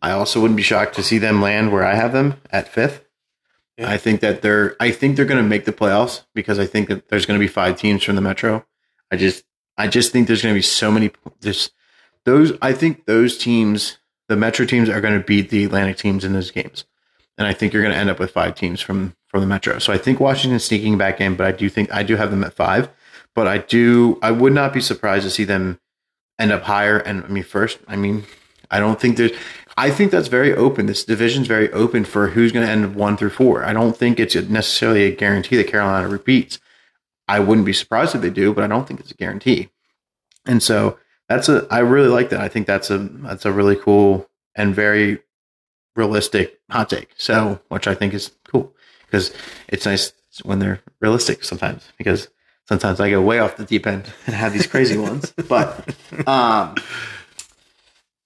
I 0.00 0.12
also 0.12 0.40
wouldn't 0.40 0.56
be 0.56 0.62
shocked 0.62 0.94
to 0.94 1.02
see 1.02 1.18
them 1.18 1.42
land 1.42 1.72
where 1.72 1.84
I 1.84 1.94
have 1.94 2.12
them 2.12 2.40
at 2.50 2.68
fifth. 2.68 3.04
Yeah. 3.76 3.90
I 3.90 3.98
think 3.98 4.20
that 4.20 4.40
they're 4.40 4.74
I 4.80 4.90
think 4.90 5.16
they're 5.16 5.26
going 5.26 5.42
to 5.42 5.48
make 5.48 5.66
the 5.66 5.72
playoffs 5.72 6.22
because 6.34 6.58
I 6.58 6.66
think 6.66 6.88
that 6.88 7.08
there's 7.08 7.26
going 7.26 7.38
to 7.38 7.44
be 7.44 7.48
five 7.48 7.76
teams 7.76 8.02
from 8.02 8.14
the 8.14 8.22
Metro. 8.22 8.64
I 9.10 9.16
just 9.16 9.44
I 9.76 9.88
just 9.88 10.12
think 10.12 10.26
there's 10.26 10.42
going 10.42 10.54
to 10.54 10.58
be 10.58 10.62
so 10.62 10.90
many 10.90 11.10
there's 11.40 11.70
those 12.24 12.52
I 12.62 12.72
think 12.72 13.04
those 13.04 13.36
teams 13.36 13.98
the 14.28 14.36
Metro 14.36 14.64
teams 14.64 14.88
are 14.88 15.00
going 15.00 15.18
to 15.18 15.24
beat 15.24 15.50
the 15.50 15.64
Atlantic 15.64 15.98
teams 15.98 16.24
in 16.24 16.32
those 16.32 16.50
games. 16.50 16.84
And 17.36 17.46
I 17.46 17.52
think 17.52 17.72
you're 17.72 17.82
going 17.82 17.94
to 17.94 18.00
end 18.00 18.08
up 18.08 18.18
with 18.18 18.30
five 18.30 18.54
teams 18.54 18.80
from 18.80 19.14
the 19.40 19.46
Metro. 19.46 19.78
So 19.78 19.92
I 19.92 19.98
think 19.98 20.20
Washington's 20.20 20.64
sneaking 20.64 20.98
back 20.98 21.20
in, 21.20 21.36
but 21.36 21.46
I 21.46 21.52
do 21.52 21.68
think 21.68 21.92
I 21.92 22.02
do 22.02 22.16
have 22.16 22.30
them 22.30 22.44
at 22.44 22.54
five. 22.54 22.88
But 23.34 23.46
I 23.46 23.58
do 23.58 24.18
I 24.22 24.30
would 24.30 24.52
not 24.52 24.72
be 24.72 24.80
surprised 24.80 25.24
to 25.24 25.30
see 25.30 25.44
them 25.44 25.78
end 26.38 26.52
up 26.52 26.62
higher. 26.62 26.98
And 26.98 27.24
I 27.24 27.28
mean, 27.28 27.42
first, 27.42 27.78
I 27.86 27.96
mean, 27.96 28.24
I 28.70 28.80
don't 28.80 29.00
think 29.00 29.16
there's. 29.16 29.32
I 29.78 29.90
think 29.90 30.10
that's 30.10 30.28
very 30.28 30.54
open. 30.54 30.86
This 30.86 31.04
division's 31.04 31.46
very 31.46 31.70
open 31.72 32.06
for 32.06 32.28
who's 32.28 32.50
going 32.50 32.64
to 32.64 32.72
end 32.72 32.94
one 32.94 33.18
through 33.18 33.30
four. 33.30 33.62
I 33.62 33.74
don't 33.74 33.94
think 33.94 34.18
it's 34.18 34.34
necessarily 34.34 35.04
a 35.04 35.14
guarantee 35.14 35.56
that 35.56 35.68
Carolina 35.68 36.08
repeats. 36.08 36.58
I 37.28 37.40
wouldn't 37.40 37.66
be 37.66 37.74
surprised 37.74 38.14
if 38.14 38.22
they 38.22 38.30
do, 38.30 38.54
but 38.54 38.64
I 38.64 38.68
don't 38.68 38.88
think 38.88 39.00
it's 39.00 39.10
a 39.10 39.16
guarantee. 39.16 39.68
And 40.46 40.62
so 40.62 40.98
that's 41.28 41.48
a. 41.48 41.66
I 41.70 41.80
really 41.80 42.08
like 42.08 42.30
that. 42.30 42.40
I 42.40 42.48
think 42.48 42.66
that's 42.66 42.90
a 42.90 42.98
that's 42.98 43.44
a 43.44 43.52
really 43.52 43.76
cool 43.76 44.28
and 44.54 44.74
very 44.74 45.18
realistic 45.94 46.60
hot 46.70 46.88
take. 46.88 47.10
So, 47.16 47.60
which 47.68 47.86
I 47.86 47.94
think 47.94 48.14
is 48.14 48.30
because 49.06 49.32
it's 49.68 49.86
nice 49.86 50.12
when 50.42 50.58
they're 50.58 50.80
realistic 51.00 51.42
sometimes 51.44 51.88
because 51.96 52.28
sometimes 52.68 53.00
I 53.00 53.08
go 53.10 53.22
way 53.22 53.38
off 53.38 53.56
the 53.56 53.64
deep 53.64 53.86
end 53.86 54.04
and 54.26 54.34
have 54.34 54.52
these 54.52 54.66
crazy 54.66 54.98
ones. 55.08 55.32
But 55.48 55.94
um, 56.26 56.74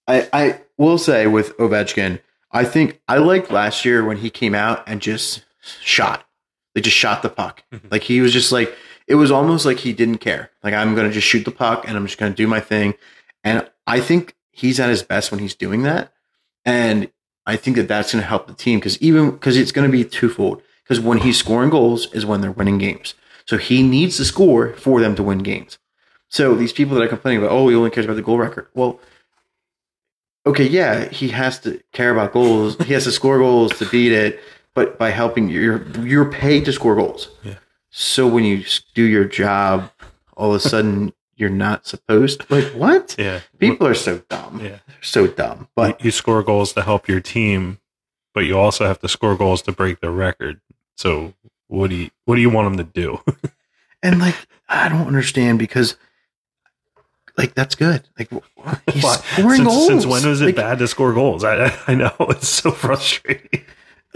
I 0.06 0.28
I 0.32 0.60
will 0.76 0.98
say 0.98 1.26
with 1.26 1.56
Ovechkin, 1.58 2.20
I 2.50 2.64
think 2.64 3.00
I 3.08 3.18
liked 3.18 3.50
last 3.50 3.84
year 3.84 4.04
when 4.04 4.18
he 4.18 4.30
came 4.30 4.54
out 4.54 4.82
and 4.88 5.00
just 5.00 5.44
shot. 5.82 6.24
They 6.74 6.80
just 6.80 6.96
shot 6.96 7.22
the 7.22 7.28
puck. 7.28 7.62
Mhm. 7.72 7.90
Like 7.90 8.02
he 8.02 8.20
was 8.20 8.32
just 8.32 8.52
like 8.52 8.74
it 9.06 9.14
was 9.16 9.30
almost 9.30 9.66
like 9.66 9.78
he 9.78 9.92
didn't 9.92 10.18
care. 10.18 10.50
Like 10.62 10.74
I'm 10.74 10.94
going 10.94 11.06
to 11.08 11.12
just 11.12 11.26
shoot 11.26 11.44
the 11.44 11.50
puck 11.50 11.84
and 11.86 11.96
I'm 11.96 12.06
just 12.06 12.18
going 12.18 12.32
to 12.32 12.36
do 12.36 12.46
my 12.46 12.60
thing. 12.60 12.94
And 13.42 13.68
I 13.86 14.00
think 14.00 14.36
he's 14.52 14.78
at 14.78 14.88
his 14.90 15.02
best 15.02 15.30
when 15.30 15.40
he's 15.40 15.54
doing 15.54 15.82
that. 15.82 16.12
And 16.64 17.10
I 17.46 17.56
think 17.56 17.76
that 17.76 17.88
that's 17.88 18.12
going 18.12 18.22
to 18.22 18.28
help 18.28 18.46
the 18.46 18.54
team 18.54 18.78
because 18.78 19.00
even 19.02 19.30
because 19.32 19.56
it's 19.56 19.72
going 19.72 19.90
to 19.90 19.92
be 19.92 20.04
twofold. 20.04 20.62
Because 20.90 21.04
when 21.04 21.18
he's 21.18 21.38
scoring 21.38 21.70
goals 21.70 22.12
is 22.12 22.26
when 22.26 22.40
they're 22.40 22.50
winning 22.50 22.78
games. 22.78 23.14
So 23.46 23.58
he 23.58 23.80
needs 23.80 24.16
to 24.16 24.24
score 24.24 24.72
for 24.72 25.00
them 25.00 25.14
to 25.14 25.22
win 25.22 25.38
games. 25.38 25.78
So 26.30 26.56
these 26.56 26.72
people 26.72 26.96
that 26.96 27.04
are 27.04 27.08
complaining 27.08 27.44
about, 27.44 27.52
oh, 27.52 27.68
he 27.68 27.76
only 27.76 27.90
cares 27.90 28.06
about 28.06 28.16
the 28.16 28.22
goal 28.22 28.38
record. 28.38 28.66
Well, 28.74 28.98
okay, 30.44 30.66
yeah, 30.66 31.08
he 31.08 31.28
has 31.28 31.60
to 31.60 31.80
care 31.92 32.10
about 32.10 32.32
goals. 32.32 32.76
he 32.78 32.92
has 32.92 33.04
to 33.04 33.12
score 33.12 33.38
goals 33.38 33.78
to 33.78 33.86
beat 33.86 34.10
it. 34.10 34.40
But 34.74 34.98
by 34.98 35.10
helping 35.10 35.48
you're 35.48 35.86
you're 36.00 36.28
paid 36.28 36.64
to 36.64 36.72
score 36.72 36.96
goals. 36.96 37.28
Yeah. 37.44 37.58
So 37.90 38.26
when 38.26 38.42
you 38.42 38.64
do 38.92 39.04
your 39.04 39.26
job, 39.26 39.92
all 40.36 40.50
of 40.52 40.56
a 40.56 40.68
sudden 40.68 41.12
you're 41.36 41.50
not 41.50 41.86
supposed. 41.86 42.48
To, 42.48 42.54
like 42.56 42.72
what? 42.72 43.14
Yeah. 43.16 43.42
People 43.60 43.86
are 43.86 43.94
so 43.94 44.18
dumb. 44.28 44.58
Yeah. 44.60 44.78
They're 44.88 45.02
so 45.02 45.28
dumb. 45.28 45.68
But 45.76 45.98
But 45.98 46.04
you 46.04 46.10
score 46.10 46.42
goals 46.42 46.72
to 46.72 46.82
help 46.82 47.06
your 47.06 47.20
team, 47.20 47.78
but 48.34 48.40
you 48.40 48.58
also 48.58 48.86
have 48.86 48.98
to 49.00 49.08
score 49.08 49.36
goals 49.36 49.62
to 49.62 49.72
break 49.72 50.00
the 50.00 50.10
record. 50.10 50.60
So 51.00 51.32
what 51.68 51.88
do 51.88 51.96
you 51.96 52.10
what 52.26 52.34
do 52.34 52.42
you 52.42 52.50
want 52.50 52.76
them 52.76 52.86
to 52.86 52.92
do? 52.92 53.20
And 54.02 54.18
like, 54.18 54.34
I 54.66 54.88
don't 54.88 55.06
understand 55.08 55.58
because, 55.58 55.94
like, 57.36 57.54
that's 57.54 57.74
good. 57.74 58.08
Like, 58.18 58.30
he's 58.90 59.02
Why? 59.04 59.16
scoring 59.16 59.56
since, 59.58 59.68
goals. 59.68 59.86
since 59.88 60.06
when 60.06 60.26
was 60.26 60.40
it 60.40 60.46
Like, 60.46 60.56
bad 60.56 60.78
to 60.78 60.88
score 60.88 61.12
goals? 61.12 61.44
I 61.44 61.70
I 61.86 61.94
know 61.94 62.14
it's 62.30 62.48
so 62.48 62.70
frustrating. 62.70 63.66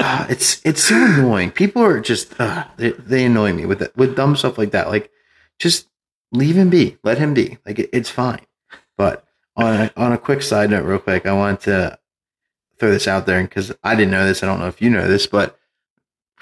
ah, 0.01 0.27
it's 0.31 0.64
it's 0.64 0.83
so 0.85 0.94
annoying. 0.97 1.51
People 1.51 1.83
are 1.83 2.01
just 2.01 2.40
uh, 2.40 2.64
they, 2.79 2.92
they 2.92 3.27
annoy 3.27 3.53
me 3.53 3.66
with 3.66 3.94
with 3.94 4.16
dumb 4.16 4.37
stuff 4.37 4.57
like 4.57 4.70
that. 4.70 4.88
Like, 4.88 5.11
just 5.59 5.87
leave 6.33 6.57
him 6.57 6.70
be. 6.70 6.97
Let 7.05 7.18
him 7.18 7.35
be. 7.35 7.59
Like, 7.66 7.79
it, 7.79 7.90
it's 7.92 8.09
fine. 8.09 8.47
But 8.97 9.23
on 9.55 9.75
a, 9.83 9.92
on 9.99 10.12
a 10.12 10.18
quick 10.18 10.40
side 10.40 10.70
note, 10.70 10.87
real 10.87 10.99
quick, 10.99 11.27
I 11.27 11.35
want 11.35 11.61
to 11.62 11.99
throw 12.79 12.90
this 12.90 13.07
out 13.07 13.27
there 13.27 13.42
because 13.42 13.70
I 13.83 13.94
didn't 13.97 14.12
know 14.12 14.25
this. 14.25 14.42
I 14.42 14.47
don't 14.47 14.61
know 14.61 14.68
if 14.68 14.81
you 14.81 14.88
know 14.88 15.07
this, 15.07 15.27
but 15.27 15.59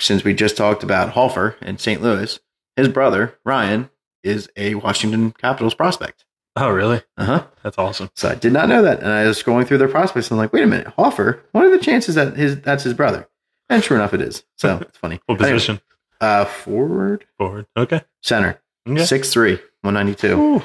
since 0.03 0.25
we 0.25 0.35
just 0.35 0.57
talked 0.57 0.83
about 0.83 1.11
Hofer 1.11 1.57
in 1.63 1.79
St. 1.79 2.03
Louis, 2.03 2.39
his 2.77 2.89
brother 2.89 3.39
Ryan 3.45 3.91
is 4.23 4.49
a 4.57 4.75
Washington 4.77 5.33
Capitals 5.33 5.75
prospect. 5.75 6.25
Oh 6.57 6.71
really? 6.71 7.03
Uh 7.17 7.25
huh. 7.25 7.47
That's 7.63 7.79
awesome. 7.79 8.11
So 8.15 8.29
I 8.29 8.35
did 8.35 8.53
not 8.53 8.69
know 8.69 8.83
that, 8.83 9.01
and 9.01 9.09
I 9.09 9.25
was 9.27 9.43
scrolling 9.43 9.67
through 9.67 9.79
their 9.79 9.89
prospects, 9.89 10.31
and 10.31 10.39
I'm 10.39 10.45
like, 10.45 10.53
wait 10.53 10.65
a 10.65 10.67
minute, 10.67 10.89
Hofer. 10.89 11.43
What 11.53 11.65
are 11.65 11.71
the 11.71 11.79
chances 11.83 12.15
that 12.17 12.37
his 12.37 12.61
that's 12.61 12.85
his 12.85 12.95
brother? 12.95 13.29
And 13.71 13.83
sure 13.83 13.97
enough, 13.97 14.13
it 14.13 14.21
is. 14.21 14.45
So 14.57 14.77
it's 14.83 14.99
funny. 14.99 15.21
What 15.27 15.41
Anyway, 15.41 15.55
position? 15.55 15.81
uh, 16.21 16.45
forward 16.45 17.25
Forward. 17.39 17.67
Okay. 17.77 18.03
center, 18.23 18.61
Okay. 18.89 19.05
six 19.05 19.33
three, 19.33 19.59
one 19.81 19.95
ninety 19.95 20.15
two, 20.15 20.39
Ooh. 20.39 20.63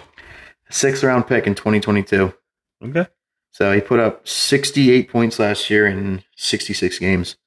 sixth 0.69 1.03
round 1.03 1.25
pick 1.27 1.47
in 1.47 1.55
2022. 1.55 2.33
Okay. 2.83 3.07
So 3.51 3.71
he 3.73 3.81
put 3.81 3.99
up 3.99 4.27
68 4.27 5.09
points 5.09 5.39
last 5.39 5.67
year 5.71 5.87
in 5.87 6.23
66 6.35 6.99
games. 6.99 7.37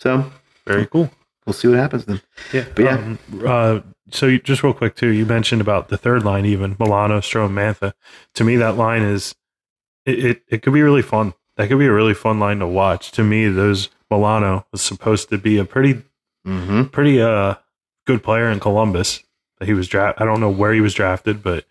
So 0.00 0.32
Very 0.66 0.84
cool. 0.86 1.10
We'll 1.46 1.52
see 1.54 1.68
what 1.68 1.76
happens 1.78 2.04
then. 2.06 2.20
Yeah. 2.52 2.66
But 2.74 2.84
yeah. 2.84 2.94
Um, 2.96 3.18
uh, 3.44 3.80
so 4.10 4.26
you, 4.26 4.38
just 4.38 4.62
real 4.62 4.72
quick 4.74 4.94
too, 4.96 5.08
you 5.08 5.26
mentioned 5.26 5.60
about 5.60 5.88
the 5.88 5.96
third 5.98 6.24
line, 6.24 6.44
even 6.46 6.76
Milano, 6.78 7.20
Strome, 7.20 7.50
Mantha. 7.52 7.92
To 8.34 8.44
me, 8.44 8.56
that 8.56 8.76
line 8.76 9.02
is 9.02 9.34
it, 10.06 10.24
it. 10.24 10.42
It 10.48 10.62
could 10.62 10.72
be 10.74 10.82
really 10.82 11.02
fun. 11.02 11.34
That 11.56 11.68
could 11.68 11.78
be 11.78 11.86
a 11.86 11.92
really 11.92 12.14
fun 12.14 12.38
line 12.40 12.58
to 12.58 12.66
watch. 12.66 13.12
To 13.12 13.22
me, 13.22 13.48
those 13.48 13.88
Milano 14.10 14.66
was 14.72 14.80
supposed 14.82 15.28
to 15.30 15.38
be 15.38 15.58
a 15.58 15.64
pretty 15.64 16.02
Mm-hmm. 16.46 16.84
pretty 16.84 17.22
uh 17.22 17.54
good 18.06 18.22
player 18.22 18.50
in 18.50 18.60
Columbus. 18.60 19.22
That 19.58 19.66
He 19.66 19.72
was 19.72 19.88
draft. 19.88 20.20
I 20.20 20.26
don't 20.26 20.40
know 20.40 20.50
where 20.50 20.74
he 20.74 20.82
was 20.82 20.92
drafted, 20.92 21.42
but 21.42 21.64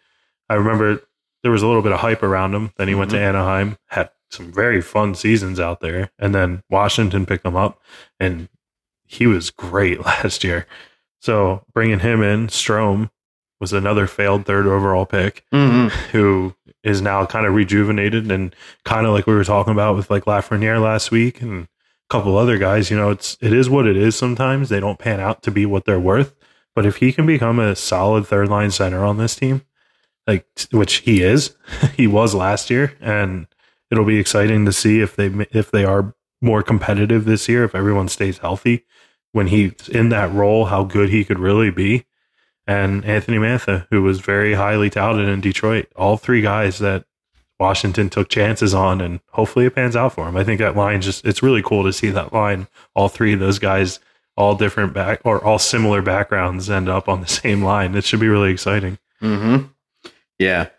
I 0.49 0.55
remember 0.55 1.01
there 1.43 1.51
was 1.51 1.61
a 1.61 1.67
little 1.67 1.83
bit 1.83 1.91
of 1.91 1.99
hype 1.99 2.23
around 2.23 2.55
him. 2.55 2.71
Then 2.77 2.87
he 2.87 2.95
went 2.95 3.11
to 3.11 3.19
Anaheim, 3.19 3.77
had 3.89 4.09
some 4.31 4.51
very 4.51 4.81
fun 4.81 5.13
seasons 5.13 5.59
out 5.59 5.79
there, 5.79 6.09
and 6.17 6.33
then 6.33 6.63
Washington 6.71 7.27
picked 7.27 7.45
him 7.45 7.55
up, 7.55 7.79
and 8.19 8.49
he 9.05 9.27
was 9.27 9.49
great 9.51 9.99
last 10.05 10.43
year. 10.43 10.65
So 11.21 11.63
bringing 11.73 11.99
him 11.99 12.21
in, 12.21 12.47
Strome 12.47 13.09
was 13.61 13.71
another 13.73 14.07
failed 14.07 14.45
third 14.45 14.67
overall 14.67 15.05
pick 15.05 15.45
Mm-hmm. 15.53 15.87
who 16.11 16.53
is 16.83 17.01
now 17.01 17.25
kind 17.25 17.45
of 17.45 17.53
rejuvenated 17.53 18.29
and 18.29 18.53
kind 18.83 19.05
of 19.07 19.13
like 19.13 19.25
we 19.25 19.33
were 19.33 19.45
talking 19.45 19.71
about 19.71 19.95
with 19.95 20.09
like 20.11 20.25
Lafreniere 20.25 20.81
last 20.81 21.11
week 21.11 21.41
and 21.41 21.63
a 21.63 21.67
couple 22.09 22.37
other 22.37 22.57
guys. 22.57 22.91
You 22.91 22.97
know, 22.97 23.09
it's 23.09 23.37
it 23.39 23.53
is 23.53 23.69
what 23.69 23.87
it 23.87 23.95
is. 23.95 24.15
Sometimes 24.17 24.67
they 24.67 24.81
don't 24.81 24.99
pan 24.99 25.21
out 25.21 25.41
to 25.43 25.51
be 25.51 25.65
what 25.65 25.85
they're 25.85 25.99
worth. 25.99 26.35
But 26.75 26.85
if 26.85 26.97
he 26.97 27.13
can 27.13 27.25
become 27.25 27.59
a 27.59 27.75
solid 27.75 28.27
third 28.27 28.49
line 28.49 28.71
center 28.71 29.05
on 29.05 29.17
this 29.17 29.35
team, 29.35 29.61
like 30.27 30.45
which 30.71 30.95
he 30.95 31.21
is. 31.21 31.55
he 31.95 32.07
was 32.07 32.33
last 32.35 32.69
year, 32.69 32.97
and 32.99 33.47
it'll 33.91 34.05
be 34.05 34.19
exciting 34.19 34.65
to 34.65 34.73
see 34.73 34.99
if 34.99 35.15
they 35.15 35.27
if 35.51 35.71
they 35.71 35.85
are 35.85 36.13
more 36.41 36.63
competitive 36.63 37.23
this 37.25 37.47
year. 37.47 37.63
If 37.63 37.75
everyone 37.75 38.09
stays 38.09 38.39
healthy 38.39 38.83
when 39.33 39.47
he's 39.47 39.89
in 39.89 40.09
that 40.09 40.31
role, 40.31 40.65
how 40.65 40.83
good 40.83 41.09
he 41.09 41.25
could 41.25 41.39
really 41.39 41.69
be. 41.69 42.05
And 42.65 43.03
Anthony 43.03 43.37
Mantha, 43.37 43.87
who 43.89 44.01
was 44.01 44.21
very 44.21 44.53
highly 44.53 44.89
touted 44.89 45.27
in 45.27 45.41
Detroit, 45.41 45.87
all 45.97 46.15
three 46.15 46.41
guys 46.41 46.79
that 46.79 47.03
Washington 47.59 48.09
took 48.09 48.29
chances 48.29 48.73
on, 48.73 49.01
and 49.01 49.19
hopefully 49.31 49.65
it 49.65 49.75
pans 49.75 49.95
out 49.95 50.13
for 50.13 50.27
him. 50.27 50.37
I 50.37 50.43
think 50.43 50.59
that 50.59 50.75
line 50.77 51.01
just 51.01 51.25
it's 51.25 51.43
really 51.43 51.61
cool 51.61 51.83
to 51.83 51.91
see 51.91 52.09
that 52.11 52.31
line. 52.31 52.67
All 52.95 53.09
three 53.09 53.33
of 53.33 53.39
those 53.39 53.59
guys, 53.59 53.99
all 54.37 54.55
different 54.55 54.93
back 54.93 55.21
or 55.25 55.43
all 55.43 55.59
similar 55.59 56.01
backgrounds, 56.01 56.69
end 56.69 56.87
up 56.87 57.09
on 57.09 57.21
the 57.21 57.27
same 57.41 57.63
line. 57.63 57.95
It 57.95 58.05
should 58.05 58.19
be 58.21 58.29
really 58.29 58.51
exciting. 58.51 58.97
Mm-hmm. 59.21 59.67
Yeah. 60.39 60.69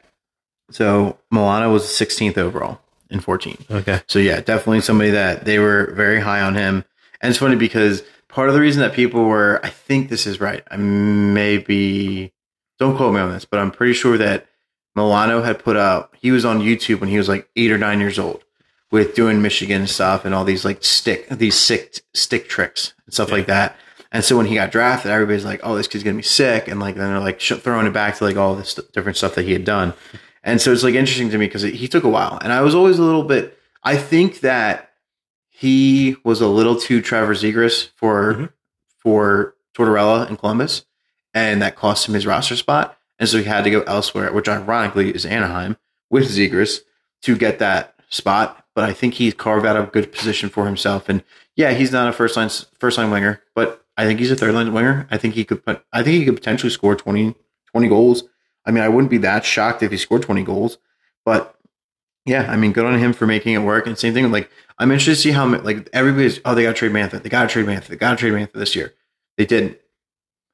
So 0.71 1.19
Milano 1.31 1.73
was 1.73 1.85
16th 1.85 2.39
overall 2.39 2.81
in 3.11 3.21
14. 3.21 3.57
Okay. 3.71 4.01
So 4.09 4.19
yeah, 4.19 4.41
definitely 4.41 4.81
somebody 4.81 5.11
that 5.11 5.45
they 5.45 5.59
were 5.59 5.93
very 5.95 6.21
high 6.21 6.41
on 6.41 6.55
him. 6.55 6.85
And 7.21 7.31
it's 7.31 7.39
funny 7.39 7.57
because 7.57 8.03
part 8.35 8.49
of 8.49 8.55
the 8.55 8.61
reason 8.61 8.83
that 8.83 8.93
people 8.93 9.25
were, 9.25 9.61
I 9.63 9.69
think 9.71 10.09
this 10.11 10.27
is 10.27 10.41
right. 10.41 10.63
I 10.71 10.77
may 10.77 11.59
be, 11.59 12.33
don't 12.79 12.97
quote 12.97 13.15
me 13.15 13.21
on 13.21 13.33
this, 13.33 13.45
but 13.45 13.61
I'm 13.61 13.71
pretty 13.71 13.95
sure 13.95 14.19
that 14.19 14.47
Milano 14.95 15.43
had 15.43 15.59
put 15.59 15.77
out, 15.77 16.15
he 16.21 16.31
was 16.31 16.45
on 16.45 16.61
YouTube 16.61 17.01
when 17.01 17.09
he 17.09 17.17
was 17.19 17.29
like 17.29 17.49
eight 17.57 17.71
or 17.71 17.79
nine 17.79 18.01
years 18.01 18.19
old 18.19 18.45
with 18.91 19.15
doing 19.15 19.41
Michigan 19.43 19.87
stuff 19.87 20.25
and 20.25 20.35
all 20.35 20.45
these 20.45 20.65
like 20.65 20.85
stick, 20.85 21.29
these 21.29 21.55
sick 21.57 22.01
stick 22.13 22.49
tricks 22.49 22.93
and 23.07 23.15
stuff 23.15 23.29
Yeah. 23.31 23.35
like 23.37 23.47
that. 23.47 23.77
And 24.13 24.23
so 24.25 24.37
when 24.37 24.47
he 24.47 24.55
got 24.55 24.71
drafted, 24.71 25.11
everybody's 25.11 25.45
like, 25.45 25.59
"Oh, 25.65 25.75
this 25.75 25.89
kid's 25.89 26.05
gonna 26.05 26.17
be 26.17 26.23
sick," 26.23 26.69
and 26.69 26.79
like 26.79 26.95
then 26.95 27.11
they're 27.11 27.19
like 27.19 27.41
sh- 27.41 27.55
throwing 27.61 27.89
it 27.89 27.93
back 27.93 28.17
to 28.19 28.25
like 28.25 28.37
all 28.37 28.55
this 28.55 28.75
different 28.93 29.17
stuff 29.19 29.35
that 29.35 29.45
he 29.45 29.53
had 29.53 29.65
done. 29.65 29.93
And 30.45 30.61
so 30.61 30.71
it's 30.73 30.85
like 30.85 30.95
interesting 30.95 31.31
to 31.31 31.39
me 31.39 31.47
because 31.47 31.63
he 31.63 31.89
took 31.89 32.05
a 32.05 32.09
while, 32.09 32.39
and 32.41 32.53
I 32.53 32.61
was 32.61 32.77
always 32.77 33.01
a 33.01 33.03
little 33.03 33.25
bit. 33.25 33.59
I 33.83 33.97
think 33.97 34.39
that 34.41 34.91
he 35.57 36.17
was 36.25 36.41
a 36.41 36.49
little 36.49 36.75
too 36.77 37.01
Trevor 37.01 37.35
Zegras 37.35 37.89
for 37.97 38.35
Mhm. 38.35 38.49
for 38.99 39.55
Tortorella 39.77 40.29
in 40.29 40.37
Columbus, 40.37 40.85
and 41.33 41.63
that 41.63 41.77
cost 41.77 42.09
him 42.09 42.15
his 42.15 42.27
roster 42.27 42.57
spot. 42.57 42.99
And 43.19 43.29
so 43.29 43.39
he 43.39 43.45
had 43.45 43.63
to 43.65 43.71
go 43.71 43.83
elsewhere, 43.83 44.33
which 44.33 44.49
ironically 44.49 45.11
is 45.15 45.25
Anaheim 45.25 45.77
with 46.11 46.29
Zegras 46.31 46.81
to 47.23 47.37
get 47.37 47.59
that 47.61 47.95
spot. 48.11 48.65
But 48.75 48.85
I 48.85 48.93
think 48.93 49.15
he's 49.15 49.35
carved 49.35 49.65
out 49.67 49.77
a 49.77 49.85
good 49.85 50.11
position 50.13 50.49
for 50.49 50.67
himself. 50.67 51.09
And 51.09 51.23
yeah, 51.55 51.71
he's 51.73 51.93
not 51.93 52.09
a 52.09 52.13
first 52.13 52.37
line 52.37 52.51
first 52.81 52.99
line 52.99 53.11
winger, 53.11 53.41
but 53.55 53.85
I 53.97 54.05
think 54.05 54.19
he's 54.19 54.33
a 54.33 54.37
third 54.37 54.55
line 54.55 54.73
winger. 54.73 55.07
I 55.11 55.19
think 55.19 55.35
he 55.35 55.45
could 55.45 55.65
put. 55.65 55.85
I 55.93 56.03
think 56.03 56.17
he 56.19 56.25
could 56.25 56.35
potentially 56.37 56.71
score 56.71 56.97
20, 56.97 57.37
20 57.71 57.89
goals. 57.89 58.25
I 58.67 58.73
mean, 58.73 58.83
I 58.83 58.89
wouldn't 58.89 59.11
be 59.11 59.19
that 59.19 59.45
shocked 59.45 59.83
if 59.83 59.91
he 59.93 59.99
scored 59.99 60.23
twenty 60.23 60.43
goals. 60.43 60.79
But 61.25 61.55
yeah, 62.25 62.51
I 62.51 62.57
mean, 62.57 62.73
good 62.73 62.87
on 62.87 62.99
him 62.99 63.13
for 63.13 63.27
making 63.27 63.53
it 63.55 63.59
work. 63.59 63.87
And 63.87 63.99
same 63.99 64.15
thing, 64.15 64.31
like 64.33 64.51
I'm 64.79 64.91
interested 64.91 65.15
to 65.15 65.21
see 65.21 65.31
how 65.31 65.47
like 65.47 65.89
everybody's. 65.93 66.41
Oh, 66.45 66.55
they 66.55 66.63
got 66.63 66.77
to 66.77 66.79
trade 66.79 66.93
Mantha. 66.93 67.23
They 67.23 67.29
got 67.29 67.49
to 67.49 67.53
trade 67.53 67.67
Mantha. 67.67 67.89
They 67.89 67.97
got 67.97 68.11
to 68.11 68.17
trade 68.17 68.33
Mantha 68.33 68.53
this 68.53 68.75
year. 68.75 68.95
They 69.37 69.47
didn't. 69.47 69.79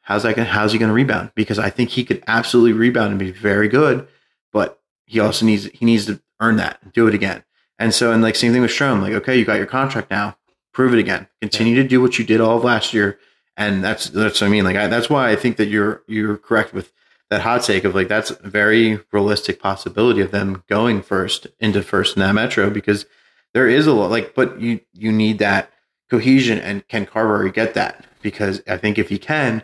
How's 0.02 0.24
that? 0.24 0.36
Gonna, 0.36 0.48
how's 0.48 0.72
he 0.72 0.78
going 0.78 0.88
to 0.88 0.94
rebound? 0.94 1.32
Because 1.34 1.58
I 1.58 1.70
think 1.70 1.90
he 1.90 2.04
could 2.04 2.22
absolutely 2.26 2.72
rebound 2.72 3.10
and 3.10 3.18
be 3.18 3.30
very 3.30 3.68
good. 3.68 4.06
But 4.52 4.80
he 5.06 5.20
also 5.20 5.46
needs 5.46 5.66
he 5.66 5.84
needs 5.84 6.06
to 6.06 6.20
earn 6.40 6.56
that, 6.56 6.78
and 6.82 6.92
do 6.92 7.06
it 7.06 7.14
again. 7.14 7.44
And 7.78 7.94
so, 7.94 8.12
and 8.12 8.22
like 8.22 8.36
same 8.36 8.52
thing 8.52 8.62
with 8.62 8.70
Strome. 8.70 9.00
Like, 9.00 9.14
okay, 9.14 9.38
you 9.38 9.44
got 9.44 9.58
your 9.58 9.66
contract 9.66 10.10
now. 10.10 10.36
Prove 10.72 10.92
it 10.92 11.00
again. 11.00 11.26
Continue 11.40 11.74
to 11.76 11.88
do 11.88 12.00
what 12.00 12.18
you 12.18 12.24
did 12.24 12.40
all 12.40 12.58
of 12.58 12.64
last 12.64 12.92
year. 12.92 13.18
And 13.56 13.82
that's 13.82 14.10
that's 14.10 14.40
what 14.40 14.46
I 14.46 14.50
mean. 14.50 14.64
Like 14.64 14.76
I, 14.76 14.86
that's 14.86 15.10
why 15.10 15.30
I 15.30 15.36
think 15.36 15.56
that 15.56 15.68
you're 15.68 16.02
you're 16.06 16.36
correct 16.36 16.72
with 16.74 16.92
that 17.30 17.42
hot 17.42 17.62
take 17.62 17.84
of 17.84 17.94
like 17.94 18.08
that's 18.08 18.30
a 18.30 18.48
very 18.48 19.00
realistic 19.12 19.60
possibility 19.60 20.20
of 20.20 20.30
them 20.30 20.62
going 20.68 21.00
first 21.00 21.46
into 21.58 21.82
first 21.82 22.16
in 22.16 22.20
that 22.20 22.34
metro 22.34 22.68
because 22.70 23.06
there 23.54 23.68
is 23.68 23.86
a 23.86 23.92
lot 23.92 24.10
like 24.10 24.34
but 24.34 24.60
you 24.60 24.80
you 24.92 25.12
need 25.12 25.38
that 25.38 25.70
cohesion 26.08 26.58
and 26.58 26.86
can 26.88 27.06
Carbery 27.06 27.52
get 27.52 27.74
that 27.74 28.04
because 28.22 28.62
I 28.68 28.76
think 28.76 28.98
if 28.98 29.08
he 29.08 29.18
can 29.18 29.62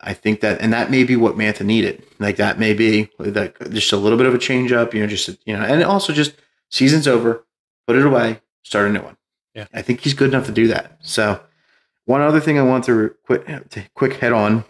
I 0.00 0.14
think 0.14 0.40
that 0.40 0.60
and 0.60 0.72
that 0.72 0.90
may 0.90 1.04
be 1.04 1.16
what 1.16 1.36
Mantha 1.36 1.64
needed 1.64 2.02
like 2.18 2.36
that 2.36 2.58
may 2.58 2.74
be 2.74 3.08
that 3.18 3.70
just 3.70 3.92
a 3.92 3.96
little 3.96 4.18
bit 4.18 4.26
of 4.26 4.34
a 4.34 4.38
change 4.38 4.72
up 4.72 4.94
you 4.94 5.00
know 5.00 5.06
just 5.06 5.28
you 5.46 5.56
know 5.56 5.62
and 5.62 5.82
also 5.84 6.12
just 6.12 6.34
season's 6.70 7.06
over 7.08 7.44
put 7.86 7.96
it 7.96 8.04
away 8.06 8.40
start 8.62 8.88
a 8.88 8.92
new 8.92 9.02
one 9.02 9.16
Yeah. 9.54 9.66
I 9.72 9.82
think 9.82 10.00
he's 10.00 10.14
good 10.14 10.30
enough 10.30 10.46
to 10.46 10.52
do 10.52 10.68
that 10.68 10.98
so 11.02 11.40
one 12.06 12.20
other 12.20 12.40
thing 12.40 12.58
I 12.58 12.62
want 12.62 12.84
to 12.84 13.14
quick 13.24 13.46
to 13.46 13.82
quick 13.94 14.14
head 14.14 14.32
on 14.32 14.64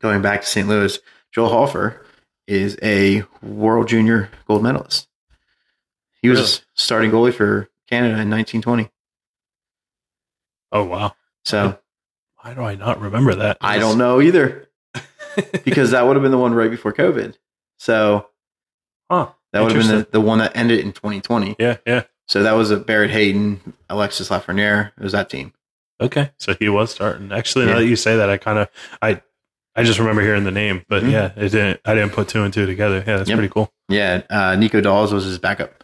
going 0.00 0.22
back 0.22 0.40
to 0.42 0.46
St. 0.46 0.68
Louis 0.68 0.98
Joel 1.32 1.50
Hofer 1.50 2.04
is 2.46 2.76
a 2.82 3.22
World 3.42 3.86
Junior 3.88 4.28
gold 4.48 4.62
medalist. 4.62 5.06
He 6.20 6.28
was 6.28 6.38
Really? 6.38 6.50
Starting 6.80 7.10
goalie 7.10 7.34
for 7.34 7.68
Canada 7.88 8.20
in 8.20 8.30
1920. 8.30 8.90
Oh 10.72 10.84
wow. 10.84 11.14
So 11.44 11.78
Why 12.42 12.54
do 12.54 12.62
I 12.62 12.74
not 12.74 13.00
remember 13.00 13.34
that? 13.34 13.58
I 13.60 13.78
don't 13.78 13.98
know 13.98 14.20
either 14.20 14.68
because 15.64 15.90
that 15.90 16.06
would 16.06 16.16
have 16.16 16.22
been 16.22 16.32
the 16.32 16.38
one 16.38 16.54
right 16.54 16.70
before 16.70 16.92
COVID. 16.92 17.36
So 17.78 18.26
Huh. 19.10 19.30
that 19.52 19.62
would 19.62 19.72
have 19.72 19.86
been 19.88 19.98
the, 19.98 20.06
the 20.12 20.20
one 20.20 20.38
that 20.38 20.56
ended 20.56 20.80
in 20.80 20.92
2020. 20.92 21.56
Yeah, 21.58 21.78
yeah. 21.86 22.04
So 22.28 22.44
that 22.44 22.52
was 22.52 22.70
a 22.70 22.76
Barrett 22.76 23.10
Hayton, 23.10 23.74
Alexis 23.88 24.28
Lafreniere. 24.28 24.92
It 24.96 25.02
was 25.02 25.12
that 25.12 25.28
team. 25.28 25.52
Okay. 26.00 26.30
So 26.38 26.54
he 26.54 26.68
was 26.68 26.92
starting. 26.92 27.32
Actually, 27.32 27.66
now 27.66 27.76
that 27.78 27.86
you 27.86 27.96
say 27.96 28.16
that, 28.16 28.30
I 28.30 28.36
kind 28.38 28.58
of 28.58 28.68
I 29.02 29.20
I 29.74 29.82
just 29.82 29.98
remember 29.98 30.22
hearing 30.22 30.44
the 30.44 30.50
name, 30.50 30.84
but 30.88 31.02
Mhm. 31.02 31.10
yeah, 31.10 31.32
it 31.36 31.48
didn't. 31.50 31.80
I 31.84 31.94
didn't 31.94 32.12
put 32.12 32.28
two 32.28 32.42
and 32.42 32.54
two 32.54 32.64
together. 32.66 32.98
Yeah, 33.06 33.16
that's 33.18 33.28
Yep. 33.28 33.36
pretty 33.36 33.52
cool. 33.52 33.72
Yeah, 33.88 34.22
uh, 34.30 34.54
Nico 34.56 34.80
Daws 34.80 35.12
was 35.12 35.24
his 35.24 35.38
backup. 35.38 35.79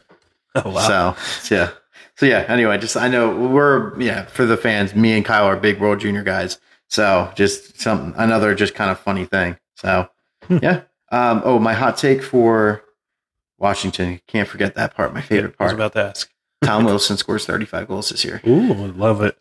Oh 0.65 0.71
wow. 0.71 1.15
So 1.43 1.55
yeah. 1.55 1.71
So 2.17 2.27
yeah. 2.27 2.45
Anyway, 2.49 2.79
just 2.79 2.97
I 2.97 3.09
know 3.09 3.35
we're 3.35 3.99
yeah 4.01 4.25
for 4.27 4.47
the 4.47 4.57
fans. 4.57 4.95
Me 4.95 5.13
and 5.13 5.25
Kyle 5.25 5.45
are 5.45 5.57
big 5.57 5.81
World 5.81 6.01
Junior 6.01 6.23
guys. 6.23 6.59
So 6.89 7.31
just 7.35 7.81
some 7.81 8.15
another 8.17 8.55
just 8.55 8.75
kind 8.75 8.91
of 8.91 8.99
funny 8.99 9.25
thing. 9.27 9.59
So 9.77 10.09
Hmm. 10.47 10.59
yeah. 10.63 10.83
Um. 11.13 11.43
Oh, 11.45 11.59
my 11.59 11.73
hot 11.75 11.97
take 11.97 12.23
for 12.23 12.83
Washington. 13.59 14.21
Can't 14.27 14.49
forget 14.49 14.75
that 14.75 14.95
part. 14.95 15.15
My 15.15 15.21
favorite 15.21 15.57
part. 15.57 15.71
I 15.71 15.75
was 15.75 15.79
about 15.79 15.93
to 15.95 16.09
ask. 16.11 16.31
Tom 16.63 16.85
Wilson 16.85 17.17
scores 17.17 17.45
35 17.47 17.87
goals 17.89 18.09
this 18.09 18.25
year. 18.25 18.41
Ooh, 18.47 18.73
I 18.73 18.87
love 18.87 19.23
it. 19.23 19.37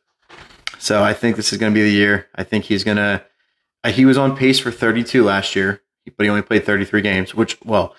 So 0.80 1.04
I 1.04 1.14
think 1.14 1.38
this 1.38 1.52
is 1.54 1.58
going 1.60 1.72
to 1.74 1.76
be 1.78 1.84
the 1.84 1.90
year. 1.96 2.28
I 2.36 2.44
think 2.44 2.66
he's 2.66 2.84
going 2.84 2.98
to. 2.98 3.24
Uh, 3.84 3.92
he 3.92 4.06
was 4.06 4.18
on 4.18 4.36
pace 4.36 4.60
for 4.60 4.72
32 4.72 5.24
last 5.24 5.56
year, 5.56 5.82
but 6.18 6.24
he 6.24 6.30
only 6.30 6.42
played 6.42 6.66
33 6.66 7.02
games, 7.02 7.34
which 7.36 7.58
well, 7.64 7.96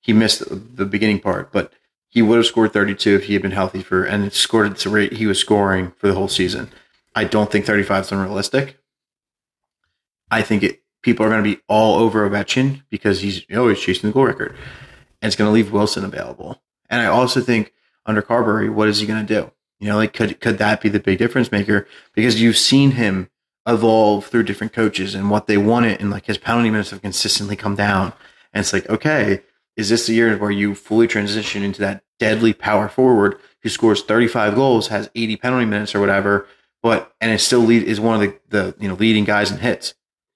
he 0.00 0.12
missed 0.12 0.42
the 0.76 0.84
beginning 0.86 1.20
part, 1.20 1.50
but 1.52 1.72
he 2.08 2.22
would 2.22 2.36
have 2.36 2.46
scored 2.46 2.72
32 2.72 3.16
if 3.16 3.24
he 3.24 3.34
had 3.34 3.42
been 3.42 3.50
healthy 3.50 3.82
for 3.82 4.04
and 4.04 4.32
scored 4.32 4.66
at 4.66 4.78
the 4.78 4.88
rate 4.88 5.14
he 5.14 5.26
was 5.26 5.38
scoring 5.38 5.92
for 5.98 6.08
the 6.08 6.14
whole 6.14 6.28
season. 6.28 6.70
I 7.14 7.24
don't 7.24 7.50
think 7.50 7.66
35 7.66 8.04
is 8.04 8.12
unrealistic. 8.12 8.78
I 10.30 10.42
think 10.42 10.62
it 10.62 10.82
people 11.02 11.24
are 11.24 11.28
going 11.28 11.42
to 11.42 11.56
be 11.56 11.60
all 11.68 11.98
over 11.98 12.28
Ovechkin 12.28 12.82
because 12.90 13.20
he's 13.20 13.44
always 13.54 13.80
chasing 13.80 14.08
the 14.08 14.14
goal 14.14 14.24
record, 14.24 14.54
and 15.20 15.28
it's 15.28 15.36
going 15.36 15.48
to 15.48 15.52
leave 15.52 15.72
Wilson 15.72 16.04
available. 16.04 16.62
And 16.90 17.00
I 17.00 17.06
also 17.06 17.40
think 17.40 17.72
under 18.06 18.22
Carbery, 18.22 18.72
what 18.72 18.88
is 18.88 19.00
he 19.00 19.06
going 19.06 19.24
to 19.24 19.34
do? 19.34 19.50
You 19.80 19.88
know, 19.88 19.96
like 19.96 20.12
could 20.12 20.40
could 20.40 20.58
that 20.58 20.80
be 20.80 20.88
the 20.88 21.00
big 21.00 21.18
difference 21.18 21.52
maker? 21.52 21.86
Because 22.14 22.40
you've 22.40 22.58
seen 22.58 22.92
him 22.92 23.30
evolve 23.66 24.26
through 24.26 24.44
different 24.44 24.72
coaches 24.72 25.14
and 25.14 25.30
what 25.30 25.46
they 25.46 25.58
wanted, 25.58 26.00
and 26.00 26.10
like 26.10 26.26
his 26.26 26.38
penalty 26.38 26.70
minutes 26.70 26.90
have 26.90 27.02
consistently 27.02 27.56
come 27.56 27.74
down. 27.74 28.12
And 28.52 28.62
it's 28.62 28.72
like, 28.72 28.88
okay, 28.88 29.42
is 29.78 29.88
this 29.88 30.06
the 30.06 30.12
year 30.12 30.36
where 30.36 30.50
you 30.50 30.74
fully 30.74 31.06
transition 31.06 31.62
into 31.62 31.80
that 31.80 32.02
deadly 32.18 32.52
power 32.52 32.88
forward 32.88 33.38
who 33.62 33.68
scores 33.68 34.02
35 34.02 34.54
goals, 34.54 34.88
has 34.88 35.08
80 35.14 35.36
penalty 35.36 35.64
minutes 35.64 35.94
or 35.94 36.00
whatever, 36.00 36.46
but 36.82 37.14
and 37.20 37.32
it 37.32 37.38
still 37.38 37.60
lead 37.60 37.84
is 37.84 37.98
one 38.00 38.14
of 38.16 38.20
the 38.20 38.38
the 38.50 38.74
you 38.78 38.88
know 38.88 38.94
leading 38.94 39.24
guys 39.24 39.50
in 39.50 39.58
hits. 39.58 39.94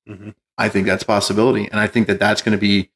Mhm. 0.08 0.34
I 0.56 0.68
think 0.68 0.86
that's 0.86 1.02
a 1.02 1.06
possibility, 1.06 1.68
and 1.70 1.78
I 1.80 1.86
think 1.86 2.06
that 2.06 2.18
that's 2.18 2.40
going 2.40 2.56
to 2.56 2.60
be 2.60 2.90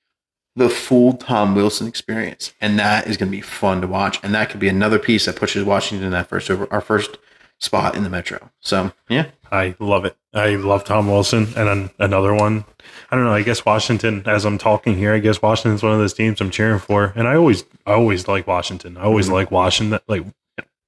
the 0.54 0.68
full 0.70 1.12
Tom 1.14 1.54
Wilson 1.54 1.86
experience, 1.86 2.54
and 2.60 2.78
that 2.78 3.06
is 3.06 3.16
going 3.16 3.30
to 3.30 3.36
be 3.36 3.42
fun 3.42 3.80
to 3.82 3.86
watch, 3.86 4.20
and 4.22 4.34
that 4.34 4.48
could 4.48 4.60
be 4.60 4.68
another 4.68 4.98
piece 4.98 5.26
that 5.26 5.36
pushes 5.36 5.64
Washington 5.64 6.06
in 6.06 6.12
that 6.12 6.28
first 6.28 6.50
over 6.50 6.66
our 6.72 6.80
first 6.80 7.18
spot 7.58 7.94
in 7.96 8.04
the 8.04 8.10
Metro. 8.10 8.50
So 8.60 8.92
yeah, 9.08 9.26
I 9.50 9.74
love 9.78 10.04
it. 10.04 10.16
I 10.34 10.56
love 10.56 10.84
Tom 10.84 11.08
Wilson. 11.08 11.48
And 11.56 11.68
then 11.68 11.90
another 11.98 12.34
one, 12.34 12.64
I 13.10 13.14
don't 13.16 13.24
know. 13.24 13.32
I 13.32 13.42
guess 13.42 13.64
Washington, 13.64 14.22
as 14.26 14.44
I'm 14.44 14.58
talking 14.58 14.96
here, 14.96 15.14
I 15.14 15.18
guess 15.20 15.40
Washington's 15.40 15.82
one 15.82 15.92
of 15.92 15.98
those 15.98 16.14
teams 16.14 16.40
I'm 16.40 16.50
cheering 16.50 16.80
for. 16.80 17.12
And 17.14 17.28
I 17.28 17.36
always, 17.36 17.64
I 17.86 17.92
always 17.92 18.26
like 18.26 18.46
Washington. 18.46 18.96
I 18.96 19.02
always 19.02 19.28
Mhm. 19.28 19.32
like 19.32 19.50
watching 19.50 19.96
like 20.08 20.24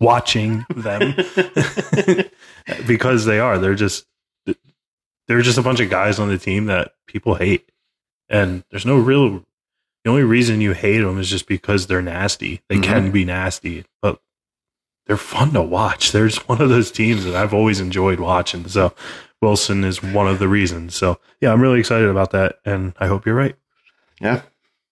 watching 0.00 0.64
them 0.74 1.14
because 2.86 3.24
they 3.24 3.38
are. 3.38 3.58
They're 3.58 3.74
just, 3.74 4.06
they're 5.26 5.42
just 5.42 5.58
a 5.58 5.62
bunch 5.62 5.80
of 5.80 5.90
guys 5.90 6.18
on 6.18 6.28
the 6.28 6.38
team 6.38 6.66
that 6.66 6.94
people 7.06 7.34
hate. 7.34 7.70
And 8.28 8.64
there's 8.70 8.86
no 8.86 8.96
real, 8.96 9.44
the 10.04 10.10
only 10.10 10.22
reason 10.22 10.60
you 10.60 10.72
hate 10.72 10.98
them 11.00 11.18
is 11.18 11.28
just 11.28 11.46
because 11.46 11.86
they're 11.86 12.02
nasty. 12.02 12.62
They 12.68 12.76
Mhm. 12.76 12.82
can 12.84 13.10
be 13.10 13.24
nasty, 13.24 13.84
but 14.02 14.20
they're 15.06 15.16
fun 15.16 15.52
to 15.52 15.62
watch. 15.62 16.12
They're 16.12 16.28
just 16.28 16.48
one 16.48 16.60
of 16.60 16.68
those 16.68 16.90
teams 16.90 17.24
that 17.24 17.34
I've 17.34 17.54
always 17.54 17.80
enjoyed 17.80 18.20
watching. 18.20 18.66
So 18.68 18.94
Wilson 19.40 19.84
is 19.84 20.02
one 20.02 20.26
of 20.28 20.38
the 20.38 20.48
reasons. 20.48 20.94
So 20.94 21.20
yeah, 21.40 21.52
I'm 21.52 21.60
really 21.60 21.78
excited 21.80 22.08
about 22.08 22.30
that, 22.32 22.56
and 22.64 22.94
I 22.98 23.06
hope 23.06 23.24
you're 23.26 23.34
right. 23.34 23.56
yeah, 24.20 24.42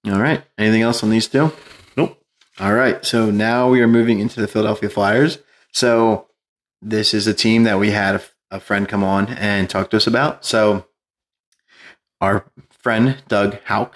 All 0.06 0.20
right. 0.20 0.42
Anything 0.58 0.82
else 0.82 1.02
on 1.02 1.10
these 1.10 1.26
two? 1.28 1.52
Nope. 1.96 2.20
All 2.60 2.72
right. 2.74 3.04
So 3.04 3.30
now 3.30 3.68
we 3.68 3.80
are 3.82 3.88
moving 3.88 4.20
into 4.20 4.40
the 4.40 4.48
Philadelphia 4.48 4.88
Flyers. 4.88 5.38
So 5.72 6.28
this 6.80 7.12
is 7.12 7.26
a 7.26 7.34
team 7.34 7.64
that 7.64 7.78
we 7.78 7.90
had 7.90 8.14
a, 8.16 8.22
a 8.52 8.60
friend 8.60 8.88
come 8.88 9.02
on 9.02 9.28
and 9.28 9.68
talk 9.68 9.90
to 9.90 9.96
us 9.96 10.06
about. 10.06 10.44
So 10.44 10.86
our 12.20 12.46
friend 12.70 13.16
Doug 13.28 13.58
Hauk. 13.64 13.94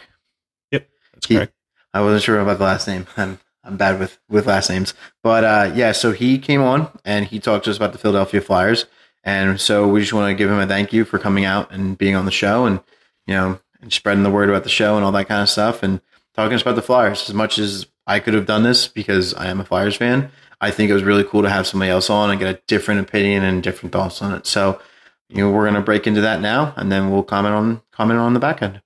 Yep, 0.73 0.89
that's 1.15 1.27
He- 1.27 1.37
correct. 1.37 1.53
I 1.93 2.03
wasn't 2.03 2.23
sure 2.23 2.39
about 2.41 2.59
the 2.59 2.65
last 2.65 2.87
name. 2.87 3.07
I'm 3.17 3.39
I'm 3.65 3.77
bad 3.77 3.99
with 4.01 4.19
with 4.29 4.47
last 4.47 4.71
names, 4.71 4.95
but 5.23 5.45
uh, 5.45 5.73
yeah. 5.75 5.93
So 5.93 6.13
he 6.13 6.39
came 6.39 6.63
on 6.63 6.89
and 7.05 7.27
he 7.27 7.39
talked 7.39 7.65
to 7.65 7.71
us 7.71 7.77
about 7.77 7.93
the 7.93 7.99
Philadelphia 7.99 8.41
Flyers, 8.41 8.87
and 9.25 9.61
so 9.61 9.89
we 9.89 10.01
just 10.01 10.13
want 10.13 10.31
to 10.31 10.35
give 10.35 10.51
him 10.51 10.59
a 10.59 10.67
thank 10.67 10.93
you 10.93 11.05
for 11.05 11.19
coming 11.19 11.45
out 11.45 11.73
and 11.73 11.99
being 11.99 12.15
on 12.15 12.25
the 12.25 12.31
show, 12.31 12.67
and 12.67 12.81
you 13.27 13.35
know, 13.35 13.61
and 13.81 13.93
spreading 13.93 14.23
the 14.23 14.31
word 14.31 14.49
about 14.49 14.65
the 14.65 14.71
show 14.71 14.97
and 14.97 15.05
all 15.05 15.13
that 15.13 15.29
kind 15.29 15.43
of 15.43 15.49
stuff, 15.49 15.83
and 15.83 16.01
talking 16.35 16.57
to 16.57 16.65
about 16.65 16.77
the 16.77 16.83
Flyers. 16.83 17.29
As 17.29 17.35
much 17.35 17.59
as 17.59 17.87
I 18.07 18.21
could 18.21 18.35
have 18.35 18.47
done 18.47 18.63
this 18.63 18.89
because 18.89 19.35
I 19.35 19.47
am 19.49 19.61
a 19.61 19.65
Flyers 19.65 19.97
fan, 19.97 20.31
I 20.61 20.71
think 20.71 20.91
it 20.91 20.95
was 20.95 21.03
really 21.03 21.25
cool 21.25 21.43
to 21.43 21.51
have 21.51 21.67
somebody 21.67 21.91
else 21.91 22.11
on 22.11 22.31
and 22.31 22.39
get 22.39 22.55
a 22.55 22.61
different 22.67 23.01
opinion 23.01 23.45
and 23.45 23.63
different 23.63 23.93
thoughts 23.93 24.21
on 24.21 24.35
it. 24.35 24.47
So, 24.47 24.81
you 25.29 25.39
know, 25.39 25.51
we're 25.51 25.67
gonna 25.67 25.81
break 25.81 26.07
into 26.07 26.21
that 26.23 26.41
now, 26.41 26.75
and 26.77 26.91
then 26.91 27.11
we'll 27.11 27.23
comment 27.23 27.55
on 27.55 27.83
comment 27.93 28.21
on 28.21 28.35
the 28.35 28.41
back 28.41 28.63
end. 28.63 28.81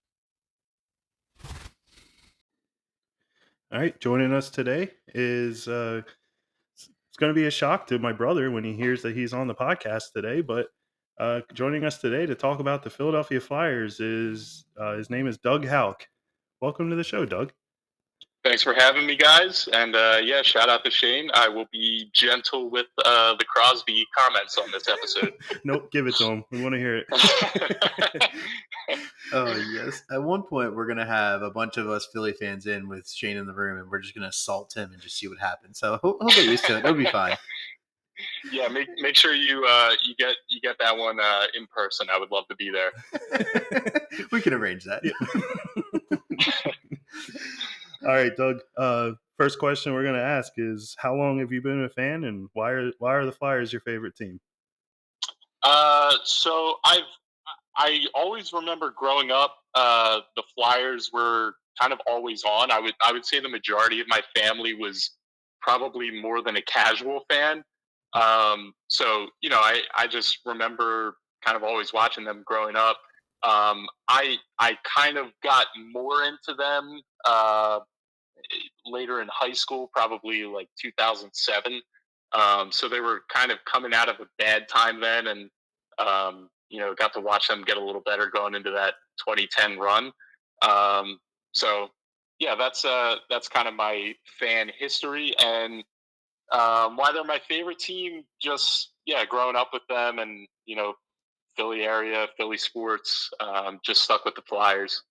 All 3.73 3.81
right, 3.81 3.99
joining 3.99 4.33
us 4.33 4.51
today 4.51 4.91
is 5.15 5.67
uh, 5.67 6.03
it's 7.15 7.21
going 7.21 7.31
to 7.31 7.41
be 7.41 7.47
a 7.47 7.51
shock 7.51 7.87
to 7.87 8.01
my 8.01 8.13
brother 8.13 8.51
when 8.51 8.65
he 8.65 8.73
hears 8.73 9.03
that 9.03 9.15
he's 9.15 9.33
on 9.33 9.47
the 9.47 9.55
podcast 9.55 10.11
today. 10.13 10.41
But 10.41 10.67
uh, 11.17 11.43
joining 11.53 11.85
us 11.85 11.99
today 11.99 12.27
to 12.27 12.35
talk 12.35 12.59
about 12.59 12.83
the 12.83 12.91
Philadelphia 12.91 13.41
Flyers 13.41 14.01
is 14.01 14.65
uh, 14.77 14.97
his 14.97 15.11
name 15.11 15.29
is 15.29 15.39
Doug 15.39 15.65
Halk. 15.65 15.95
Welcome 16.61 16.91
to 16.91 16.97
the 16.97 17.05
show, 17.05 17.25
Doug. 17.25 17.53
Thanks 18.43 18.65
for 18.65 18.75
having 18.75 19.07
me, 19.07 19.15
guys. 19.15 19.69
And 19.73 19.95
uh, 19.95 20.19
yeah, 20.25 20.43
shout 20.43 20.69
out 20.69 20.85
to 20.85 20.91
Shane. 20.91 21.31
I 21.35 21.49
will 21.49 21.67
be 21.71 22.11
gentle 22.13 22.69
with 22.69 22.87
uh, 23.05 23.37
the 23.39 23.45
Crosby 23.45 24.05
comments 24.13 24.59
on 24.59 24.73
this 24.73 24.89
episode. 24.89 25.35
Nope, 25.65 25.93
give 25.93 26.09
it 26.09 26.17
to 26.17 26.25
him. 26.25 26.45
We 26.51 26.63
want 26.65 26.73
to 26.73 26.81
hear 26.81 26.97
it. 26.97 27.07
Oh 29.33 29.57
yes. 29.73 30.03
At 30.11 30.23
one 30.23 30.43
point, 30.43 30.75
we're 30.75 30.87
gonna 30.87 31.07
have 31.07 31.43
a 31.43 31.51
bunch 31.51 31.77
of 31.77 31.89
us 31.89 32.07
Philly 32.13 32.33
fans 32.33 32.67
in 32.67 32.89
with 32.89 33.09
Shane 33.09 33.37
in 33.37 33.47
the 33.47 33.55
room, 33.55 33.79
and 33.79 33.91
we're 33.91 34.01
just 34.01 34.15
gonna 34.15 34.29
assault 34.29 34.77
him 34.77 34.93
and 34.93 35.01
just 35.01 35.17
see 35.17 35.29
what 35.29 35.39
happens. 35.39 35.79
So 35.79 35.99
he'll, 36.03 36.19
he'll 36.21 36.29
get 36.29 36.45
used 36.45 36.65
to 36.67 36.77
it. 36.77 36.85
It'll 36.85 36.95
be 36.95 37.07
fine. 37.07 37.37
yeah, 38.53 38.69
make 38.69 38.89
make 38.99 39.17
sure 39.17 39.35
you 39.35 39.65
uh, 39.69 39.93
you 40.05 40.15
get 40.17 40.37
you 40.49 40.61
get 40.61 40.77
that 40.79 40.97
one 40.97 41.19
uh, 41.21 41.47
in 41.57 41.67
person. 41.67 42.09
I 42.13 42.19
would 42.19 42.31
love 42.31 42.47
to 42.49 42.57
be 42.57 42.71
there. 42.71 42.93
we 44.33 44.41
can 44.41 44.53
arrange 44.53 44.85
that. 44.85 45.03
All 48.03 48.09
right, 48.09 48.37
Doug. 48.37 48.61
Uh, 48.77 49.13
first 49.37 49.59
question 49.59 49.95
we're 49.95 50.03
going 50.03 50.15
to 50.15 50.23
ask 50.23 50.53
is: 50.57 50.95
How 50.99 51.15
long 51.15 51.39
have 51.39 51.53
you 51.53 51.63
been 51.63 51.85
a 51.85 51.89
fan, 51.89 52.25
and 52.25 52.49
why 52.53 52.71
are 52.71 52.93
why 52.99 53.15
are 53.15 53.25
the 53.25 53.33
Flyers 53.33 53.73
your 53.73 53.81
favorite 53.81 54.17
team? 54.17 54.41
Uh, 55.63 56.13
so 56.25 56.77
I've 56.85 57.03
I 57.77 58.05
always 58.15 58.53
remember 58.53 58.91
growing 58.97 59.31
up, 59.31 59.57
uh, 59.75 60.21
the 60.37 60.43
Flyers 60.55 61.11
were 61.13 61.55
kind 61.81 61.93
of 61.93 62.01
always 62.07 62.45
on. 62.45 62.71
I 62.71 62.81
would 62.81 62.95
I 63.05 63.13
would 63.13 63.25
say 63.25 63.41
the 63.41 63.49
majority 63.49 64.01
of 64.01 64.09
my 64.09 64.21
family 64.37 64.75
was 64.75 65.11
probably 65.61 66.11
more 66.11 66.43
than 66.43 66.57
a 66.57 66.63
casual 66.63 67.25
fan. 67.31 67.65
Um, 68.13 68.75
so 68.89 69.27
you 69.41 69.51
know, 69.51 69.59
I 69.59 69.83
I 69.95 70.07
just 70.07 70.39
remember 70.47 71.17
kind 71.45 71.57
of 71.57 71.65
always 71.65 71.93
watching 71.93 72.25
them 72.25 72.43
growing 72.47 72.77
up. 72.77 72.99
Um, 73.43 73.87
I 74.09 74.37
I 74.59 74.79
kind 74.97 75.19
of 75.19 75.27
got 75.43 75.67
more 75.93 76.25
into 76.25 76.55
them 76.57 77.01
uh, 77.25 77.81
later 78.87 79.21
in 79.21 79.29
high 79.33 79.53
school, 79.53 79.91
probably 79.93 80.45
like 80.45 80.69
2007. 80.81 81.81
Um, 82.33 82.73
so 82.73 82.89
they 82.89 83.01
were 83.01 83.23
kind 83.33 83.53
of 83.53 83.59
coming 83.65 83.95
out 83.95 84.09
of 84.09 84.17
a 84.21 84.27
bad 84.39 84.69
time 84.69 85.01
then, 85.01 85.27
and 85.29 85.51
um, 85.99 86.49
you 86.69 86.81
know, 86.81 86.95
got 86.95 87.13
to 87.15 87.21
watch 87.21 87.49
them 87.49 87.63
get 87.63 87.77
a 87.77 87.85
little 87.85 88.01
better 88.01 88.31
going 88.33 88.55
into 88.55 88.71
that 88.71 88.95
2010 89.27 89.79
run. 89.79 90.13
Um, 90.63 91.19
so 91.53 91.91
yeah, 92.39 92.55
that's 92.57 92.85
uh, 92.85 93.17
that's 93.31 93.49
kind 93.49 93.69
of 93.69 93.75
my 93.75 94.15
fan 94.39 94.71
history 94.77 95.35
and 95.43 95.85
um, 96.53 96.97
why 96.97 97.13
they're 97.13 97.25
my 97.25 97.41
favorite 97.49 97.79
team. 97.79 98.25
Just 98.41 98.93
yeah, 99.07 99.25
growing 99.25 99.57
up 99.57 99.71
with 99.73 99.87
them 99.89 100.19
and 100.19 100.47
you 100.67 100.77
know, 100.77 100.95
Philly 101.57 101.83
area, 101.83 102.27
Philly 102.37 102.59
sports. 102.59 103.31
Um, 103.41 103.81
just 103.85 104.03
stuck 104.03 104.25
with 104.25 104.35
the 104.35 104.43
Flyers. 104.43 105.03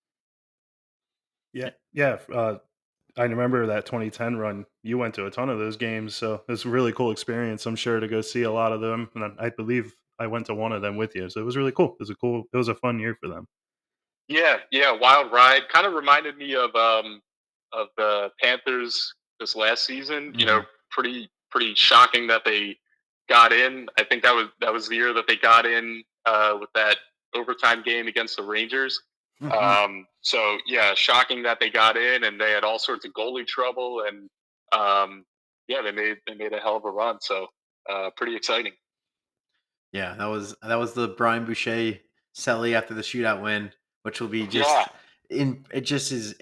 Yeah, 1.54 1.70
yeah. 1.94 2.18
Uh, 2.34 2.58
I 3.16 3.24
remember 3.24 3.68
that 3.68 3.86
2010 3.86 4.38
run. 4.38 4.66
You 4.82 4.98
went 4.98 5.14
to 5.16 5.28
a 5.28 5.32
ton 5.32 5.50
of 5.50 5.60
those 5.60 5.78
games, 5.78 6.16
so 6.16 6.42
it's 6.50 6.66
a 6.66 6.70
really 6.70 6.92
cool 6.92 7.12
experience. 7.12 7.66
I'm 7.66 7.76
sure 7.76 8.00
to 8.00 8.08
go 8.08 8.22
see 8.22 8.44
a 8.44 8.52
lot 8.52 8.72
of 8.72 8.82
them, 8.82 9.10
and 9.16 9.24
I 9.24 9.46
I 9.46 9.50
believe 9.50 9.96
I 10.24 10.28
went 10.28 10.46
to 10.48 10.56
one 10.56 10.72
of 10.72 10.82
them 10.82 10.96
with 10.96 11.16
you, 11.16 11.30
so 11.30 11.42
it 11.42 11.44
was 11.44 11.58
really 11.58 11.72
cool. 11.72 11.92
It 11.92 12.00
was 12.00 12.10
a 12.10 12.16
cool. 12.16 12.46
It 12.54 12.58
was 12.58 12.70
a 12.70 12.76
fun 12.76 13.00
year 13.00 13.18
for 13.22 13.28
them. 13.28 13.48
Yeah, 14.28 14.58
yeah, 14.72 14.92
wild 14.92 15.32
ride. 15.32 15.68
Kind 15.70 15.86
of 15.86 15.94
reminded 15.94 16.38
me 16.38 16.56
of 16.56 16.74
um 16.76 17.22
of 17.72 17.88
the 17.98 18.30
Panthers 18.42 19.14
this 19.40 19.56
last 19.56 19.86
season. 19.86 20.34
You 20.36 20.46
know, 20.46 20.64
pretty 20.92 21.30
pretty 21.52 21.76
shocking 21.76 22.28
that 22.28 22.46
they 22.46 22.78
got 23.30 23.54
in. 23.54 23.88
I 24.00 24.04
think 24.04 24.24
that 24.24 24.34
was 24.34 24.48
that 24.62 24.74
was 24.74 24.88
the 24.88 24.96
year 24.96 25.14
that 25.14 25.28
they 25.28 25.36
got 25.36 25.66
in 25.66 26.04
uh, 26.26 26.58
with 26.60 26.70
that 26.76 26.98
overtime 27.36 27.84
game 27.84 28.08
against 28.08 28.38
the 28.38 28.44
Rangers. 28.44 29.02
Mm-hmm. 29.42 29.52
Um, 29.52 30.06
so 30.22 30.58
yeah, 30.66 30.94
shocking 30.94 31.44
that 31.44 31.60
they 31.60 31.70
got 31.70 31.98
in 31.98 32.24
and 32.24 32.40
they 32.40 32.52
had 32.52 32.64
all 32.64 32.80
sorts 32.80 33.06
of 33.06 33.12
goalie 33.14 33.46
trouble 33.46 34.04
and 34.08 34.30
um, 34.72 35.26
yeah, 35.68 35.82
they 35.82 35.92
made 35.92 36.18
they 36.28 36.36
made 36.36 36.54
a 36.54 36.60
hell 36.60 36.78
of 36.78 36.86
a 36.86 36.92
run. 36.92 37.18
So 37.22 37.48
uh, 37.90 38.10
pretty 38.16 38.36
exciting. 38.36 38.74
Yeah, 39.94 40.16
that 40.16 40.26
was 40.26 40.56
that 40.62 40.80
was 40.80 40.94
the 40.94 41.08
Brian 41.08 41.46
Boucher 41.46 42.00
Selly 42.36 42.74
after 42.74 42.94
the 42.94 43.02
shootout 43.02 43.42
win, 43.42 43.72
which 44.02 44.20
will 44.20 44.28
be 44.28 44.48
just 44.48 44.70
Yeah. 44.70 44.88
in 45.30 45.66
it 45.72 45.82
just 45.82 46.12
is 46.12 46.36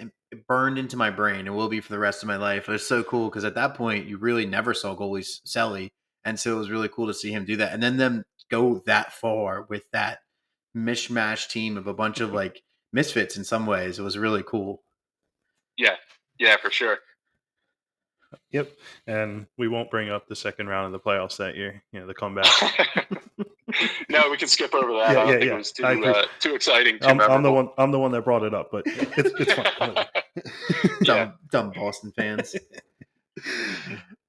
burned 0.48 0.80
into 0.80 0.96
my 0.96 1.10
brain 1.10 1.46
and 1.46 1.56
will 1.56 1.68
be 1.68 1.82
for 1.82 1.92
the 1.92 2.00
rest 2.00 2.24
of 2.24 2.28
my 2.28 2.38
life. 2.38 2.70
It 2.70 2.72
was 2.72 2.88
so 2.88 3.04
cool 3.04 3.30
because 3.30 3.44
at 3.44 3.56
that 3.56 3.76
point 3.76 4.08
you 4.08 4.18
really 4.18 4.46
never 4.46 4.74
saw 4.74 4.96
goalie 4.96 5.28
Selly, 5.46 5.90
and 6.24 6.40
so 6.40 6.56
it 6.56 6.60
was 6.60 6.72
really 6.72 6.88
cool 6.88 7.08
to 7.08 7.14
see 7.14 7.32
him 7.32 7.46
do 7.46 7.58
that, 7.58 7.74
and 7.74 7.84
then 7.84 7.98
them 7.98 8.24
go 8.50 8.82
that 8.86 9.12
far 9.12 9.64
with 9.70 9.84
that 9.92 10.20
mishmash 10.76 11.50
team 11.50 11.76
of 11.78 11.88
a 11.88 11.94
bunch 11.94 12.22
of 12.22 12.30
mm-hmm. 12.30 12.38
like 12.38 12.64
misfits 12.94 13.36
in 13.36 13.44
some 13.44 13.66
ways. 13.66 14.00
It 14.00 14.04
was 14.04 14.18
really 14.18 14.44
cool. 14.44 14.84
Yeah, 15.78 15.96
yeah, 16.40 16.56
for 16.56 16.72
sure. 16.72 17.00
Yep, 18.52 18.72
and 19.08 19.48
we 19.58 19.68
won't 19.68 19.90
bring 19.90 20.10
up 20.10 20.28
the 20.28 20.36
second 20.36 20.68
round 20.68 20.88
of 20.88 20.92
the 20.92 21.00
playoffs 21.00 21.38
that 21.38 21.56
year. 21.56 21.82
You 21.94 22.02
know, 22.02 22.08
the 22.08 22.14
comeback. 22.14 22.46
no, 24.10 24.30
we 24.30 24.38
can 24.38 24.48
skip 24.50 24.74
over 24.74 24.92
that. 24.94 25.00
Yeah, 25.00 25.08
I 25.10 25.14
don't 25.14 25.28
yeah, 25.28 25.32
think 25.34 25.46
yeah. 25.46 25.54
it 25.54 25.58
was 25.58 25.72
too 25.72 25.86
I 25.86 25.92
agree. 25.94 26.08
uh, 26.08 26.26
too 26.40 26.56
exciting. 26.56 27.00
Too 27.00 27.08
I'm, 27.08 27.22
I'm 27.22 27.44
the 27.44 27.52
one. 27.52 27.70
I'm 27.78 27.92
the 27.92 28.00
one 28.00 28.12
that 28.12 28.24
brought 28.24 28.44
it 28.44 28.54
up, 28.54 28.70
but 28.72 28.84
it's 28.86 29.32
it's 29.40 29.54
fine. 29.54 29.96
dumb, 31.04 31.18
Yeah. 31.18 31.32
dumb 31.52 31.72
Boston 31.72 32.12
fans. 32.16 32.56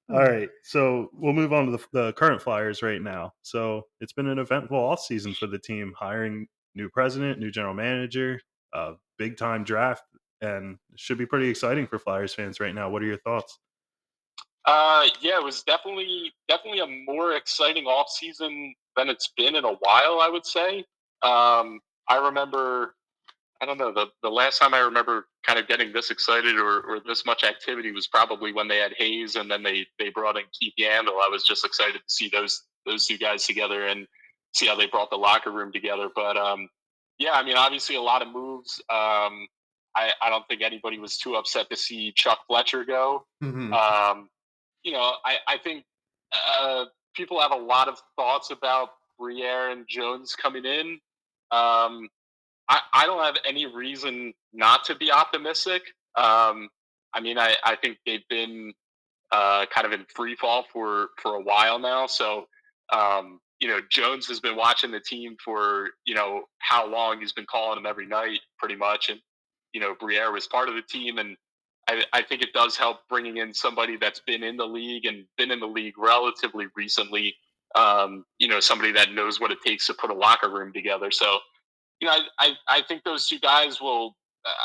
All 0.09 0.21
right, 0.21 0.51
so 0.63 1.09
we'll 1.15 1.33
move 1.33 1.53
on 1.55 1.67
to 1.67 1.73
the, 1.73 1.85
the 1.93 2.13
current 2.13 2.43
Flyers 2.43 2.83
right 2.83 3.01
now. 3.01 3.33
So 3.43 3.87
it's 4.01 4.13
been 4.13 4.29
an 4.29 4.39
eventful 4.39 4.77
off 4.77 5.01
season 5.01 5.33
for 5.33 5.47
the 5.47 5.59
team, 5.59 5.95
hiring 5.99 6.49
new 6.75 6.89
president, 6.91 7.39
new 7.39 7.51
general 7.51 7.73
manager, 7.75 8.41
uh, 8.75 8.93
big 9.17 9.37
time 9.39 9.65
draft, 9.65 10.03
and 10.43 10.77
should 10.97 11.19
be 11.19 11.25
pretty 11.27 11.49
exciting 11.49 11.87
for 11.87 11.99
Flyers 11.99 12.35
fans 12.35 12.61
right 12.61 12.75
now. 12.75 12.91
What 12.91 13.03
are 13.03 13.07
your 13.07 13.17
thoughts? 13.19 13.59
Uh, 14.64 15.05
yeah, 15.20 15.37
it 15.38 15.44
was 15.44 15.62
definitely 15.62 16.33
definitely 16.48 16.81
a 16.81 17.05
more 17.05 17.33
exciting 17.35 17.85
off 17.87 18.09
season 18.09 18.75
than 18.96 19.09
it's 19.09 19.33
been 19.37 19.57
in 19.57 19.64
a 19.64 19.72
while. 19.72 20.20
I 20.20 20.29
would 20.31 20.46
say. 20.46 20.85
Um, 21.22 21.81
I 22.09 22.16
remember, 22.16 22.94
I 23.61 23.66
don't 23.66 23.79
know, 23.79 23.92
the 23.92 24.07
the 24.22 24.31
last 24.31 24.59
time 24.59 24.75
I 24.75 24.81
remember 24.81 25.27
kind 25.44 25.59
of 25.59 25.66
getting 25.68 25.92
this 25.92 26.11
excited 26.11 26.57
or, 26.57 26.81
or 26.83 27.01
this 27.01 27.25
much 27.27 27.42
activity 27.44 27.90
was 27.92 28.07
probably 28.07 28.53
when 28.53 28.68
they 28.68 28.79
had 28.79 28.92
Hayes 28.98 29.37
and 29.37 29.51
then 29.51 29.62
they 29.62 29.87
they 29.98 30.11
brought 30.11 30.37
in 30.37 30.44
Keith 30.53 30.75
Yandle. 30.79 31.20
I 31.22 31.29
was 31.31 31.44
just 31.44 31.64
excited 31.64 31.94
to 31.94 32.09
see 32.09 32.29
those 32.29 32.62
those 32.87 33.07
two 33.07 33.18
guys 33.18 33.46
together 33.46 33.87
and 33.87 34.07
see 34.55 34.66
how 34.66 34.77
they 34.77 34.87
brought 34.87 35.11
the 35.11 35.16
locker 35.16 35.51
room 35.51 35.72
together. 35.72 36.09
But 36.14 36.37
um, 36.37 36.68
yeah, 37.18 37.33
I 37.33 37.42
mean, 37.42 37.57
obviously 37.57 37.96
a 37.96 38.03
lot 38.03 38.22
of 38.22 38.29
moves. 38.29 38.81
Um, 38.90 39.46
I, 39.94 40.11
I 40.22 40.31
don't 40.31 40.46
think 40.48 40.62
anybody 40.62 40.98
was 40.98 41.18
too 41.18 41.35
upset 41.35 41.68
to 41.70 41.77
see 41.77 42.12
Chuck 42.16 42.40
Fletcher 42.46 42.85
go. 42.85 43.27
Mhm. 43.42 43.72
Um, 43.72 44.29
you 44.85 44.92
know, 44.92 45.12
I, 45.25 45.37
I 45.47 45.59
think 45.59 45.85
uh, 46.33 46.87
people 47.14 47.40
have 47.40 47.53
a 47.53 47.57
lot 47.57 47.88
of 47.88 48.01
thoughts 48.16 48.51
about 48.51 48.90
Briere 49.18 49.71
and 49.71 49.87
Jones 49.88 50.35
coming 50.35 50.64
in. 50.64 50.99
Um, 51.51 52.09
I, 52.68 52.81
I 52.92 53.07
don't 53.07 53.25
have 53.25 53.37
any 53.47 53.66
reason 53.66 54.33
not 54.53 54.85
to 54.85 54.95
be 54.95 55.12
optimistic. 55.12 55.83
Um, 56.16 56.68
I 57.14 57.21
mean, 57.21 57.38
I, 57.38 57.55
I 57.64 57.77
think 57.77 57.99
they've 58.07 58.27
been 58.31 58.73
uh, 59.31 59.66
kind 59.66 59.87
of 59.87 59.92
in 59.92 60.07
free 60.14 60.37
fall 60.37 60.64
for, 60.73 61.09
for 61.21 61.35
a 61.35 61.40
while 61.40 61.79
now. 61.79 62.07
So, 62.07 62.47
um, 62.92 63.40
you 63.61 63.68
know, 63.68 63.81
Jones 63.90 64.27
has 64.29 64.40
been 64.40 64.57
watching 64.57 64.90
the 64.90 65.01
team 65.01 65.37
for, 65.45 65.90
you 66.05 66.14
know, 66.14 66.42
how 66.59 66.90
long 66.90 67.21
he's 67.21 67.33
been 67.33 67.47
calling 67.47 67.77
them 67.77 67.87
every 67.87 68.07
night 68.07 68.40
pretty 68.59 68.77
much. 68.77 69.09
And 69.09 69.21
you 69.73 69.81
know 69.81 69.95
Briere 69.99 70.33
was 70.33 70.47
part 70.47 70.68
of 70.68 70.75
the 70.75 70.83
team, 70.83 71.18
and 71.18 71.37
I, 71.88 72.05
I 72.12 72.23
think 72.23 72.42
it 72.42 72.53
does 72.53 72.77
help 72.77 72.99
bringing 73.09 73.38
in 73.38 73.53
somebody 73.55 73.97
that's 73.97 74.21
been 74.21 74.42
in 74.42 74.57
the 74.57 74.66
league 74.66 75.07
and 75.07 75.25
been 75.37 75.51
in 75.51 75.61
the 75.61 75.66
league 75.66 75.99
relatively 75.99 76.66
recently. 76.77 77.35
Um, 77.75 78.25
you 78.38 78.49
know, 78.49 78.61
somebody 78.61 78.92
that 78.92 79.12
knows 79.12 79.40
what 79.40 79.51
it 79.51 79.59
takes 79.64 79.87
to 79.88 79.95
put 79.95 80.11
a 80.11 80.14
locker 80.14 80.51
room 80.51 80.73
together. 80.73 81.11
So, 81.11 81.38
you 82.01 82.07
know, 82.09 82.14
I, 82.14 82.21
I, 82.38 82.53
I 82.68 82.83
think 82.83 83.05
those 83.05 83.27
two 83.27 83.38
guys 83.38 83.81
will. 83.81 84.16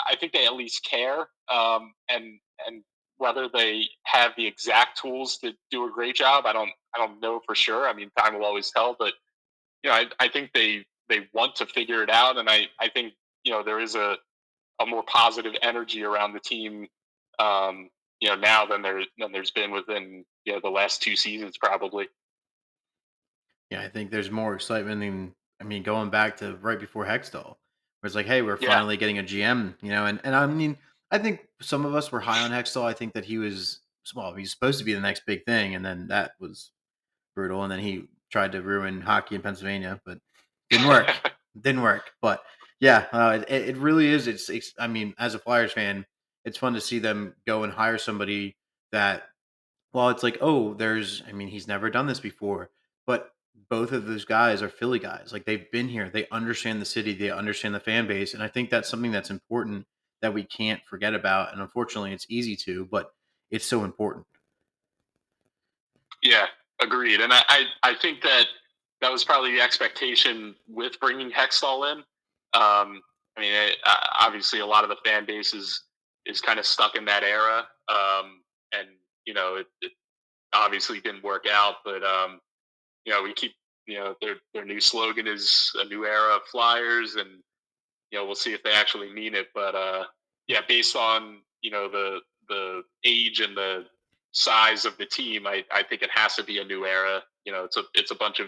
I 0.10 0.16
think 0.16 0.34
they 0.34 0.46
at 0.46 0.56
least 0.56 0.88
care, 0.90 1.28
um, 1.54 1.94
and 2.10 2.40
and 2.68 2.84
whether 3.18 3.48
they 3.54 3.84
have 4.06 4.32
the 4.38 4.48
exact 4.48 5.00
tools 5.00 5.38
to 5.40 5.54
do 5.72 5.88
a 5.88 5.92
great 5.92 6.16
job, 6.16 6.46
I 6.48 6.54
don't 6.54 6.72
I 6.96 7.00
don't 7.00 7.22
know 7.22 7.42
for 7.46 7.56
sure. 7.56 7.88
I 7.88 7.94
mean, 7.94 8.10
time 8.18 8.36
will 8.36 8.46
always 8.46 8.72
tell, 8.72 8.96
but 8.98 9.14
you 9.84 9.90
know, 9.90 9.96
I, 9.96 10.06
I 10.20 10.28
think 10.30 10.52
they 10.54 10.86
they 11.10 11.28
want 11.34 11.56
to 11.58 11.66
figure 11.66 12.04
it 12.04 12.10
out, 12.10 12.38
and 12.38 12.50
I 12.50 12.68
I 12.80 12.90
think 12.90 13.14
you 13.44 13.52
know 13.52 13.64
there 13.64 13.80
is 13.80 13.96
a 13.96 14.18
a 14.82 14.86
more 14.86 15.04
positive 15.04 15.54
energy 15.62 16.04
around 16.04 16.34
the 16.34 16.40
team, 16.40 16.88
um, 17.40 17.90
you 18.20 18.30
know, 18.30 18.36
now 18.36 18.66
than 18.66 18.82
there 18.82 19.02
than 19.18 19.32
there's 19.32 19.52
been 19.52 19.72
within 19.72 20.26
you 20.46 20.54
know 20.54 20.60
the 20.62 20.70
last 20.70 21.02
two 21.02 21.16
seasons 21.16 21.58
probably. 21.58 22.08
Yeah, 23.70 23.82
I 23.82 23.90
think 23.90 24.12
there's 24.12 24.32
more 24.32 24.56
excitement 24.56 25.02
than 25.02 25.34
I 25.60 25.64
mean, 25.64 25.84
going 25.84 26.10
back 26.10 26.38
to 26.38 26.56
right 26.58 26.80
before 26.80 27.06
Hextall, 27.06 27.46
where 27.46 28.06
it's 28.06 28.16
like, 28.16 28.26
hey, 28.26 28.42
we're 28.42 28.58
Yeah. 28.60 28.70
finally 28.70 28.98
getting 28.98 29.20
a 29.20 29.24
GM, 29.24 29.76
you 29.82 29.90
know, 29.90 30.06
and 30.06 30.20
and 30.24 30.36
I 30.36 30.46
mean, 30.46 30.78
I 31.12 31.18
think 31.18 31.48
some 31.62 31.86
of 31.86 31.96
us 31.96 32.12
were 32.12 32.20
high 32.20 32.44
on 32.44 32.52
Hextall. 32.52 32.84
I 32.84 32.94
think 32.94 33.14
that 33.14 33.26
he 33.26 33.38
was 33.38 33.80
well, 34.16 34.34
he's 34.34 34.52
supposed 34.52 34.80
to 34.80 34.86
be 34.86 34.94
the 34.94 35.02
next 35.02 35.26
big 35.26 35.44
thing, 35.46 35.76
and 35.76 35.84
then 35.86 36.08
that 36.08 36.32
was 36.40 36.72
brutal, 37.36 37.64
and 37.64 37.72
then 37.72 37.80
he 37.80 38.08
tried 38.32 38.52
to 38.54 38.62
ruin 38.62 39.02
hockey 39.02 39.36
in 39.36 39.42
Pennsylvania, 39.42 40.00
but 40.06 40.20
didn't 40.70 40.88
work. 40.88 41.08
didn't 41.62 41.82
work. 41.82 42.12
But 42.22 42.42
yeah, 42.80 43.08
uh, 43.12 43.44
it, 43.48 43.70
it 43.70 43.78
really 43.78 44.08
is. 44.08 44.28
It's, 44.28 44.50
it's, 44.50 44.74
I 44.80 44.88
mean, 44.88 45.14
as 45.18 45.34
a 45.36 45.40
Flyers 45.40 45.74
fan, 45.74 46.06
it's 46.48 46.58
fun 46.58 46.74
to 46.74 46.80
see 46.80 46.98
them 46.98 47.36
go 47.46 47.64
and 47.66 47.74
hire 47.74 47.98
somebody 47.98 48.56
that, 48.94 49.24
well, 49.92 50.08
it's 50.08 50.24
like, 50.24 50.38
oh, 50.40 50.74
there's, 50.76 51.22
I 51.28 51.34
mean, 51.34 51.50
he's 51.50 51.68
never 51.68 51.90
done 51.90 52.08
this 52.08 52.22
before, 52.22 52.70
but 53.06 53.32
both 53.70 53.92
of 53.92 54.06
those 54.06 54.24
guys 54.24 54.62
are 54.62 54.70
Philly 54.70 54.98
guys. 54.98 55.34
Like 55.34 55.44
they've 55.44 55.70
been 55.72 55.90
here, 55.90 56.10
they 56.10 56.26
understand 56.32 56.82
the 56.82 56.86
city, 56.86 57.14
they 57.14 57.32
understand 57.32 57.76
the 57.76 57.82
fan 57.82 58.08
base, 58.08 58.34
and 58.34 58.42
I 58.42 58.48
think 58.48 58.70
that's 58.70 58.88
something 58.88 59.12
that's 59.12 59.30
important 59.30 59.86
that 60.22 60.34
we 60.34 60.44
can't 60.46 60.80
forget 60.90 61.14
about. 61.14 61.52
And 61.52 61.62
unfortunately, 61.62 62.14
it's 62.14 62.26
easy 62.30 62.56
to, 62.56 62.86
but 62.86 63.12
it's 63.52 63.66
so 63.66 63.84
important. 63.84 64.26
Yeah, 66.24 66.46
agreed. 66.82 67.20
And 67.20 67.34
I, 67.34 67.42
I, 67.50 67.64
I 67.84 67.96
think 67.96 68.22
that 68.22 68.46
that 69.02 69.12
was 69.12 69.26
probably 69.26 69.52
the 69.52 69.62
expectation 69.62 70.56
with 70.70 70.98
bringing 71.02 71.30
Hextall 71.30 71.92
in. 71.92 71.98
Um, 72.54 73.02
I 73.36 73.42
mean, 73.42 73.54
it, 73.54 73.78
uh, 73.86 73.98
obviously, 74.18 74.62
a 74.62 74.66
lot 74.66 74.86
of 74.86 74.90
the 74.90 74.98
fan 75.04 75.26
base 75.26 75.54
is 76.28 76.42
kind 76.42 76.60
of 76.60 76.66
stuck 76.66 76.96
in 76.96 77.06
that 77.06 77.24
era, 77.24 77.68
um, 77.88 78.42
and 78.72 78.88
you 79.26 79.34
know, 79.34 79.56
it, 79.56 79.68
it 79.82 79.92
obviously 80.54 81.00
didn't 81.00 81.24
work 81.24 81.46
out. 81.52 81.76
But 81.84 82.04
um, 82.04 82.40
you 83.06 83.14
know, 83.14 83.24
we 83.24 83.34
keep 83.34 83.54
you 83.86 83.96
know 83.96 84.16
their 84.22 84.36
their 84.54 84.66
new 84.66 84.80
slogan 84.80 85.28
is 85.28 85.72
a 85.76 85.86
new 85.86 86.06
era 86.06 86.36
of 86.36 86.44
Flyers, 86.52 87.16
and 87.16 87.30
you 88.12 88.20
know, 88.20 88.26
we'll 88.26 88.36
see 88.36 88.54
if 88.54 88.64
they 88.64 88.72
actually 88.72 89.12
mean 89.12 89.34
it. 89.36 89.48
But 89.54 89.76
uh, 89.76 90.04
yeah, 90.48 90.62
based 90.68 90.96
on 90.96 91.40
you 91.62 91.72
know 91.72 91.90
the 91.90 92.20
the 92.50 92.84
age 93.04 93.40
and 93.40 93.56
the 93.56 93.86
size 94.32 94.86
of 94.86 94.98
the 94.98 95.06
team, 95.06 95.48
I, 95.48 95.64
I 95.72 95.84
think 95.84 96.02
it 96.02 96.10
has 96.12 96.36
to 96.36 96.44
be 96.44 96.60
a 96.60 96.64
new 96.64 96.86
era. 96.86 97.22
You 97.46 97.52
know, 97.54 97.64
it's 97.64 97.78
a 97.78 97.84
it's 97.94 98.12
a 98.12 98.16
bunch 98.16 98.40
of 98.40 98.48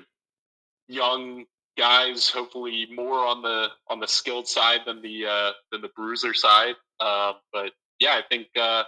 young 0.88 1.46
guys, 1.78 2.30
hopefully 2.30 2.88
more 2.94 3.26
on 3.26 3.42
the 3.42 3.68
on 3.90 4.00
the 4.00 4.08
skilled 4.08 4.48
side 4.48 4.82
than 4.86 5.02
the 5.02 5.26
uh, 5.26 5.52
than 5.72 5.82
the 5.82 5.90
bruiser 5.96 6.34
side. 6.34 6.76
Uh, 7.00 7.34
but 7.54 7.72
yeah, 8.00 8.14
I 8.14 8.24
think 8.30 8.48
uh, 8.60 8.84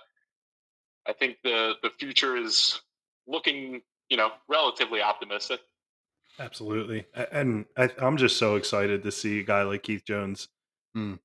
I 1.07 1.13
think 1.13 1.37
the 1.43 1.73
the 1.83 1.89
future 1.99 2.37
is 2.37 2.81
looking 3.27 3.81
you 4.09 4.17
know 4.17 4.31
relatively 4.47 5.01
optimistic. 5.01 5.59
Absolutely, 6.39 7.05
and 7.31 7.65
I, 7.77 7.89
I'm 7.99 8.17
just 8.17 8.37
so 8.37 8.55
excited 8.55 9.03
to 9.03 9.11
see 9.11 9.39
a 9.39 9.43
guy 9.43 9.63
like 9.63 9.83
Keith 9.83 10.05
Jones. 10.05 10.47
Hmm. 10.95 11.15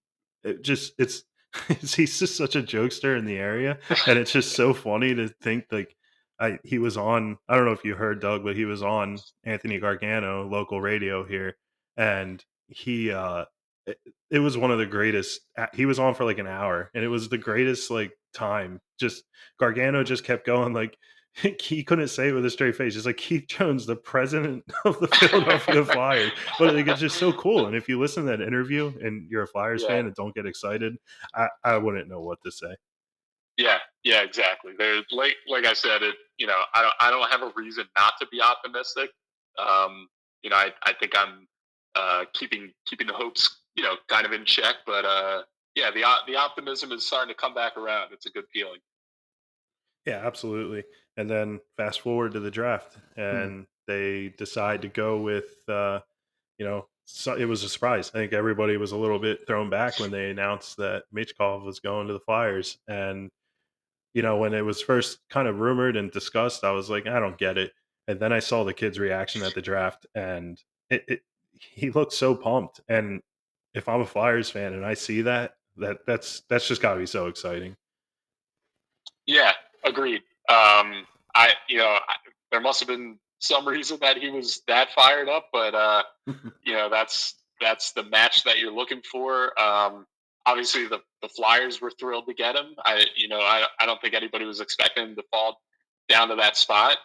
It 0.43 0.63
just 0.63 0.95
it's 0.99 1.25
he's 1.69 2.19
just 2.19 2.37
such 2.37 2.57
a 2.57 2.63
jokester 2.63 3.19
in 3.19 3.25
the 3.25 3.39
area, 3.39 3.79
and 4.07 4.19
it's 4.19 4.33
just 4.33 4.53
so 4.57 4.75
funny 4.75 5.15
to 5.15 5.29
think 5.29 5.67
like 5.71 5.97
I 6.39 6.59
he 6.65 6.79
was 6.79 6.97
on. 6.97 7.39
I 7.49 7.57
don't 7.57 7.65
know 7.65 7.73
if 7.73 7.85
you 7.85 7.95
heard 7.95 8.21
Doug, 8.21 8.45
but 8.45 8.57
he 8.57 8.65
was 8.65 8.83
on 8.83 9.19
Anthony 9.45 9.79
Gargano 9.79 10.47
local 10.47 10.81
radio 10.81 11.25
here, 11.25 11.57
and 11.97 12.45
he 12.69 13.11
uh 13.13 13.45
it, 13.87 13.99
it 14.31 14.39
was 14.39 14.57
one 14.59 14.71
of 14.71 14.79
the 14.79 14.87
greatest. 14.87 15.41
He 15.75 15.87
was 15.87 15.99
on 15.99 16.15
for 16.15 16.25
like 16.25 16.39
an 16.39 16.47
hour, 16.47 16.91
and 16.95 17.05
it 17.05 17.09
was 17.09 17.29
the 17.29 17.39
greatest 17.39 17.91
like 17.91 18.13
time. 18.35 18.81
Just 18.99 19.25
Gargano 19.59 20.03
just 20.05 20.25
kept 20.25 20.47
going 20.47 20.73
like 20.73 20.97
he 21.61 21.85
couldn't 21.85 22.09
say 22.09 22.29
it 22.29 22.33
with 22.33 22.47
a 22.47 22.51
straight 22.51 22.77
face. 22.77 22.97
It's 22.97 23.07
like 23.07 23.19
Keith 23.19 23.47
Jones, 23.47 23.85
the 23.87 23.97
president 23.97 24.65
of 24.85 24.99
the 25.01 25.09
Philadelphia 25.09 25.85
Flyers. 25.93 26.33
But 26.59 26.75
like, 26.75 26.87
it's 26.87 27.01
just 27.01 27.19
so 27.19 27.33
cool. 27.33 27.67
And 27.67 27.77
if 27.77 27.89
you 27.89 28.01
listen 28.01 28.25
to 28.25 28.31
that 28.31 28.41
interview 28.41 28.93
and 29.03 29.31
you're 29.31 29.43
a 29.43 29.47
Flyers 29.47 29.83
Yeah. 29.83 29.89
fan 29.89 30.07
and 30.07 30.15
don't 30.15 30.35
get 30.35 30.47
excited, 30.47 30.97
I, 31.35 31.49
I 31.63 31.77
wouldn't 31.77 32.09
know 32.09 32.21
what 32.21 32.39
to 32.45 32.51
say. 32.51 32.75
Yeah, 33.59 33.79
yeah, 34.05 34.23
exactly. 34.23 34.73
There, 34.79 35.03
like 35.11 35.37
like 35.49 35.65
I 35.65 35.73
said, 35.73 36.03
it 36.03 36.15
you 36.39 36.47
know 36.47 36.61
I 36.75 36.83
don't 36.83 36.95
I 37.01 37.11
don't 37.11 37.31
have 37.31 37.43
a 37.43 37.53
reason 37.57 37.87
not 37.97 38.15
to 38.21 38.27
be 38.31 38.41
optimistic. 38.43 39.11
Um, 39.59 40.09
you 40.43 40.51
know, 40.51 40.57
I, 40.57 40.73
I 40.85 40.93
think 40.93 41.13
I'm 41.17 41.47
uh, 41.95 42.25
keeping 42.35 42.71
keeping 42.87 43.07
the 43.07 43.15
hopes 43.15 43.63
you 43.77 43.83
know 43.83 43.95
kind 44.09 44.27
of 44.27 44.33
in 44.33 44.45
check, 44.45 44.77
but 44.87 45.05
uh, 45.05 45.43
yeah, 45.75 45.91
the 45.91 46.05
the 46.27 46.37
optimism 46.37 46.93
is 46.93 47.07
starting 47.07 47.35
to 47.35 47.41
come 47.41 47.55
back 47.55 47.77
around. 47.77 48.13
It's 48.13 48.27
a 48.27 48.31
good 48.31 48.47
feeling. 48.53 48.81
Yeah, 50.07 50.25
absolutely. 50.25 50.85
And 51.17 51.29
then 51.29 51.61
fast 51.77 52.01
forward 52.01 52.33
to 52.33 52.41
the 52.41 52.51
draft, 52.51 52.97
and 53.17 53.67
they 53.87 54.35
decide 54.37 54.83
to 54.83 54.89
go 54.89 55.21
with, 55.21 55.57
uh, 55.69 56.01
you 56.59 56.67
know, 56.67 56.87
so 57.05 57.35
it 57.35 57.45
was 57.45 57.63
a 57.63 57.69
surprise. 57.69 58.11
I 58.15 58.19
think 58.19 58.33
everybody 58.33 58.77
was 58.77 58.93
a 58.93 58.97
little 58.97 59.19
bit 59.19 59.47
thrown 59.47 59.71
back 59.71 59.99
when 60.01 60.11
they 60.11 60.31
announced 60.31 60.77
that 60.79 61.05
Michkov 61.15 61.65
was 61.65 61.81
going 61.81 62.09
to 62.09 62.13
the 62.13 62.21
Flyers. 62.21 62.79
And, 62.89 63.31
you 64.13 64.23
know, 64.23 64.37
when 64.37 64.55
it 64.55 64.65
was 64.65 64.83
first 64.83 65.19
kind 65.31 65.47
of 65.47 65.61
rumored 65.61 65.97
and 65.97 66.11
discussed, 66.11 66.65
I 66.65 66.73
was 66.73 66.91
like, 66.91 67.07
I 67.07 67.21
don't 67.21 67.39
get 67.39 67.59
it. 67.59 67.73
And 68.09 68.19
then 68.19 68.33
I 68.33 68.41
saw 68.41 68.65
the 68.65 68.75
kid's 68.75 68.99
reaction 68.99 69.43
at 69.43 69.55
the 69.55 69.63
draft, 69.63 70.07
and 70.15 70.61
it, 70.91 71.05
it 71.09 71.21
he 71.53 71.91
looked 71.91 72.13
so 72.13 72.35
pumped. 72.35 72.81
And 72.89 73.21
if 73.77 73.89
I'm 73.91 74.01
a 74.01 74.07
Flyers 74.07 74.51
fan 74.51 74.73
and 74.73 74.85
I 74.85 74.95
see 74.95 75.23
that, 75.23 75.57
that 75.77 75.99
that's 76.07 76.43
that's 76.49 76.67
just 76.67 76.81
got 76.81 76.95
to 76.95 77.01
be 77.01 77.07
so 77.07 77.27
exciting. 77.27 77.77
Yeah, 79.27 79.53
agreed. 79.85 80.23
Um, 80.49 81.07
I 81.35 81.53
you 81.69 81.79
know 81.79 81.87
I, 81.87 82.15
there 82.51 82.61
must 82.61 82.81
have 82.81 82.89
been 82.89 83.19
some 83.39 83.69
reason 83.69 83.99
that 84.01 84.17
he 84.17 84.31
was 84.31 84.63
that 84.67 84.93
fired 84.93 85.29
up, 85.29 85.49
but 85.53 85.75
uh, 85.75 86.03
you 86.65 86.73
know 86.73 86.89
that's 86.89 87.35
that's 87.61 87.93
the 87.93 88.05
match 88.05 88.45
that 88.45 88.59
you're 88.59 88.73
looking 88.73 89.03
for. 89.03 89.59
Um, 89.61 90.07
obviously, 90.47 90.89
the 90.89 91.01
the 91.21 91.29
Flyers 91.29 91.81
were 91.81 91.93
thrilled 92.01 92.27
to 92.29 92.35
get 92.35 92.57
him. 92.57 92.75
I 92.79 93.05
you 93.15 93.29
know 93.29 93.41
I 93.41 93.67
I 93.79 93.85
don't 93.85 94.01
think 94.01 94.15
anybody 94.15 94.47
was 94.47 94.61
expecting 94.61 95.09
him 95.09 95.17
to 95.17 95.23
fall 95.31 95.61
down 96.09 96.29
to 96.29 96.37
that 96.37 96.57
spot. 96.57 96.97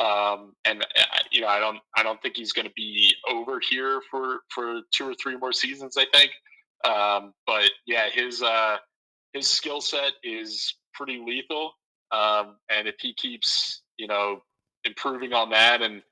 Um, 0.00 0.54
and 0.64 0.82
uh, 0.82 1.18
you 1.30 1.42
know 1.42 1.48
I 1.48 1.60
don't 1.60 1.78
I 1.94 2.02
don't 2.02 2.20
think 2.22 2.36
he's 2.36 2.52
going 2.52 2.66
to 2.66 2.72
be 2.74 3.14
over 3.30 3.60
here 3.60 4.00
for 4.10 4.40
for 4.48 4.80
two 4.92 5.08
or 5.08 5.14
three 5.14 5.36
more 5.36 5.52
seasons. 5.52 5.96
I 5.96 6.06
think. 6.12 6.30
Um, 6.84 7.34
but 7.46 7.70
yeah, 7.86 8.08
his 8.10 8.42
uh, 8.42 8.76
his 9.32 9.46
skill 9.46 9.80
set 9.80 10.12
is 10.22 10.74
pretty 10.94 11.22
lethal. 11.24 11.72
Um, 12.12 12.56
and 12.68 12.88
if 12.88 12.96
he 13.00 13.14
keeps, 13.14 13.82
you 13.96 14.06
know, 14.06 14.42
improving 14.84 15.32
on 15.32 15.50
that, 15.50 15.82
and 15.82 16.02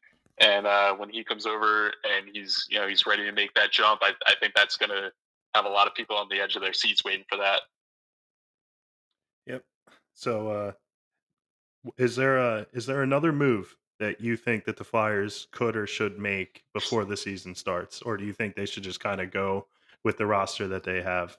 and 0.40 0.66
uh, 0.66 0.94
when 0.94 1.10
he 1.10 1.24
comes 1.24 1.46
over 1.46 1.86
and 1.86 2.28
he's, 2.32 2.66
you 2.70 2.78
know, 2.78 2.86
he's 2.86 3.06
ready 3.06 3.24
to 3.24 3.32
make 3.32 3.54
that 3.54 3.72
jump, 3.72 4.00
I, 4.02 4.12
I 4.26 4.34
think 4.38 4.52
that's 4.54 4.76
going 4.76 4.90
to 4.90 5.10
have 5.54 5.64
a 5.64 5.68
lot 5.68 5.88
of 5.88 5.94
people 5.94 6.16
on 6.16 6.28
the 6.30 6.40
edge 6.40 6.54
of 6.54 6.62
their 6.62 6.72
seats 6.72 7.04
waiting 7.04 7.24
for 7.28 7.38
that. 7.38 7.62
Yep. 9.46 9.64
So, 10.14 10.48
uh, 10.48 10.72
is 11.96 12.16
there 12.16 12.38
a 12.38 12.66
is 12.72 12.86
there 12.86 13.02
another 13.02 13.32
move 13.32 13.74
that 13.98 14.20
you 14.20 14.36
think 14.36 14.64
that 14.64 14.76
the 14.76 14.84
Flyers 14.84 15.48
could 15.50 15.76
or 15.76 15.86
should 15.86 16.18
make 16.18 16.64
before 16.72 17.04
the 17.04 17.16
season 17.16 17.54
starts, 17.54 18.02
or 18.02 18.16
do 18.16 18.24
you 18.24 18.32
think 18.32 18.54
they 18.54 18.66
should 18.66 18.82
just 18.82 19.00
kind 19.00 19.20
of 19.20 19.30
go 19.30 19.66
with 20.04 20.16
the 20.18 20.26
roster 20.26 20.68
that 20.68 20.84
they 20.84 21.02
have? 21.02 21.36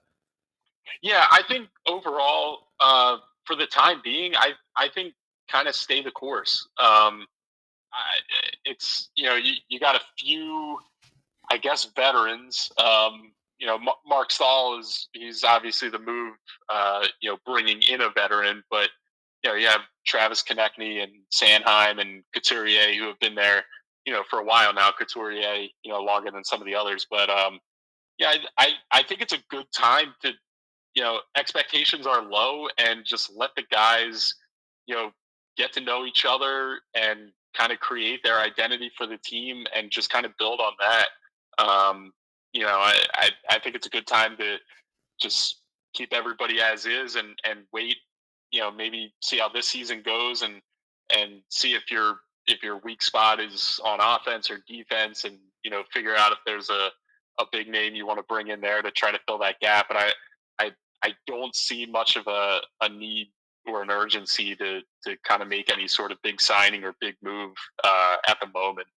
Yeah, 1.01 1.25
I 1.31 1.41
think 1.47 1.69
overall, 1.87 2.67
uh, 2.79 3.17
for 3.45 3.55
the 3.55 3.65
time 3.65 4.01
being, 4.03 4.35
I 4.35 4.51
I 4.75 4.89
think 4.89 5.13
kind 5.49 5.67
of 5.67 5.75
stay 5.75 6.01
the 6.01 6.11
course. 6.11 6.67
Um, 6.77 7.25
I, 7.93 8.17
it's 8.65 9.09
you 9.15 9.25
know 9.25 9.35
you, 9.35 9.53
you 9.69 9.79
got 9.79 9.95
a 9.95 10.01
few, 10.17 10.79
I 11.51 11.57
guess, 11.57 11.85
veterans. 11.95 12.71
Um, 12.77 13.31
you 13.59 13.67
know, 13.67 13.77
Ma- 13.77 13.93
Marc 14.07 14.31
Staal 14.31 14.79
is 14.79 15.09
he's 15.13 15.43
obviously 15.43 15.89
the 15.89 15.99
move. 15.99 16.35
Uh, 16.69 17.05
you 17.21 17.29
know, 17.29 17.37
bringing 17.45 17.81
in 17.89 18.01
a 18.01 18.09
veteran, 18.09 18.63
but 18.69 18.89
you 19.43 19.49
know 19.49 19.55
you 19.55 19.67
have 19.67 19.81
Travis 20.05 20.43
Konecny 20.43 21.03
and 21.03 21.11
Sanheim 21.31 21.99
and 21.99 22.23
Couturier 22.33 22.93
who 22.93 23.07
have 23.07 23.19
been 23.19 23.35
there, 23.35 23.63
you 24.05 24.13
know, 24.13 24.23
for 24.29 24.39
a 24.39 24.45
while 24.45 24.73
now. 24.73 24.91
Couturier, 24.91 25.67
you 25.83 25.91
know, 25.91 26.01
longer 26.01 26.31
than 26.31 26.43
some 26.43 26.61
of 26.61 26.65
the 26.65 26.75
others, 26.75 27.05
but 27.09 27.29
um, 27.29 27.59
yeah, 28.17 28.33
I, 28.57 28.73
I 28.91 28.99
I 28.99 29.03
think 29.03 29.21
it's 29.21 29.33
a 29.33 29.43
good 29.49 29.65
time 29.71 30.13
to 30.23 30.33
you 30.95 31.03
know, 31.03 31.19
expectations 31.37 32.07
are 32.07 32.21
low 32.23 32.67
and 32.77 33.05
just 33.05 33.31
let 33.35 33.51
the 33.55 33.63
guys, 33.71 34.35
you 34.85 34.95
know, 34.95 35.11
get 35.57 35.73
to 35.73 35.81
know 35.81 36.05
each 36.05 36.25
other 36.25 36.79
and 36.95 37.31
kind 37.55 37.71
of 37.71 37.79
create 37.79 38.21
their 38.23 38.39
identity 38.39 38.91
for 38.97 39.07
the 39.07 39.17
team 39.17 39.65
and 39.75 39.91
just 39.91 40.09
kind 40.09 40.25
of 40.25 40.37
build 40.37 40.59
on 40.59 40.73
that. 40.79 41.63
Um, 41.63 42.11
you 42.53 42.63
know, 42.63 42.77
I, 42.79 42.95
I, 43.13 43.29
I 43.49 43.59
think 43.59 43.75
it's 43.75 43.87
a 43.87 43.91
good 43.91 44.07
time 44.07 44.35
to 44.37 44.57
just 45.19 45.61
keep 45.93 46.13
everybody 46.13 46.61
as 46.61 46.85
is 46.85 47.15
and, 47.15 47.37
and 47.43 47.61
wait, 47.73 47.97
you 48.51 48.59
know, 48.59 48.71
maybe 48.71 49.13
see 49.21 49.37
how 49.37 49.49
this 49.49 49.67
season 49.67 50.01
goes 50.03 50.41
and, 50.41 50.61
and 51.15 51.41
see 51.49 51.73
if 51.73 51.89
your 51.91 52.19
if 52.47 52.63
your 52.63 52.77
weak 52.79 53.01
spot 53.01 53.39
is 53.39 53.79
on 53.83 53.99
offense 54.01 54.49
or 54.49 54.59
defense 54.67 55.23
and, 55.23 55.37
you 55.63 55.69
know, 55.69 55.83
figure 55.93 56.15
out 56.15 56.31
if 56.31 56.39
there's 56.45 56.69
a, 56.69 56.89
a 57.39 57.45
big 57.51 57.67
name 57.67 57.93
you 57.93 58.07
want 58.07 58.17
to 58.17 58.23
bring 58.23 58.47
in 58.47 58.59
there 58.59 58.81
to 58.81 58.89
try 58.89 59.11
to 59.11 59.19
fill 59.27 59.37
that 59.37 59.59
gap. 59.59 59.87
But 59.87 59.97
I, 59.97 60.11
I, 60.57 60.71
I 61.03 61.13
don't 61.27 61.55
see 61.55 61.85
much 61.85 62.15
of 62.15 62.25
a, 62.27 62.59
a 62.81 62.89
need 62.89 63.31
or 63.67 63.83
an 63.83 63.91
urgency 63.91 64.55
to, 64.55 64.81
to 65.05 65.15
kind 65.23 65.43
of 65.43 65.47
make 65.47 65.71
any 65.71 65.87
sort 65.87 66.11
of 66.11 66.17
big 66.23 66.41
signing 66.41 66.83
or 66.83 66.95
big 66.99 67.15
move 67.21 67.51
uh, 67.83 68.15
at 68.27 68.39
the 68.41 68.47
moment. 68.47 68.87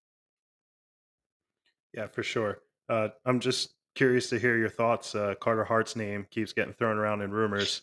Yeah, 1.92 2.06
for 2.06 2.22
sure. 2.22 2.60
Uh, 2.88 3.08
I'm 3.26 3.38
just 3.38 3.74
curious 3.94 4.30
to 4.30 4.38
hear 4.38 4.56
your 4.56 4.70
thoughts. 4.70 5.14
Uh, 5.14 5.34
Carter 5.38 5.64
Hart's 5.64 5.94
name 5.94 6.26
keeps 6.30 6.54
getting 6.54 6.72
thrown 6.72 6.96
around 6.96 7.20
in 7.20 7.30
rumors. 7.30 7.82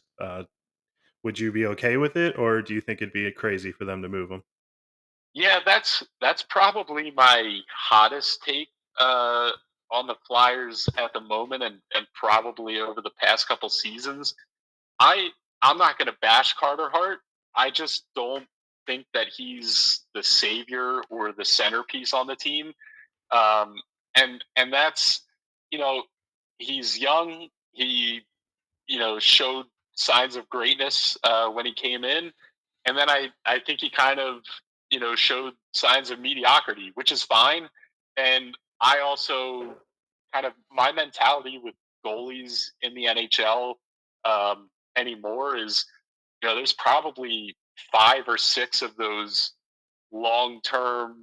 Would 1.23 1.39
you 1.39 1.51
be 1.51 1.65
okay 1.67 1.97
with 1.97 2.15
it, 2.15 2.37
or 2.37 2.61
do 2.61 2.73
you 2.73 2.81
think 2.81 3.01
it'd 3.01 3.13
be 3.13 3.29
crazy 3.31 3.71
for 3.71 3.85
them 3.85 4.01
to 4.01 4.09
move 4.09 4.31
him? 4.31 4.43
Yeah, 5.33 5.59
that's 5.65 6.03
that's 6.21 6.43
probably 6.43 7.11
my 7.11 7.59
hottest 7.73 8.41
take 8.43 8.69
uh, 8.99 9.51
on 9.91 10.07
the 10.07 10.15
Flyers 10.25 10.87
at 10.97 11.13
the 11.13 11.19
moment, 11.19 11.63
and, 11.63 11.79
and 11.93 12.07
probably 12.13 12.79
over 12.79 13.01
the 13.01 13.11
past 13.21 13.47
couple 13.47 13.69
seasons. 13.69 14.33
I 14.99 15.29
I'm 15.61 15.77
not 15.77 15.97
going 15.97 16.07
to 16.07 16.17
bash 16.21 16.53
Carter 16.53 16.89
Hart. 16.89 17.19
I 17.55 17.69
just 17.69 18.05
don't 18.15 18.47
think 18.87 19.05
that 19.13 19.27
he's 19.27 20.01
the 20.15 20.23
savior 20.23 21.01
or 21.09 21.31
the 21.31 21.45
centerpiece 21.45 22.13
on 22.13 22.27
the 22.27 22.35
team. 22.35 22.73
Um, 23.31 23.75
and 24.15 24.43
and 24.55 24.73
that's 24.73 25.21
you 25.71 25.79
know 25.79 26.03
he's 26.57 26.97
young. 26.97 27.49
He 27.71 28.21
you 28.87 28.99
know 28.99 29.19
showed 29.19 29.65
signs 29.99 30.35
of 30.35 30.49
greatness 30.49 31.17
uh, 31.23 31.49
when 31.49 31.65
he 31.65 31.73
came 31.73 32.03
in, 32.03 32.31
and 32.85 32.97
then 32.97 33.09
I 33.09 33.27
I 33.45 33.59
think 33.59 33.81
he 33.81 33.89
kind 33.89 34.19
of 34.19 34.41
you 34.89 34.99
know 34.99 35.15
showed 35.15 35.53
signs 35.73 36.09
of 36.09 36.19
mediocrity, 36.19 36.91
which 36.95 37.11
is 37.11 37.21
fine. 37.23 37.69
And 38.17 38.57
I 38.81 38.99
also 38.99 39.75
kind 40.33 40.45
of 40.45 40.53
my 40.71 40.91
mentality 40.91 41.59
with 41.61 41.75
goalies 42.05 42.69
in 42.81 42.93
the 42.93 43.05
NHL 43.05 43.75
um, 44.25 44.69
anymore 44.95 45.57
is 45.57 45.85
you 46.41 46.49
know 46.49 46.55
there's 46.55 46.73
probably 46.73 47.55
five 47.91 48.23
or 48.27 48.37
six 48.37 48.81
of 48.81 48.95
those 48.95 49.53
long 50.11 50.59
term 50.61 51.15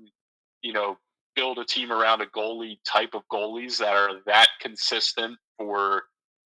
you 0.63 0.73
know 0.73 0.97
build 1.35 1.59
a 1.59 1.65
team 1.65 1.93
around 1.93 2.21
a 2.23 2.27
goalie 2.27 2.79
type 2.85 3.15
of 3.15 3.23
goalies 3.31 3.79
that 3.79 3.95
are 3.95 4.21
that 4.27 4.49
consistent 4.61 5.37
for 5.59 6.05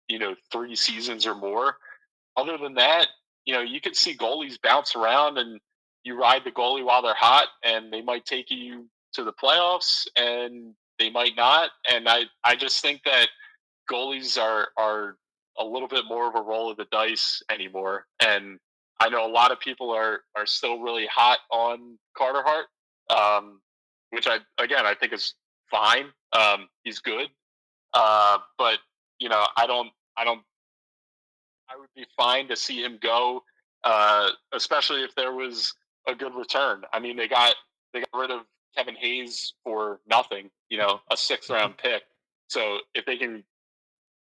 you 0.08 0.18
know 0.18 0.34
three 0.52 0.76
seasons 0.76 1.26
or 1.26 1.34
more. 1.34 1.76
Other 2.40 2.58
than 2.58 2.74
that, 2.74 3.08
you 3.46 3.54
know 3.54 3.60
you 3.60 3.80
can 3.80 3.94
see 3.94 4.16
goalies 4.16 4.60
bounce 4.62 4.96
around 4.96 5.38
and 5.38 5.60
you 6.04 6.18
ride 6.18 6.44
the 6.44 6.50
goalie 6.50 6.84
while 6.84 7.02
they're 7.02 7.14
hot, 7.14 7.48
and 7.64 7.92
they 7.92 8.02
might 8.02 8.24
take 8.24 8.50
you 8.50 8.86
to 9.14 9.24
the 9.24 9.32
playoffs, 9.32 10.06
and 10.16 10.74
they 10.98 11.10
might 11.10 11.36
not. 11.36 11.70
And 11.90 12.08
I 12.08 12.24
I 12.44 12.56
just 12.56 12.82
think 12.82 13.02
that 13.04 13.28
goalies 13.90 14.40
are 14.40 14.68
are 14.76 15.16
a 15.58 15.64
little 15.64 15.88
bit 15.88 16.04
more 16.08 16.28
of 16.28 16.34
a 16.34 16.42
roll 16.42 16.70
of 16.70 16.76
the 16.78 16.86
dice 16.90 17.42
anymore. 17.50 18.06
And 18.20 18.58
I 19.00 19.08
know 19.10 19.26
a 19.26 19.32
lot 19.32 19.52
of 19.52 19.60
people 19.60 19.90
are 19.90 20.20
are 20.36 20.46
still 20.46 20.80
really 20.80 21.06
hot 21.06 21.38
on 21.50 21.98
Carter 22.16 22.42
Hart. 22.44 22.66
Um, 23.10 23.60
which 24.10 24.26
I 24.26 24.38
again 24.58 24.86
I 24.86 24.94
think 24.94 25.12
is 25.12 25.34
fine. 25.70 26.06
Um, 26.32 26.68
he's 26.84 27.00
good, 27.00 27.28
uh, 27.94 28.38
but 28.58 28.78
you 29.18 29.28
know 29.28 29.46
I 29.56 29.66
don't 29.66 29.90
I 30.16 30.24
don't 30.24 30.42
I 31.72 31.78
would 31.78 31.88
be 31.94 32.06
fine 32.16 32.48
to 32.48 32.56
see 32.56 32.82
him 32.82 32.98
go, 33.00 33.42
uh, 33.84 34.30
especially 34.52 35.02
if 35.02 35.14
there 35.14 35.32
was 35.32 35.72
a 36.06 36.14
good 36.14 36.34
return. 36.34 36.82
I 36.92 36.98
mean 36.98 37.16
they 37.16 37.28
got 37.28 37.54
they 37.92 38.00
got 38.00 38.20
rid 38.20 38.30
of 38.30 38.42
Kevin 38.76 38.96
Hayes 38.96 39.54
for 39.64 40.00
nothing, 40.08 40.50
you 40.68 40.78
know, 40.78 41.00
a 41.10 41.16
sixth 41.16 41.50
mm-hmm. 41.50 41.60
round 41.60 41.78
pick. 41.78 42.02
So 42.48 42.78
if 42.94 43.04
they 43.06 43.16
can 43.16 43.44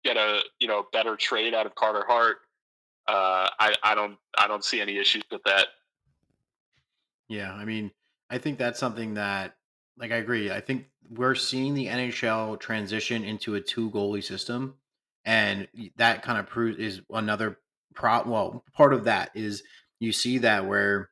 get 0.04 0.18
a 0.18 0.42
you 0.60 0.68
know 0.68 0.86
better 0.94 1.16
trade 1.16 1.54
out 1.54 1.66
of 1.66 1.76
Carter 1.76 2.06
Hart, 2.08 2.38
uh, 3.08 3.50
I 3.60 3.76
I 3.84 3.96
don't 3.96 4.18
I 4.38 4.48
don't 4.48 4.64
see 4.64 4.80
any 4.82 4.98
issues 4.98 5.24
with 5.32 5.44
that. 5.44 5.68
Yeah, 7.28 7.54
I 7.54 7.66
mean, 7.66 7.92
I 8.30 8.38
think 8.38 8.58
that's 8.58 8.80
something 8.80 9.16
that 9.16 9.56
like 9.98 10.12
I 10.12 10.18
agree. 10.18 10.52
I 10.52 10.62
think 10.62 10.86
we're 11.10 11.36
seeing 11.36 11.74
the 11.74 11.88
NHL 11.88 12.60
transition 12.60 13.24
into 13.24 13.56
a 13.56 13.62
two 13.62 13.90
goalie 13.92 14.24
system, 14.24 14.76
and 15.26 15.68
that 15.98 16.22
kind 16.22 16.40
of 16.40 16.48
proves 16.48 16.78
is 16.78 17.02
another 17.10 17.60
pro. 17.94 18.24
Well, 18.24 18.64
part 18.74 18.94
of 18.94 19.06
that 19.06 19.32
is 19.36 19.64
you 20.00 20.12
see 20.12 20.40
that 20.40 20.66
where 20.66 21.10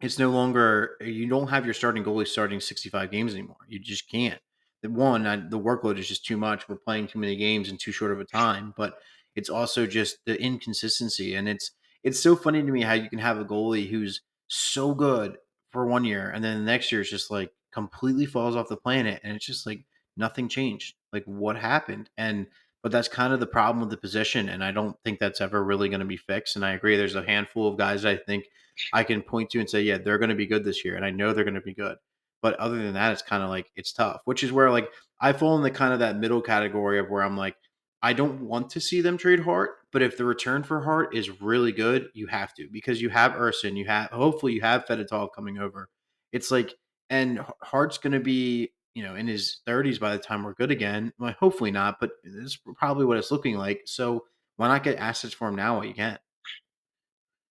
it's 0.00 0.18
no 0.18 0.30
longer 0.30 0.96
eh, 1.00 1.06
you 1.06 1.28
don't 1.28 1.48
have 1.48 1.64
your 1.64 1.74
starting 1.74 2.04
goalie 2.04 2.26
starting 2.26 2.60
65 2.60 3.10
games 3.10 3.32
anymore. 3.32 3.56
You 3.68 3.78
just 3.78 4.10
can't. 4.10 4.40
The 4.82 4.90
one, 4.90 5.26
I, 5.26 5.36
the 5.36 5.58
workload 5.58 5.98
is 5.98 6.08
just 6.08 6.26
too 6.26 6.36
much. 6.36 6.68
We're 6.68 6.76
playing 6.76 7.06
too 7.06 7.18
many 7.18 7.36
games 7.36 7.70
in 7.70 7.78
too 7.78 7.92
short 7.92 8.12
of 8.12 8.20
a 8.20 8.24
time, 8.24 8.74
but 8.76 8.98
it's 9.34 9.48
also 9.48 9.86
just 9.86 10.18
the 10.26 10.40
inconsistency, 10.40 11.34
and 11.34 11.48
it's 11.48 11.70
it's 12.02 12.20
so 12.20 12.36
funny 12.36 12.62
to 12.62 12.70
me 12.70 12.82
how 12.82 12.92
you 12.92 13.08
can 13.08 13.18
have 13.18 13.38
a 13.38 13.44
goalie 13.44 13.88
who's 13.88 14.20
so 14.48 14.94
good 14.94 15.38
for 15.70 15.86
one 15.86 16.04
year, 16.04 16.30
and 16.30 16.44
then 16.44 16.58
the 16.58 16.70
next 16.70 16.92
year 16.92 17.00
is 17.00 17.10
just 17.10 17.30
like 17.30 17.50
completely 17.74 18.24
falls 18.24 18.54
off 18.54 18.68
the 18.68 18.76
planet 18.76 19.20
and 19.24 19.34
it's 19.34 19.44
just 19.44 19.66
like 19.66 19.84
nothing 20.16 20.48
changed 20.48 20.94
like 21.12 21.24
what 21.24 21.56
happened 21.56 22.08
and 22.16 22.46
but 22.84 22.92
that's 22.92 23.08
kind 23.08 23.32
of 23.32 23.40
the 23.40 23.46
problem 23.46 23.80
with 23.80 23.90
the 23.90 23.96
position 23.96 24.48
and 24.48 24.62
i 24.62 24.70
don't 24.70 24.96
think 25.02 25.18
that's 25.18 25.40
ever 25.40 25.64
really 25.64 25.88
going 25.88 26.00
to 26.00 26.06
be 26.06 26.16
fixed 26.16 26.54
and 26.54 26.64
i 26.64 26.72
agree 26.72 26.96
there's 26.96 27.16
a 27.16 27.26
handful 27.26 27.66
of 27.66 27.78
guys 27.78 28.04
i 28.04 28.14
think 28.14 28.44
i 28.92 29.02
can 29.02 29.22
point 29.22 29.50
to 29.50 29.58
and 29.58 29.68
say 29.68 29.82
yeah 29.82 29.98
they're 29.98 30.18
going 30.18 30.28
to 30.28 30.36
be 30.36 30.46
good 30.46 30.64
this 30.64 30.84
year 30.84 30.94
and 30.94 31.04
i 31.04 31.10
know 31.10 31.32
they're 31.32 31.44
going 31.44 31.54
to 31.54 31.60
be 31.60 31.74
good 31.74 31.96
but 32.42 32.54
other 32.60 32.76
than 32.76 32.92
that 32.94 33.10
it's 33.10 33.22
kind 33.22 33.42
of 33.42 33.48
like 33.48 33.66
it's 33.74 33.92
tough 33.92 34.20
which 34.26 34.44
is 34.44 34.52
where 34.52 34.70
like 34.70 34.88
i 35.20 35.32
fall 35.32 35.56
in 35.56 35.62
the 35.62 35.70
kind 35.70 35.92
of 35.92 35.98
that 35.98 36.18
middle 36.18 36.42
category 36.42 36.98
of 36.98 37.08
where 37.08 37.22
i'm 37.22 37.36
like 37.36 37.56
i 38.02 38.12
don't 38.12 38.42
want 38.42 38.70
to 38.70 38.80
see 38.80 39.00
them 39.00 39.16
trade 39.16 39.40
hart 39.40 39.78
but 39.90 40.02
if 40.02 40.16
the 40.16 40.24
return 40.24 40.62
for 40.62 40.82
hart 40.82 41.16
is 41.16 41.40
really 41.40 41.72
good 41.72 42.08
you 42.14 42.26
have 42.26 42.52
to 42.54 42.68
because 42.70 43.00
you 43.00 43.08
have 43.08 43.32
Ersson, 43.32 43.76
you 43.76 43.86
have 43.86 44.10
hopefully 44.10 44.52
you 44.52 44.60
have 44.60 44.84
fedotov 44.84 45.30
coming 45.34 45.58
over 45.58 45.88
it's 46.32 46.50
like 46.50 46.74
and 47.10 47.44
Hart's 47.62 47.98
going 47.98 48.12
to 48.12 48.20
be, 48.20 48.72
you 48.94 49.02
know, 49.02 49.16
in 49.16 49.26
his 49.26 49.58
30s 49.66 49.98
by 49.98 50.16
the 50.16 50.22
time 50.22 50.44
we're 50.44 50.54
good 50.54 50.70
again. 50.70 51.12
Well, 51.18 51.34
hopefully 51.38 51.70
not, 51.70 51.98
but 52.00 52.10
this 52.22 52.34
is 52.34 52.58
probably 52.76 53.04
what 53.04 53.18
it's 53.18 53.30
looking 53.30 53.56
like. 53.56 53.82
So 53.86 54.24
why 54.56 54.68
not 54.68 54.84
get 54.84 54.98
assets 54.98 55.34
for 55.34 55.48
him 55.48 55.56
now 55.56 55.76
while 55.76 55.84
you 55.84 55.94
can? 55.94 56.18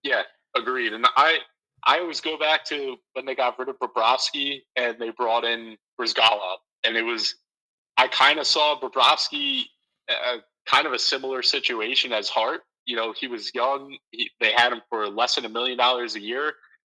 Yeah, 0.04 0.24
agreed. 0.56 0.94
And 0.94 1.06
I 1.16 1.40
I 1.86 2.00
always 2.00 2.22
go 2.22 2.38
back 2.38 2.64
to 2.66 2.96
when 3.14 3.26
they 3.26 3.36
got 3.36 3.60
rid 3.60 3.70
of 3.70 3.78
Bobrovsky 3.80 4.62
and 4.76 4.98
they 5.00 5.10
brought 5.10 5.44
in 5.44 5.78
Bryzgalov, 6.00 6.58
and 6.86 6.96
it 6.96 7.04
was 7.04 7.36
I 7.98 8.08
kind 8.08 8.40
of 8.40 8.48
saw 8.48 8.80
Bobrovsky 8.80 9.64
uh, 10.10 10.38
kind 10.66 10.88
of 10.88 10.94
a 10.94 11.00
similar 11.00 11.42
situation 11.42 12.14
as 12.14 12.30
Hart. 12.30 12.62
You 12.86 12.96
know, 12.96 13.14
he 13.14 13.28
was 13.28 13.54
young. 13.54 13.98
He, 14.12 14.30
they 14.40 14.52
had 14.52 14.74
him 14.74 14.82
for 14.90 15.08
less 15.08 15.36
than 15.36 15.46
a 15.46 15.50
million 15.50 15.78
dollars 15.78 16.16
a 16.16 16.22
year, 16.22 16.54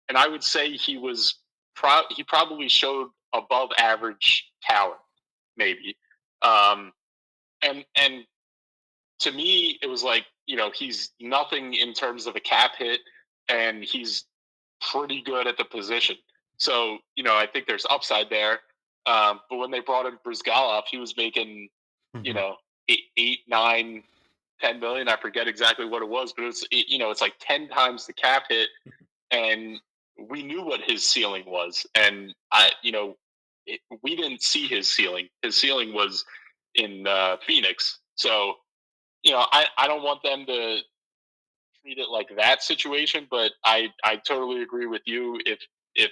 and 0.10 0.18
I 0.18 0.28
would 0.28 0.44
say 0.44 0.72
he 0.72 0.98
was 0.98 1.36
pro- 1.76 2.08
he 2.10 2.24
probably 2.24 2.70
showed 2.70 3.10
above 3.38 3.70
average 3.78 4.52
talent, 4.62 5.00
maybe. 5.56 5.98
Um, 6.42 6.92
and 7.62 7.86
and 7.96 8.24
to 9.20 9.32
me, 9.32 9.80
it 9.82 9.88
was 9.88 10.04
like 10.04 10.26
you 10.46 10.56
know 10.56 10.72
he's 10.74 11.12
nothing 11.20 11.74
in 11.74 11.94
terms 11.94 12.28
of 12.28 12.36
a 12.36 12.40
cap 12.40 12.76
hit, 12.78 13.02
and 13.50 13.84
he's 13.84 14.26
pretty 14.92 15.22
good 15.22 15.48
at 15.48 15.58
the 15.58 15.66
position. 15.66 16.16
So 16.58 17.00
you 17.16 17.24
know 17.24 17.36
I 17.36 17.48
think 17.48 17.68
there's 17.68 17.86
upside 17.90 18.30
there. 18.30 18.60
Um, 19.06 19.40
but 19.50 19.58
when 19.58 19.72
they 19.72 19.80
brought 19.80 20.06
in 20.06 20.18
Bryzgalov, 20.26 20.84
he 20.92 20.98
was 20.98 21.16
making 21.16 21.70
mm-hmm. 22.16 22.26
you 22.26 22.34
know 22.34 22.56
eight, 22.90 23.06
eight, 23.18 23.40
nine, 23.48 24.04
ten 24.60 24.80
million. 24.80 25.08
I 25.08 25.18
forget 25.18 25.48
exactly 25.48 25.86
what 25.86 26.02
it 26.02 26.10
was, 26.10 26.34
but 26.34 26.46
it's 26.46 26.64
it, 26.72 26.90
you 26.90 26.98
know 26.98 27.10
it's 27.12 27.22
like 27.22 27.36
ten 27.40 27.70
times 27.70 28.06
the 28.06 28.14
cap 28.14 28.44
hit, 28.50 28.70
and 29.32 29.80
we 30.30 30.44
knew 30.44 30.64
what 30.64 30.82
his 30.82 31.04
ceiling 31.04 31.44
was, 31.46 31.86
and 31.96 32.34
I, 32.52 32.72
you 32.82 32.92
know, 32.92 33.16
it, 33.68 33.82
we 34.02 34.16
didn't 34.16 34.42
see 34.42 34.68
his 34.68 34.90
ceiling. 34.90 35.28
His 35.44 35.56
ceiling 35.56 35.94
was 35.94 36.26
in 36.76 37.06
uh, 37.06 37.38
Phoenix. 37.46 38.00
So, 38.16 38.54
you 39.24 39.32
know, 39.32 39.46
I, 39.52 39.66
I 39.78 39.88
don't 39.88 40.04
want 40.04 40.24
them 40.24 40.46
to 40.46 40.80
treat 41.84 41.98
it 41.98 42.10
like 42.10 42.30
that 42.38 42.64
situation, 42.64 43.28
but 43.30 43.52
I, 43.64 43.90
I 44.04 44.16
totally 44.16 44.64
agree 44.64 44.88
with 44.88 45.02
you. 45.06 45.40
If 45.46 45.60
if 45.96 46.12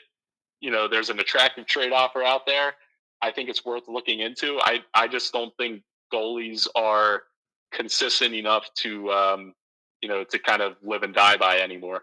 you 0.59 0.71
know 0.71 0.87
there's 0.87 1.09
an 1.09 1.19
attractive 1.19 1.65
trade 1.65 1.91
offer 1.91 2.23
out 2.23 2.45
there, 2.45 2.73
I 3.21 3.31
think 3.31 3.49
it's 3.49 3.63
worth 3.63 3.83
looking 3.87 4.19
into. 4.19 4.59
I 4.61 4.79
I 4.93 5.07
just 5.07 5.31
don't 5.31 5.53
think 5.57 5.83
goalies 6.13 6.67
are 6.75 7.23
consistent 7.71 8.33
enough 8.33 8.67
to 8.75 9.11
um, 9.11 9.53
you 10.01 10.09
know 10.09 10.23
to 10.23 10.39
kind 10.39 10.61
of 10.61 10.75
live 10.83 11.03
and 11.03 11.13
die 11.13 11.37
by 11.37 11.59
anymore. 11.59 12.01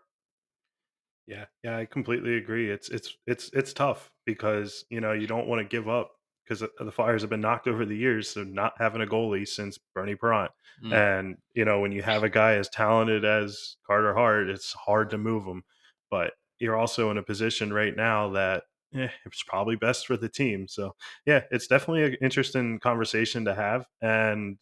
Yeah, 1.27 1.47
yeah, 1.65 1.77
I 1.77 1.87
completely 1.87 2.37
agree. 2.37 2.71
It's 2.71 2.89
it's 2.89 3.17
it's 3.27 3.51
it's 3.53 3.73
tough 3.73 4.12
because 4.27 4.85
you 4.91 5.01
know 5.01 5.13
you 5.13 5.27
don't 5.27 5.47
want 5.47 5.61
to 5.61 5.77
give 5.77 5.89
up 5.89 6.13
because 6.45 6.69
the 6.79 6.93
Flyers 6.93 7.23
have 7.23 7.31
been 7.31 7.41
knocked 7.41 7.69
over 7.69 7.85
the 7.85 7.97
years, 7.97 8.29
so 8.29 8.43
not 8.45 8.75
having 8.79 9.03
a 9.03 9.07
goalie 9.07 9.47
since 9.47 9.79
Bernie 9.95 10.17
Parent, 10.17 10.51
mm. 10.85 10.93
and 10.93 11.37
you 11.55 11.65
know 11.65 11.81
when 11.81 11.93
you 11.93 12.03
have 12.03 12.23
a 12.23 12.29
guy 12.29 12.55
as 12.55 12.69
talented 12.69 13.25
as 13.25 13.77
Carter 13.87 14.15
Hart, 14.15 14.49
it's 14.49 14.73
hard 14.73 15.11
to 15.11 15.19
move 15.19 15.45
him. 15.45 15.63
But 16.11 16.33
you're 16.59 16.77
also 16.77 17.11
in 17.11 17.19
a 17.19 17.23
position 17.23 17.73
right 17.73 17.97
now 17.97 18.31
that 18.31 18.65
eh, 18.95 19.09
it's 19.25 19.43
probably 19.43 19.77
best 19.77 20.07
for 20.07 20.17
the 20.17 20.29
team. 20.29 20.69
So 20.69 20.95
yeah, 21.27 21.43
it's 21.51 21.67
definitely 21.67 22.05
an 22.05 22.17
interesting 22.21 22.79
conversation 22.81 23.45
to 23.47 23.55
have, 23.55 23.87
and 24.01 24.59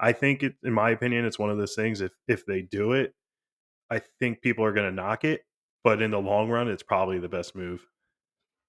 I 0.00 0.12
think, 0.12 0.42
it, 0.42 0.54
in 0.64 0.72
my 0.72 0.90
opinion, 0.90 1.26
it's 1.26 1.38
one 1.38 1.50
of 1.50 1.58
those 1.58 1.74
things. 1.74 2.00
If 2.00 2.12
if 2.26 2.46
they 2.46 2.62
do 2.62 2.92
it, 2.92 3.14
I 3.90 4.00
think 4.18 4.40
people 4.40 4.64
are 4.64 4.72
going 4.72 4.88
to 4.88 4.94
knock 4.94 5.24
it, 5.24 5.42
but 5.84 6.00
in 6.00 6.10
the 6.10 6.20
long 6.20 6.48
run, 6.48 6.68
it's 6.68 6.82
probably 6.82 7.18
the 7.18 7.28
best 7.28 7.54
move. 7.54 7.86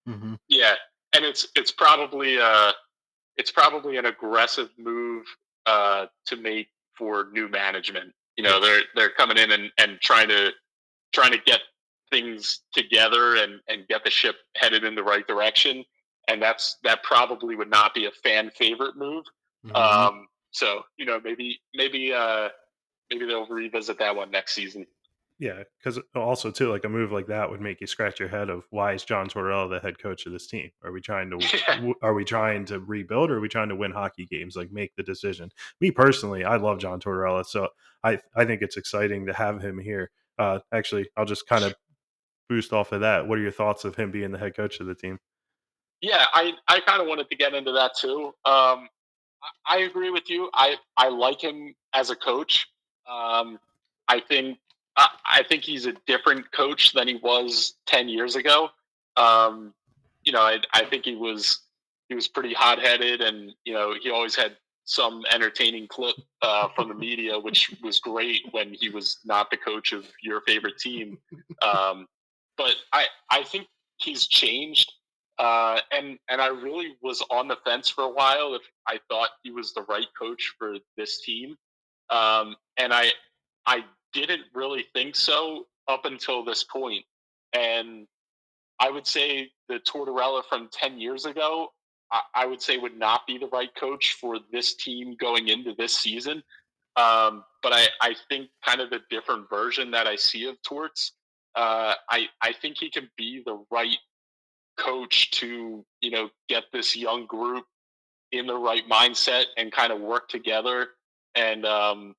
Mm-hmm. 0.07 0.35
Yeah, 0.47 0.73
and 1.13 1.25
it's 1.25 1.47
it's 1.55 1.71
probably 1.71 2.39
uh 2.39 2.71
it's 3.37 3.51
probably 3.51 3.97
an 3.97 4.05
aggressive 4.05 4.69
move 4.77 5.25
uh 5.65 6.07
to 6.27 6.35
make 6.35 6.67
for 6.97 7.27
new 7.31 7.47
management. 7.47 8.13
You 8.37 8.43
know, 8.43 8.61
they're 8.61 8.81
they're 8.95 9.09
coming 9.09 9.37
in 9.37 9.51
and, 9.51 9.71
and 9.77 9.99
trying 10.01 10.29
to 10.29 10.51
trying 11.13 11.31
to 11.31 11.39
get 11.45 11.59
things 12.11 12.61
together 12.73 13.35
and, 13.37 13.59
and 13.67 13.87
get 13.87 14.03
the 14.03 14.09
ship 14.09 14.35
headed 14.55 14.83
in 14.83 14.95
the 14.95 15.03
right 15.03 15.25
direction. 15.27 15.83
And 16.27 16.41
that's 16.41 16.77
that 16.83 17.03
probably 17.03 17.55
would 17.55 17.69
not 17.69 17.93
be 17.93 18.05
a 18.05 18.11
fan 18.11 18.51
favorite 18.51 18.95
move. 18.95 19.25
Mm-hmm. 19.65 19.75
Um, 19.75 20.27
so 20.51 20.81
you 20.97 21.05
know 21.05 21.19
maybe 21.23 21.59
maybe 21.73 22.13
uh, 22.13 22.49
maybe 23.09 23.25
they'll 23.25 23.47
revisit 23.47 23.99
that 23.99 24.15
one 24.15 24.31
next 24.31 24.53
season. 24.53 24.85
Yeah, 25.41 25.63
because 25.79 25.99
also 26.15 26.51
too, 26.51 26.69
like 26.69 26.85
a 26.85 26.89
move 26.89 27.11
like 27.11 27.25
that 27.25 27.49
would 27.49 27.61
make 27.61 27.81
you 27.81 27.87
scratch 27.87 28.19
your 28.19 28.29
head 28.29 28.51
of 28.51 28.63
why 28.69 28.93
is 28.93 29.03
John 29.03 29.27
Tortorella 29.27 29.71
the 29.71 29.79
head 29.79 29.97
coach 29.97 30.27
of 30.27 30.33
this 30.33 30.45
team? 30.45 30.69
Are 30.83 30.91
we 30.91 31.01
trying 31.01 31.31
to 31.31 31.95
are 32.03 32.13
we 32.13 32.23
trying 32.23 32.63
to 32.65 32.79
rebuild 32.79 33.31
or 33.31 33.37
are 33.37 33.41
we 33.41 33.49
trying 33.49 33.69
to 33.69 33.75
win 33.75 33.89
hockey 33.89 34.27
games? 34.27 34.55
Like 34.55 34.71
make 34.71 34.95
the 34.95 35.01
decision. 35.01 35.49
Me 35.79 35.89
personally, 35.89 36.43
I 36.45 36.57
love 36.57 36.77
John 36.77 36.99
Tortorella, 36.99 37.43
so 37.43 37.69
I 38.03 38.19
I 38.35 38.45
think 38.45 38.61
it's 38.61 38.77
exciting 38.77 39.25
to 39.25 39.33
have 39.33 39.59
him 39.59 39.79
here. 39.79 40.11
Uh, 40.37 40.59
actually, 40.71 41.09
I'll 41.17 41.25
just 41.25 41.47
kind 41.47 41.63
of 41.63 41.73
boost 42.47 42.71
off 42.71 42.91
of 42.91 43.01
that. 43.01 43.27
What 43.27 43.39
are 43.39 43.41
your 43.41 43.51
thoughts 43.51 43.83
of 43.83 43.95
him 43.95 44.11
being 44.11 44.31
the 44.31 44.37
head 44.37 44.55
coach 44.55 44.79
of 44.79 44.85
the 44.85 44.93
team? 44.93 45.17
Yeah, 46.01 46.23
I 46.35 46.53
I 46.67 46.81
kind 46.81 47.01
of 47.01 47.07
wanted 47.07 47.31
to 47.31 47.35
get 47.35 47.55
into 47.55 47.71
that 47.71 47.93
too. 47.97 48.27
Um, 48.45 48.87
I, 49.41 49.49
I 49.65 49.77
agree 49.77 50.11
with 50.11 50.29
you. 50.29 50.51
I 50.53 50.75
I 50.97 51.09
like 51.09 51.41
him 51.41 51.73
as 51.95 52.11
a 52.11 52.15
coach. 52.15 52.67
Um, 53.09 53.57
I 54.07 54.19
think 54.19 54.59
I, 55.25 55.43
think 55.43 55.63
he's 55.63 55.85
a 55.85 55.93
different 56.07 56.51
coach 56.51 56.93
than 56.93 57.07
he 57.07 57.15
was 57.15 57.75
ten 57.85 58.09
years 58.09 58.35
ago. 58.35 58.69
Um, 59.17 59.73
you 60.23 60.31
know, 60.31 60.41
I, 60.41 60.59
I 60.73 60.85
think 60.85 61.05
he 61.05 61.15
was 61.15 61.61
he 62.09 62.15
was 62.15 62.27
pretty 62.27 62.53
hot 62.53 62.79
headed, 62.79 63.21
and 63.21 63.53
you 63.63 63.73
know, 63.73 63.95
he 63.99 64.09
always 64.09 64.35
had 64.35 64.57
some 64.85 65.23
entertaining 65.31 65.87
clip 65.87 66.15
uh, 66.41 66.67
from 66.75 66.89
the 66.89 66.93
media, 66.93 67.39
which 67.39 67.73
was 67.81 67.99
great 67.99 68.41
when 68.51 68.73
he 68.73 68.89
was 68.89 69.19
not 69.23 69.49
the 69.49 69.57
coach 69.57 69.93
of 69.93 70.05
your 70.21 70.41
favorite 70.41 70.77
team. 70.77 71.17
Um, 71.61 72.07
but 72.57 72.75
I 72.91 73.05
I 73.29 73.43
think 73.43 73.67
he's 73.97 74.27
changed, 74.27 74.91
uh, 75.39 75.79
and 75.91 76.17
and 76.29 76.41
I 76.41 76.47
really 76.47 76.95
was 77.01 77.23
on 77.29 77.47
the 77.47 77.57
fence 77.65 77.87
for 77.89 78.03
a 78.03 78.09
while 78.09 78.55
if 78.55 78.63
I 78.87 78.99
thought 79.09 79.29
he 79.43 79.51
was 79.51 79.73
the 79.73 79.83
right 79.83 80.07
coach 80.17 80.53
for 80.57 80.75
this 80.97 81.21
team, 81.21 81.55
um, 82.09 82.55
and 82.77 82.93
I 82.93 83.11
I 83.65 83.85
didn't 84.13 84.43
really 84.53 84.85
think 84.93 85.15
so 85.15 85.65
up 85.87 86.05
until 86.05 86.43
this 86.43 86.63
point. 86.63 87.03
And 87.53 88.07
I 88.79 88.89
would 88.89 89.05
say 89.05 89.51
the 89.69 89.79
Tortorella 89.79 90.43
from 90.47 90.69
10 90.71 90.99
years 90.99 91.25
ago, 91.25 91.69
I, 92.11 92.21
I, 92.35 92.45
would 92.45 92.61
say 92.61 92.77
would 92.77 92.97
not 92.97 93.27
be 93.27 93.37
the 93.37 93.47
right 93.47 93.73
coach 93.75 94.13
for 94.13 94.39
this 94.51 94.75
team 94.75 95.15
going 95.19 95.47
into 95.47 95.73
this 95.77 95.93
season. 95.93 96.43
Um, 96.95 97.43
but 97.61 97.73
I, 97.73 97.87
I 98.01 98.15
think 98.29 98.49
kind 98.65 98.81
of 98.81 98.89
the 98.89 98.99
different 99.09 99.49
version 99.49 99.91
that 99.91 100.07
I 100.07 100.15
see 100.15 100.47
of 100.47 100.61
Torts, 100.63 101.13
uh, 101.55 101.93
I, 102.09 102.27
I 102.41 102.53
think 102.53 102.77
he 102.79 102.89
can 102.89 103.09
be 103.17 103.43
the 103.45 103.63
right 103.71 103.97
coach 104.77 105.31
to, 105.31 105.85
you 106.01 106.11
know, 106.11 106.29
get 106.49 106.65
this 106.73 106.95
young 106.95 107.25
group 107.27 107.65
in 108.31 108.47
the 108.47 108.57
right 108.57 108.87
mindset 108.89 109.43
and 109.57 109.71
kind 109.71 109.91
of 109.91 110.01
work 110.01 110.27
together 110.29 110.89
and 111.35 111.65
um, 111.65 112.15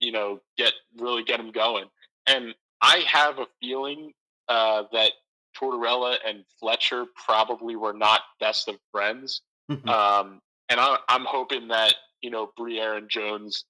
you 0.00 0.12
know, 0.12 0.40
get 0.56 0.72
really 0.98 1.24
get 1.24 1.40
him 1.40 1.50
going. 1.50 1.86
And 2.26 2.54
I 2.80 3.04
have 3.06 3.38
a 3.38 3.46
feeling 3.60 4.12
uh, 4.48 4.84
that 4.92 5.12
Tortorella 5.56 6.16
and 6.26 6.44
Fletcher 6.60 7.06
probably 7.24 7.76
were 7.76 7.92
not 7.92 8.20
best 8.40 8.68
of 8.68 8.76
friends. 8.92 9.42
Mm-hmm. 9.70 9.88
Um, 9.88 10.40
and 10.68 10.80
I, 10.80 10.98
am 11.08 11.24
hoping 11.26 11.68
that 11.68 11.94
you 12.20 12.30
know 12.30 12.50
Briere 12.56 12.96
and 12.96 13.08
Jones. 13.08 13.64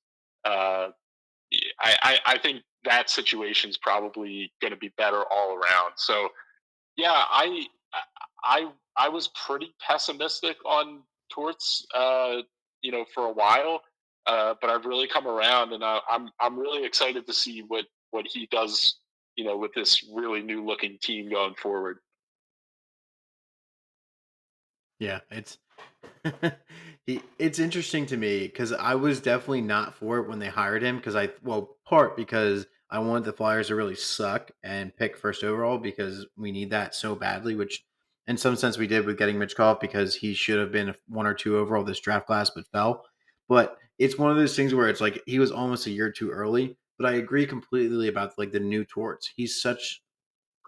Uh, 0.44 0.88
I, 1.78 1.96
I, 2.02 2.18
I 2.26 2.38
think 2.38 2.62
that 2.84 3.10
situation 3.10 3.70
is 3.70 3.78
probably 3.78 4.52
going 4.60 4.72
to 4.72 4.76
be 4.76 4.92
better 4.96 5.22
all 5.30 5.54
around. 5.54 5.92
So, 5.96 6.28
yeah, 6.96 7.12
I 7.12 7.66
I 8.42 8.70
I 8.96 9.08
was 9.08 9.28
pretty 9.28 9.74
pessimistic 9.84 10.56
on 10.64 11.02
Torts, 11.30 11.86
uh, 11.94 12.38
you 12.82 12.92
know, 12.92 13.04
for 13.14 13.24
a 13.24 13.32
while. 13.32 13.82
Uh, 14.26 14.54
but 14.60 14.70
I've 14.70 14.86
really 14.86 15.06
come 15.06 15.26
around, 15.26 15.72
and 15.72 15.84
I, 15.84 16.00
I'm 16.10 16.30
I'm 16.40 16.58
really 16.58 16.84
excited 16.84 17.26
to 17.26 17.32
see 17.32 17.62
what 17.66 17.84
what 18.10 18.26
he 18.26 18.46
does, 18.50 18.96
you 19.36 19.44
know, 19.44 19.56
with 19.56 19.72
this 19.74 20.08
really 20.14 20.42
new 20.42 20.64
looking 20.64 20.98
team 21.00 21.30
going 21.30 21.54
forward. 21.54 21.98
Yeah, 24.98 25.20
it's 25.30 25.58
it's 27.06 27.58
interesting 27.58 28.06
to 28.06 28.16
me 28.16 28.46
because 28.46 28.72
I 28.72 28.94
was 28.94 29.20
definitely 29.20 29.60
not 29.60 29.94
for 29.94 30.18
it 30.18 30.28
when 30.28 30.38
they 30.38 30.48
hired 30.48 30.82
him 30.82 30.96
because 30.96 31.16
I 31.16 31.30
well 31.42 31.76
part 31.84 32.16
because 32.16 32.66
I 32.90 33.00
wanted 33.00 33.24
the 33.24 33.32
Flyers 33.32 33.68
to 33.68 33.74
really 33.74 33.96
suck 33.96 34.52
and 34.62 34.96
pick 34.96 35.16
first 35.16 35.42
overall 35.42 35.78
because 35.78 36.26
we 36.36 36.52
need 36.52 36.70
that 36.70 36.94
so 36.94 37.14
badly, 37.14 37.56
which 37.56 37.84
in 38.26 38.36
some 38.36 38.56
sense 38.56 38.78
we 38.78 38.86
did 38.86 39.04
with 39.04 39.18
getting 39.18 39.36
Michkov 39.36 39.80
because 39.80 40.14
he 40.14 40.32
should 40.32 40.58
have 40.58 40.72
been 40.72 40.94
one 41.08 41.26
or 41.26 41.34
two 41.34 41.58
overall 41.58 41.84
this 41.84 42.00
draft 42.00 42.26
class 42.26 42.50
but 42.50 42.66
fell. 42.72 43.04
But 43.48 43.76
it's 43.98 44.18
one 44.18 44.30
of 44.30 44.36
those 44.36 44.56
things 44.56 44.74
where 44.74 44.88
it's 44.88 45.00
like 45.00 45.22
he 45.26 45.38
was 45.38 45.50
almost 45.50 45.86
a 45.86 45.90
year 45.90 46.10
too 46.10 46.30
early. 46.30 46.76
But 46.98 47.08
I 47.08 47.16
agree 47.16 47.46
completely 47.46 48.08
about 48.08 48.38
like 48.38 48.52
the 48.52 48.60
new 48.60 48.84
Torts. 48.84 49.32
He's 49.36 49.60
such 49.60 50.02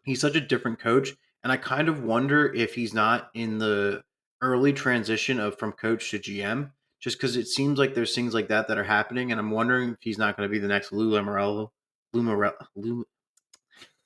he's 0.05 0.20
such 0.20 0.37
a 0.37 0.41
different 0.41 0.81
coach, 0.81 1.14
and 1.45 1.53
I 1.53 1.57
kind 1.57 1.89
of 1.89 2.03
wonder 2.03 2.53
if 2.53 2.74
he's 2.74 2.93
not 2.93 3.31
in 3.35 3.59
the 3.59 4.03
early 4.43 4.72
transition 4.72 5.39
of 5.39 5.59
from 5.59 5.72
coach 5.72 6.11
to 6.11 6.18
GM, 6.18 6.70
just 7.01 7.18
because 7.18 7.37
it 7.37 7.47
seems 7.47 7.79
like 7.79 7.95
there's 7.95 8.14
things 8.14 8.35
like 8.35 8.49
that 8.49 8.66
that 8.68 8.79
are 8.79 8.85
happening, 8.85 9.31
and 9.31 9.41
I'm 9.41 9.53
wondering 9.53 9.91
if 9.91 9.99
he's 10.01 10.18
not 10.18 10.37
going 10.37 10.49
to 10.49 10.53
be 10.53 10.59
the 10.59 10.68
next 10.68 10.93
Lou 10.93 11.12
Lamoriello. 11.12 11.70
Lou, 12.12 12.22
Morello, 12.22 12.55
Lou 12.74 13.07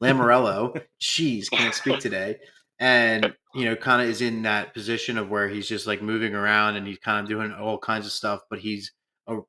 Lamoriello. 0.02 0.82
Jeez, 1.00 1.50
can't 1.50 1.74
speak 1.74 1.98
today 2.00 2.36
and 2.80 3.34
you 3.54 3.66
know 3.66 3.76
kind 3.76 4.02
of 4.02 4.08
is 4.08 4.22
in 4.22 4.42
that 4.42 4.72
position 4.72 5.18
of 5.18 5.28
where 5.28 5.48
he's 5.48 5.68
just 5.68 5.86
like 5.86 6.02
moving 6.02 6.34
around 6.34 6.76
and 6.76 6.86
he's 6.86 6.98
kind 6.98 7.20
of 7.20 7.28
doing 7.28 7.52
all 7.52 7.78
kinds 7.78 8.06
of 8.06 8.12
stuff 8.12 8.40
but 8.48 8.58
he's 8.58 8.92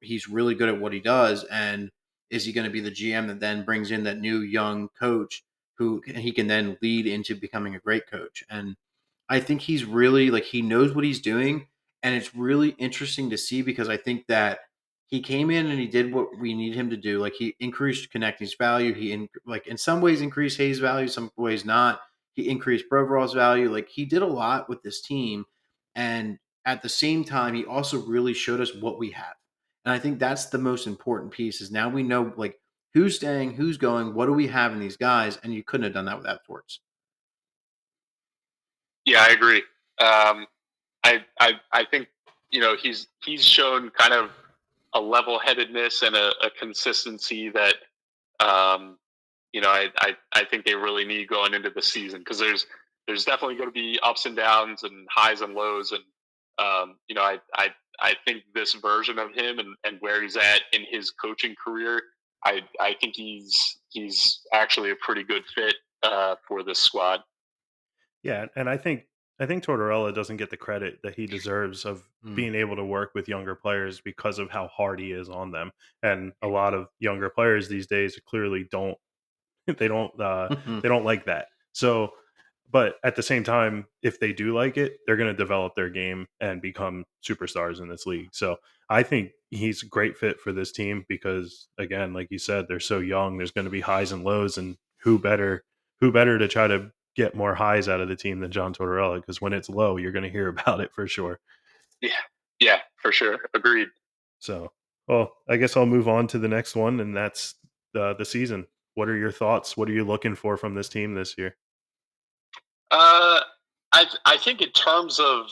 he's 0.02 0.28
really 0.28 0.56
good 0.56 0.70
at 0.70 0.80
what 0.80 0.94
he 0.94 1.00
does 1.00 1.44
and 1.46 1.90
is 2.30 2.46
he 2.46 2.54
going 2.54 2.66
to 2.66 2.72
be 2.72 2.80
the 2.80 2.92
gm 2.92 3.28
that 3.28 3.40
then 3.40 3.66
brings 3.66 3.92
in 3.92 4.04
that 4.04 4.20
new 4.20 4.40
young 4.40 4.90
coach 5.00 5.44
who 5.78 6.02
he 6.06 6.32
can 6.32 6.48
then 6.48 6.78
lead 6.82 7.08
into 7.08 7.36
becoming 7.36 7.76
a 7.76 7.80
great 7.80 8.08
coach 8.10 8.44
and 8.50 8.76
i 9.30 9.40
think 9.40 9.62
he's 9.62 9.86
really 9.86 10.32
like 10.32 10.44
he 10.44 10.62
knows 10.62 10.94
what 10.94 11.06
he's 11.06 11.22
doing 11.22 11.68
and 12.04 12.16
it's 12.16 12.36
really 12.36 12.70
interesting 12.78 13.30
to 13.30 13.38
see 13.38 13.62
because 13.62 13.90
i 13.90 13.98
think 13.98 14.26
that 14.28 14.60
he 15.08 15.22
came 15.22 15.52
in 15.52 15.68
and 15.68 15.80
he 15.80 15.88
did 15.88 16.14
what 16.14 16.38
we 16.40 16.54
need 16.54 16.74
him 16.74 16.90
to 16.90 16.98
do 16.98 17.20
like 17.20 17.34
he 17.34 17.56
increased 17.60 18.12
Konecny's 18.14 18.56
value 18.56 18.94
he 18.94 19.12
in, 19.12 19.28
like 19.46 19.68
in 19.68 19.78
some 19.78 20.02
ways 20.02 20.22
increased 20.22 20.58
hayes 20.58 20.80
value 20.80 21.08
some 21.08 21.32
ways 21.38 21.66
not 21.66 22.02
he 22.34 22.50
increased 22.50 22.90
Provorov's 22.90 23.34
value. 23.34 23.72
Like 23.72 23.90
he 23.90 24.06
did 24.06 24.22
a 24.22 24.28
lot 24.28 24.70
with 24.70 24.82
this 24.84 25.02
team. 25.02 25.46
And 25.96 26.40
at 26.66 26.82
the 26.82 26.90
same 26.90 27.24
time, 27.24 27.54
he 27.54 27.66
also 27.66 28.00
really 28.00 28.34
showed 28.34 28.62
us 28.62 28.74
what 28.74 29.00
we 29.00 29.12
have. 29.12 29.36
And 29.86 29.94
I 29.94 30.00
think 30.00 30.20
that's 30.20 30.46
the 30.46 30.58
most 30.58 30.88
important 30.88 31.32
piece 31.32 31.62
is 31.62 31.72
now 31.72 31.90
we 31.90 32.04
know 32.04 32.34
like 32.36 32.60
who's 32.94 33.16
staying, 33.16 33.54
who's 33.54 33.78
going, 33.78 34.14
what 34.14 34.28
do 34.28 34.34
we 34.34 34.48
have 34.48 34.74
in 34.74 34.80
these 34.80 34.98
guys? 34.98 35.40
And 35.44 35.54
you 35.54 35.64
couldn't 35.64 35.86
have 35.86 35.94
done 35.94 36.06
that 36.06 36.18
without 36.18 36.44
Torts. 36.46 36.80
Yeah, 39.06 39.26
I 39.28 39.30
agree. 39.30 39.64
Um, 40.00 40.46
I, 41.04 41.24
I, 41.40 41.54
I 41.72 41.86
think, 41.86 42.08
you 42.52 42.60
know, 42.60 42.76
he's, 42.76 43.08
he's 43.26 43.44
shown 43.44 43.90
kind 43.92 44.14
of 44.14 44.30
a 44.94 45.02
level 45.02 45.40
headedness 45.40 46.04
and 46.04 46.16
a, 46.16 46.32
a 46.46 46.50
consistency 46.60 47.50
that, 47.50 47.76
um, 48.40 48.98
you 49.54 49.62
know, 49.62 49.70
I, 49.70 49.88
I, 49.98 50.16
I 50.34 50.44
think 50.46 50.66
they 50.66 50.76
really 50.76 51.06
need 51.06 51.28
going 51.28 51.54
into 51.54 51.70
the 51.70 51.82
season 51.82 52.20
because 52.20 52.40
there's 52.40 52.66
there's 53.08 53.26
definitely 53.26 53.56
going 53.56 53.68
to 53.68 53.74
be 53.74 54.00
ups 54.04 54.26
and 54.26 54.36
downs 54.36 54.84
and 54.84 55.08
highs 55.10 55.42
and 55.42 55.54
lows 55.54 55.92
and 55.92 56.02
um, 56.62 56.96
you 57.08 57.16
know 57.16 57.24
I, 57.24 57.40
I 57.56 57.70
I 58.00 58.14
think 58.26 58.44
this 58.54 58.74
version 58.74 59.18
of 59.20 59.34
him 59.34 59.60
and, 59.60 59.76
and 59.84 59.98
where 60.00 60.22
he's 60.22 60.38
at 60.38 60.62
in 60.74 60.82
his 60.90 61.12
coaching 61.12 61.56
career 61.64 62.02
I 62.44 62.62
I 62.80 62.96
think 63.00 63.16
he's 63.16 63.80
he's 63.90 64.40
actually 64.54 64.92
a 64.92 64.96
pretty 64.96 65.24
good 65.24 65.44
fit 65.54 65.76
uh, 66.04 66.36
for 66.48 66.64
this 66.64 66.80
squad. 66.80 67.22
Yeah, 68.24 68.46
and 68.56 68.70
I 68.70 68.78
think 68.78 69.04
I 69.40 69.46
think 69.46 69.64
Tortorella 69.64 70.14
doesn't 70.14 70.38
get 70.38 70.50
the 70.50 70.58
credit 70.58 71.00
that 71.04 71.16
he 71.16 71.26
deserves 71.26 71.86
of 71.86 72.04
Mm. 72.24 72.36
being 72.36 72.54
able 72.54 72.76
to 72.76 72.86
work 72.86 73.16
with 73.16 73.28
younger 73.28 73.56
players 73.56 74.00
because 74.00 74.38
of 74.38 74.52
how 74.52 74.68
hard 74.68 75.00
he 75.00 75.12
is 75.12 75.28
on 75.28 75.50
them. 75.50 75.72
And 76.04 76.34
a 76.44 76.48
lot 76.48 76.76
of 76.76 76.86
younger 77.00 77.32
players 77.32 77.68
these 77.68 77.88
days 77.88 78.16
clearly 78.28 78.68
don't 78.70 78.96
they 79.80 79.88
don't 79.88 80.12
uh, 80.22 80.56
they 80.84 80.88
don't 80.88 81.04
like 81.04 81.26
that. 81.26 81.48
So, 81.72 82.12
but 82.72 82.96
at 83.04 83.16
the 83.16 83.24
same 83.24 83.44
time, 83.44 83.86
if 84.02 84.20
they 84.20 84.34
do 84.34 84.56
like 84.56 84.78
it, 84.78 84.98
they're 85.06 85.18
going 85.18 85.32
to 85.32 85.38
develop 85.38 85.76
their 85.76 85.90
game 85.90 86.28
and 86.40 86.62
become 86.62 87.04
superstars 87.28 87.82
in 87.82 87.90
this 87.90 88.06
league. 88.06 88.30
So, 88.32 88.58
I 88.90 89.04
think 89.04 89.32
he's 89.52 89.84
a 89.84 89.88
great 89.88 90.18
fit 90.18 90.40
for 90.40 90.52
this 90.52 90.72
team 90.72 91.06
because, 91.08 91.68
again, 91.78 92.14
like 92.14 92.28
you 92.30 92.38
said, 92.38 92.66
they're 92.68 92.80
so 92.80 93.00
young. 93.00 93.38
There's 93.38 93.52
going 93.52 93.66
to 93.66 93.72
be 93.72 93.82
highs 93.82 94.12
and 94.12 94.24
lows, 94.24 94.58
and 94.58 94.78
who 95.02 95.18
better 95.18 95.64
who 96.02 96.12
better 96.12 96.38
to 96.38 96.48
try 96.48 96.68
to 96.68 96.92
get 97.16 97.36
more 97.36 97.56
highs 97.56 97.88
out 97.88 98.02
of 98.02 98.10
the 98.10 98.16
team 98.16 98.40
than 98.40 98.52
John 98.52 98.74
Tortorella? 98.74 99.22
Because 99.22 99.42
when 99.42 99.54
it's 99.54 99.70
low, 99.70 99.98
you're 99.98 100.12
going 100.12 100.24
to 100.24 100.30
hear 100.30 100.48
about 100.50 100.82
it 100.82 100.94
for 100.94 101.08
sure. 101.08 101.40
Yeah, 102.02 102.10
yeah, 102.60 102.80
for 102.98 103.12
sure. 103.12 103.40
Agreed. 103.54 103.90
So, 104.40 104.72
well, 105.08 105.34
I 105.48 105.58
guess 105.58 105.78
I'll 105.78 105.86
move 105.86 106.08
on 106.08 106.28
to 106.28 106.40
the 106.40 106.48
next 106.48 106.76
one, 106.76 107.00
and 107.00 107.16
that's 107.16 107.56
uh, 107.96 108.14
the 108.14 108.26
season. 108.26 108.68
What 108.96 109.08
are 109.08 109.16
your 109.16 109.32
thoughts? 109.32 109.78
What 109.78 109.88
are 109.90 109.94
you 109.94 110.04
looking 110.04 110.36
for 110.36 110.58
from 110.58 110.76
this 110.76 110.90
team 110.90 111.14
this 111.14 111.38
year? 111.38 111.56
Uh, 112.92 113.40
I 113.94 114.06
I 114.26 114.38
think 114.38 114.62
in 114.62 114.72
terms 114.72 115.20
of 115.20 115.48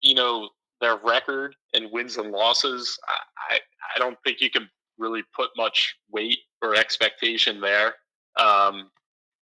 you 0.00 0.14
know 0.14 0.48
their 0.80 0.96
record 0.96 1.56
and 1.74 1.90
wins 1.92 2.16
and 2.16 2.30
losses, 2.30 2.98
I 3.08 3.54
I, 3.54 3.58
I 3.94 3.98
don't 3.98 4.18
think 4.24 4.40
you 4.40 4.50
can 4.50 4.68
really 4.98 5.22
put 5.34 5.50
much 5.56 5.96
weight 6.10 6.38
or 6.62 6.74
expectation 6.74 7.60
there. 7.60 7.94
Um, 8.36 8.90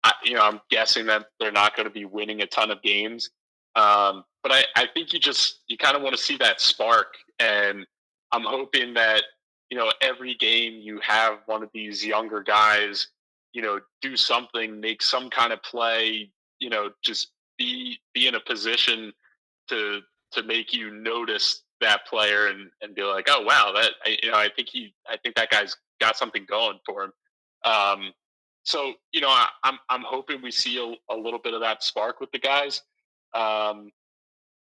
I, 0.02 0.12
you 0.24 0.34
know, 0.34 0.42
I'm 0.42 0.60
guessing 0.70 1.06
that 1.06 1.26
they're 1.38 1.52
not 1.52 1.76
going 1.76 1.86
to 1.86 1.92
be 1.92 2.04
winning 2.04 2.40
a 2.42 2.46
ton 2.46 2.70
of 2.70 2.80
games. 2.82 3.30
Um, 3.76 4.24
but 4.42 4.52
I, 4.52 4.64
I 4.76 4.86
think 4.94 5.12
you 5.12 5.18
just 5.18 5.60
you 5.68 5.76
kind 5.76 5.96
of 5.96 6.02
want 6.02 6.16
to 6.16 6.22
see 6.22 6.36
that 6.38 6.60
spark, 6.60 7.14
and 7.38 7.86
I'm 8.32 8.44
hoping 8.44 8.94
that 8.94 9.22
you 9.70 9.76
know 9.76 9.92
every 10.00 10.34
game 10.34 10.80
you 10.80 11.00
have 11.00 11.38
one 11.46 11.62
of 11.62 11.70
these 11.74 12.04
younger 12.04 12.42
guys, 12.42 13.08
you 13.52 13.62
know, 13.62 13.80
do 14.00 14.16
something, 14.16 14.80
make 14.80 15.02
some 15.02 15.30
kind 15.30 15.52
of 15.52 15.62
play, 15.62 16.30
you 16.58 16.70
know, 16.70 16.90
just 17.04 17.32
be 17.60 17.98
be 18.14 18.26
in 18.26 18.34
a 18.34 18.40
position 18.40 19.12
to 19.68 20.00
to 20.32 20.42
make 20.42 20.72
you 20.72 20.90
notice 20.90 21.62
that 21.80 22.06
player 22.06 22.46
and, 22.48 22.70
and 22.82 22.94
be 22.94 23.02
like, 23.02 23.26
oh 23.28 23.42
wow, 23.42 23.72
that 23.74 23.92
I, 24.04 24.16
you 24.22 24.30
know, 24.30 24.36
I 24.36 24.48
think 24.54 24.68
he, 24.68 24.94
I 25.08 25.16
think 25.16 25.34
that 25.34 25.50
guy's 25.50 25.76
got 26.00 26.16
something 26.16 26.46
going 26.48 26.78
for 26.86 27.04
him. 27.04 27.12
Um, 27.64 28.12
so 28.64 28.94
you 29.12 29.20
know, 29.20 29.28
I, 29.28 29.48
I'm 29.62 29.78
I'm 29.88 30.02
hoping 30.02 30.42
we 30.42 30.50
see 30.50 30.78
a, 30.78 31.14
a 31.14 31.16
little 31.16 31.38
bit 31.38 31.54
of 31.54 31.60
that 31.60 31.82
spark 31.82 32.20
with 32.20 32.30
the 32.32 32.38
guys. 32.38 32.82
Um, 33.34 33.90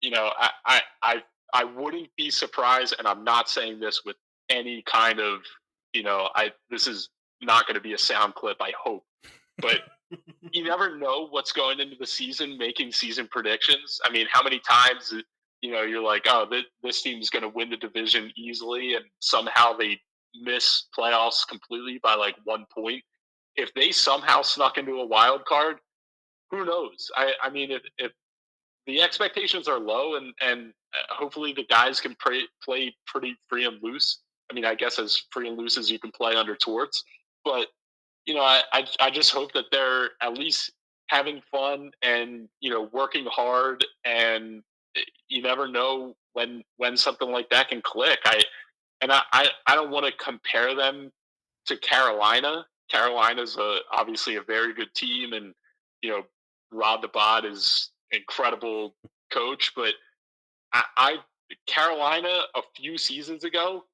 you 0.00 0.10
know, 0.10 0.30
I, 0.38 0.50
I 0.64 0.80
I 1.02 1.22
I 1.52 1.64
wouldn't 1.64 2.08
be 2.16 2.30
surprised, 2.30 2.94
and 2.98 3.06
I'm 3.06 3.24
not 3.24 3.48
saying 3.50 3.80
this 3.80 4.02
with 4.04 4.16
any 4.48 4.82
kind 4.82 5.20
of 5.20 5.40
you 5.92 6.02
know, 6.02 6.30
I 6.34 6.52
this 6.70 6.86
is 6.86 7.10
not 7.42 7.66
going 7.66 7.74
to 7.74 7.80
be 7.80 7.92
a 7.92 7.98
sound 7.98 8.34
clip. 8.34 8.58
I 8.60 8.72
hope, 8.82 9.04
but 9.58 9.82
you 10.52 10.64
never 10.64 10.96
know 10.96 11.28
what's 11.28 11.52
going 11.52 11.80
into 11.80 11.96
the 11.98 12.06
season 12.06 12.56
making 12.58 12.92
season 12.92 13.28
predictions. 13.30 14.00
I 14.04 14.10
mean, 14.10 14.26
how 14.30 14.42
many 14.42 14.60
times 14.60 15.12
you 15.60 15.72
know 15.72 15.82
you're 15.82 16.02
like, 16.02 16.26
oh, 16.28 16.46
this, 16.50 16.64
this 16.82 17.02
team's 17.02 17.30
going 17.30 17.42
to 17.42 17.48
win 17.48 17.70
the 17.70 17.76
division 17.76 18.32
easily, 18.36 18.94
and 18.94 19.04
somehow 19.20 19.76
they 19.76 20.00
miss 20.42 20.86
playoffs 20.96 21.46
completely 21.46 22.00
by 22.02 22.14
like 22.14 22.36
one 22.44 22.64
point. 22.72 23.02
If 23.56 23.72
they 23.74 23.90
somehow 23.90 24.42
snuck 24.42 24.78
into 24.78 25.00
a 25.00 25.06
wild 25.06 25.44
card, 25.44 25.78
who 26.50 26.64
knows? 26.64 27.10
I, 27.16 27.32
I 27.42 27.50
mean, 27.50 27.70
if, 27.70 27.82
if 27.98 28.12
the 28.86 29.02
expectations 29.02 29.68
are 29.68 29.78
low, 29.78 30.16
and 30.16 30.32
and 30.40 30.72
uh, 30.94 31.14
hopefully 31.14 31.52
the 31.52 31.64
guys 31.64 32.00
can 32.00 32.16
play 32.22 32.42
play 32.64 32.94
pretty 33.06 33.36
free 33.48 33.66
and 33.66 33.82
loose. 33.82 34.20
I 34.50 34.54
mean, 34.54 34.64
I 34.64 34.74
guess 34.74 34.98
as 34.98 35.22
free 35.30 35.48
and 35.48 35.58
loose 35.58 35.76
as 35.76 35.90
you 35.90 35.98
can 35.98 36.10
play 36.10 36.34
under 36.34 36.56
Torts, 36.56 37.04
but 37.44 37.66
you 38.28 38.34
know, 38.34 38.42
I, 38.42 38.62
I, 38.74 38.84
I 39.00 39.10
just 39.10 39.32
hope 39.32 39.52
that 39.52 39.64
they're 39.72 40.10
at 40.20 40.36
least 40.36 40.72
having 41.06 41.40
fun 41.50 41.90
and 42.02 42.46
you 42.60 42.70
know 42.70 42.90
working 42.92 43.24
hard, 43.24 43.84
and 44.04 44.62
eh, 44.96 45.00
you 45.28 45.42
never 45.42 45.66
know 45.66 46.14
when 46.34 46.62
when 46.76 46.96
something 46.96 47.30
like 47.30 47.48
that 47.48 47.70
can 47.70 47.80
click. 47.80 48.18
I 48.26 48.42
and 49.00 49.10
I 49.10 49.22
I, 49.32 49.48
I 49.66 49.74
don't 49.74 49.90
want 49.90 50.04
to 50.04 50.12
compare 50.22 50.76
them 50.76 51.10
to 51.66 51.76
Carolina. 51.78 52.66
Carolina's 52.90 53.56
a, 53.56 53.78
obviously 53.92 54.36
a 54.36 54.42
very 54.42 54.74
good 54.74 54.94
team, 54.94 55.32
and 55.32 55.54
you 56.02 56.10
know 56.10 56.22
Rod 56.70 57.00
the 57.00 57.08
Bod 57.08 57.46
is 57.46 57.90
incredible 58.12 58.94
coach, 59.32 59.72
but 59.74 59.94
I, 60.74 60.82
I 60.98 61.16
Carolina 61.66 62.42
a 62.54 62.60
few 62.76 62.98
seasons 62.98 63.44
ago 63.44 63.84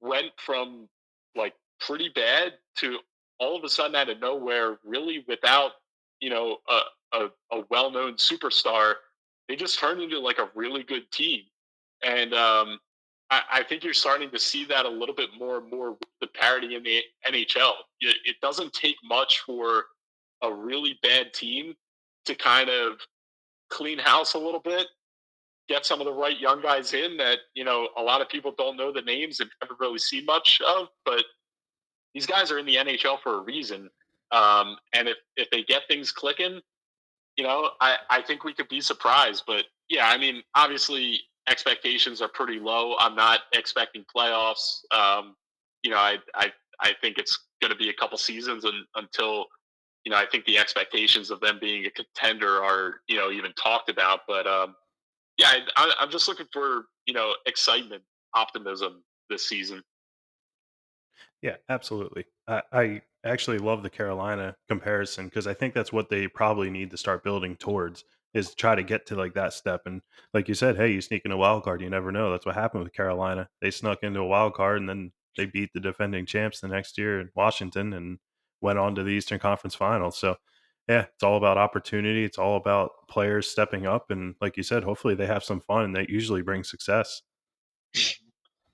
went 0.00 0.32
from 0.38 0.88
like 1.36 1.54
pretty 1.78 2.10
bad 2.12 2.54
to 2.78 2.98
all 3.38 3.56
of 3.56 3.64
a 3.64 3.68
sudden 3.68 3.94
out 3.94 4.08
of 4.08 4.20
nowhere, 4.20 4.78
really 4.84 5.24
without 5.28 5.72
you 6.20 6.30
know 6.30 6.58
a, 6.68 6.80
a, 7.16 7.28
a 7.52 7.64
well-known 7.70 8.14
superstar, 8.14 8.94
they 9.48 9.56
just 9.56 9.78
turned 9.78 10.00
into 10.00 10.18
like 10.18 10.38
a 10.38 10.50
really 10.54 10.82
good 10.82 11.10
team, 11.10 11.42
and 12.04 12.34
um, 12.34 12.78
I, 13.30 13.42
I, 13.52 13.62
think 13.62 13.84
you're 13.84 13.94
starting 13.94 14.30
to 14.30 14.38
see 14.38 14.64
that 14.66 14.86
a 14.86 14.90
little 14.90 15.14
bit 15.14 15.30
more 15.38 15.58
and 15.58 15.70
more 15.70 15.92
with 15.92 16.08
the 16.20 16.26
parity 16.28 16.74
in 16.74 16.82
the 16.82 17.02
NHL. 17.26 17.72
It, 18.00 18.16
it 18.24 18.36
doesn't 18.40 18.72
take 18.72 18.96
much 19.04 19.40
for 19.40 19.84
a 20.42 20.52
really 20.52 20.98
bad 21.02 21.32
team 21.32 21.74
to 22.26 22.34
kind 22.34 22.68
of 22.68 22.98
clean 23.70 23.98
house 23.98 24.34
a 24.34 24.38
little 24.38 24.60
bit 24.60 24.86
get 25.68 25.84
some 25.84 26.00
of 26.00 26.06
the 26.06 26.12
right 26.12 26.38
young 26.38 26.62
guys 26.62 26.92
in 26.92 27.16
that 27.16 27.38
you 27.54 27.64
know 27.64 27.88
a 27.96 28.02
lot 28.02 28.20
of 28.20 28.28
people 28.28 28.54
don't 28.56 28.76
know 28.76 28.92
the 28.92 29.02
names 29.02 29.40
and 29.40 29.50
haven't 29.60 29.80
really 29.80 29.98
seen 29.98 30.24
much 30.24 30.60
of, 30.66 30.88
but 31.04 31.24
these 32.16 32.24
guys 32.24 32.50
are 32.50 32.58
in 32.58 32.64
the 32.64 32.76
NHL 32.76 33.20
for 33.20 33.34
a 33.34 33.40
reason. 33.42 33.90
Um, 34.32 34.78
and 34.94 35.06
if 35.06 35.18
if 35.36 35.50
they 35.50 35.62
get 35.62 35.82
things 35.86 36.10
clicking, 36.10 36.60
you 37.36 37.44
know, 37.44 37.72
I 37.82 37.96
I 38.08 38.22
think 38.22 38.42
we 38.42 38.54
could 38.54 38.70
be 38.70 38.80
surprised. 38.80 39.44
But 39.46 39.66
yeah, 39.90 40.08
I 40.08 40.16
mean, 40.16 40.42
obviously 40.54 41.20
expectations 41.46 42.22
are 42.22 42.28
pretty 42.28 42.58
low. 42.58 42.96
I'm 42.98 43.14
not 43.14 43.40
expecting 43.52 44.02
playoffs. 44.16 44.80
Um, 44.92 45.36
you 45.82 45.90
know, 45.90 45.98
I 45.98 46.16
I 46.34 46.50
I 46.80 46.94
think 47.02 47.18
it's 47.18 47.38
going 47.60 47.70
to 47.70 47.76
be 47.76 47.90
a 47.90 47.92
couple 47.92 48.16
seasons 48.16 48.64
and, 48.64 48.86
until 48.94 49.44
you 50.06 50.10
know 50.10 50.16
I 50.16 50.24
think 50.24 50.46
the 50.46 50.56
expectations 50.56 51.30
of 51.30 51.40
them 51.40 51.58
being 51.60 51.84
a 51.84 51.90
contender 51.90 52.64
are 52.64 52.94
you 53.08 53.18
know 53.18 53.30
even 53.30 53.52
talked 53.62 53.90
about. 53.90 54.20
But 54.26 54.46
um, 54.46 54.74
yeah, 55.36 55.52
I, 55.76 55.92
I'm 56.00 56.10
just 56.10 56.28
looking 56.28 56.48
for 56.50 56.86
you 57.04 57.12
know 57.12 57.34
excitement, 57.44 58.02
optimism 58.32 59.02
this 59.28 59.46
season. 59.46 59.82
Yeah, 61.42 61.56
absolutely. 61.68 62.24
I, 62.48 62.62
I 62.72 63.02
actually 63.24 63.58
love 63.58 63.82
the 63.82 63.90
Carolina 63.90 64.56
comparison 64.68 65.26
because 65.26 65.46
I 65.46 65.54
think 65.54 65.74
that's 65.74 65.92
what 65.92 66.08
they 66.08 66.28
probably 66.28 66.70
need 66.70 66.90
to 66.90 66.96
start 66.96 67.24
building 67.24 67.56
towards 67.56 68.04
is 68.34 68.54
try 68.54 68.74
to 68.74 68.82
get 68.82 69.06
to 69.06 69.16
like 69.16 69.34
that 69.34 69.52
step. 69.52 69.82
And 69.86 70.02
like 70.34 70.48
you 70.48 70.54
said, 70.54 70.76
hey, 70.76 70.92
you 70.92 71.00
sneak 71.00 71.22
in 71.24 71.30
a 71.32 71.36
wild 71.36 71.64
card, 71.64 71.80
you 71.80 71.90
never 71.90 72.12
know. 72.12 72.30
That's 72.30 72.46
what 72.46 72.54
happened 72.54 72.84
with 72.84 72.92
Carolina. 72.92 73.48
They 73.60 73.70
snuck 73.70 74.02
into 74.02 74.20
a 74.20 74.26
wild 74.26 74.54
card 74.54 74.78
and 74.80 74.88
then 74.88 75.12
they 75.36 75.46
beat 75.46 75.70
the 75.72 75.80
defending 75.80 76.26
champs 76.26 76.60
the 76.60 76.68
next 76.68 76.98
year 76.98 77.20
in 77.20 77.30
Washington 77.34 77.92
and 77.92 78.18
went 78.60 78.78
on 78.78 78.94
to 78.94 79.02
the 79.02 79.10
Eastern 79.10 79.38
Conference 79.38 79.74
Finals. 79.74 80.18
So 80.18 80.36
yeah, 80.88 81.06
it's 81.14 81.22
all 81.22 81.36
about 81.36 81.58
opportunity. 81.58 82.24
It's 82.24 82.38
all 82.38 82.56
about 82.56 82.90
players 83.08 83.48
stepping 83.48 83.86
up, 83.86 84.10
and 84.12 84.36
like 84.40 84.56
you 84.56 84.62
said, 84.62 84.84
hopefully 84.84 85.16
they 85.16 85.26
have 85.26 85.42
some 85.42 85.60
fun. 85.60 85.84
And 85.84 85.96
that 85.96 86.08
usually 86.08 86.42
brings 86.42 86.70
success. 86.70 87.22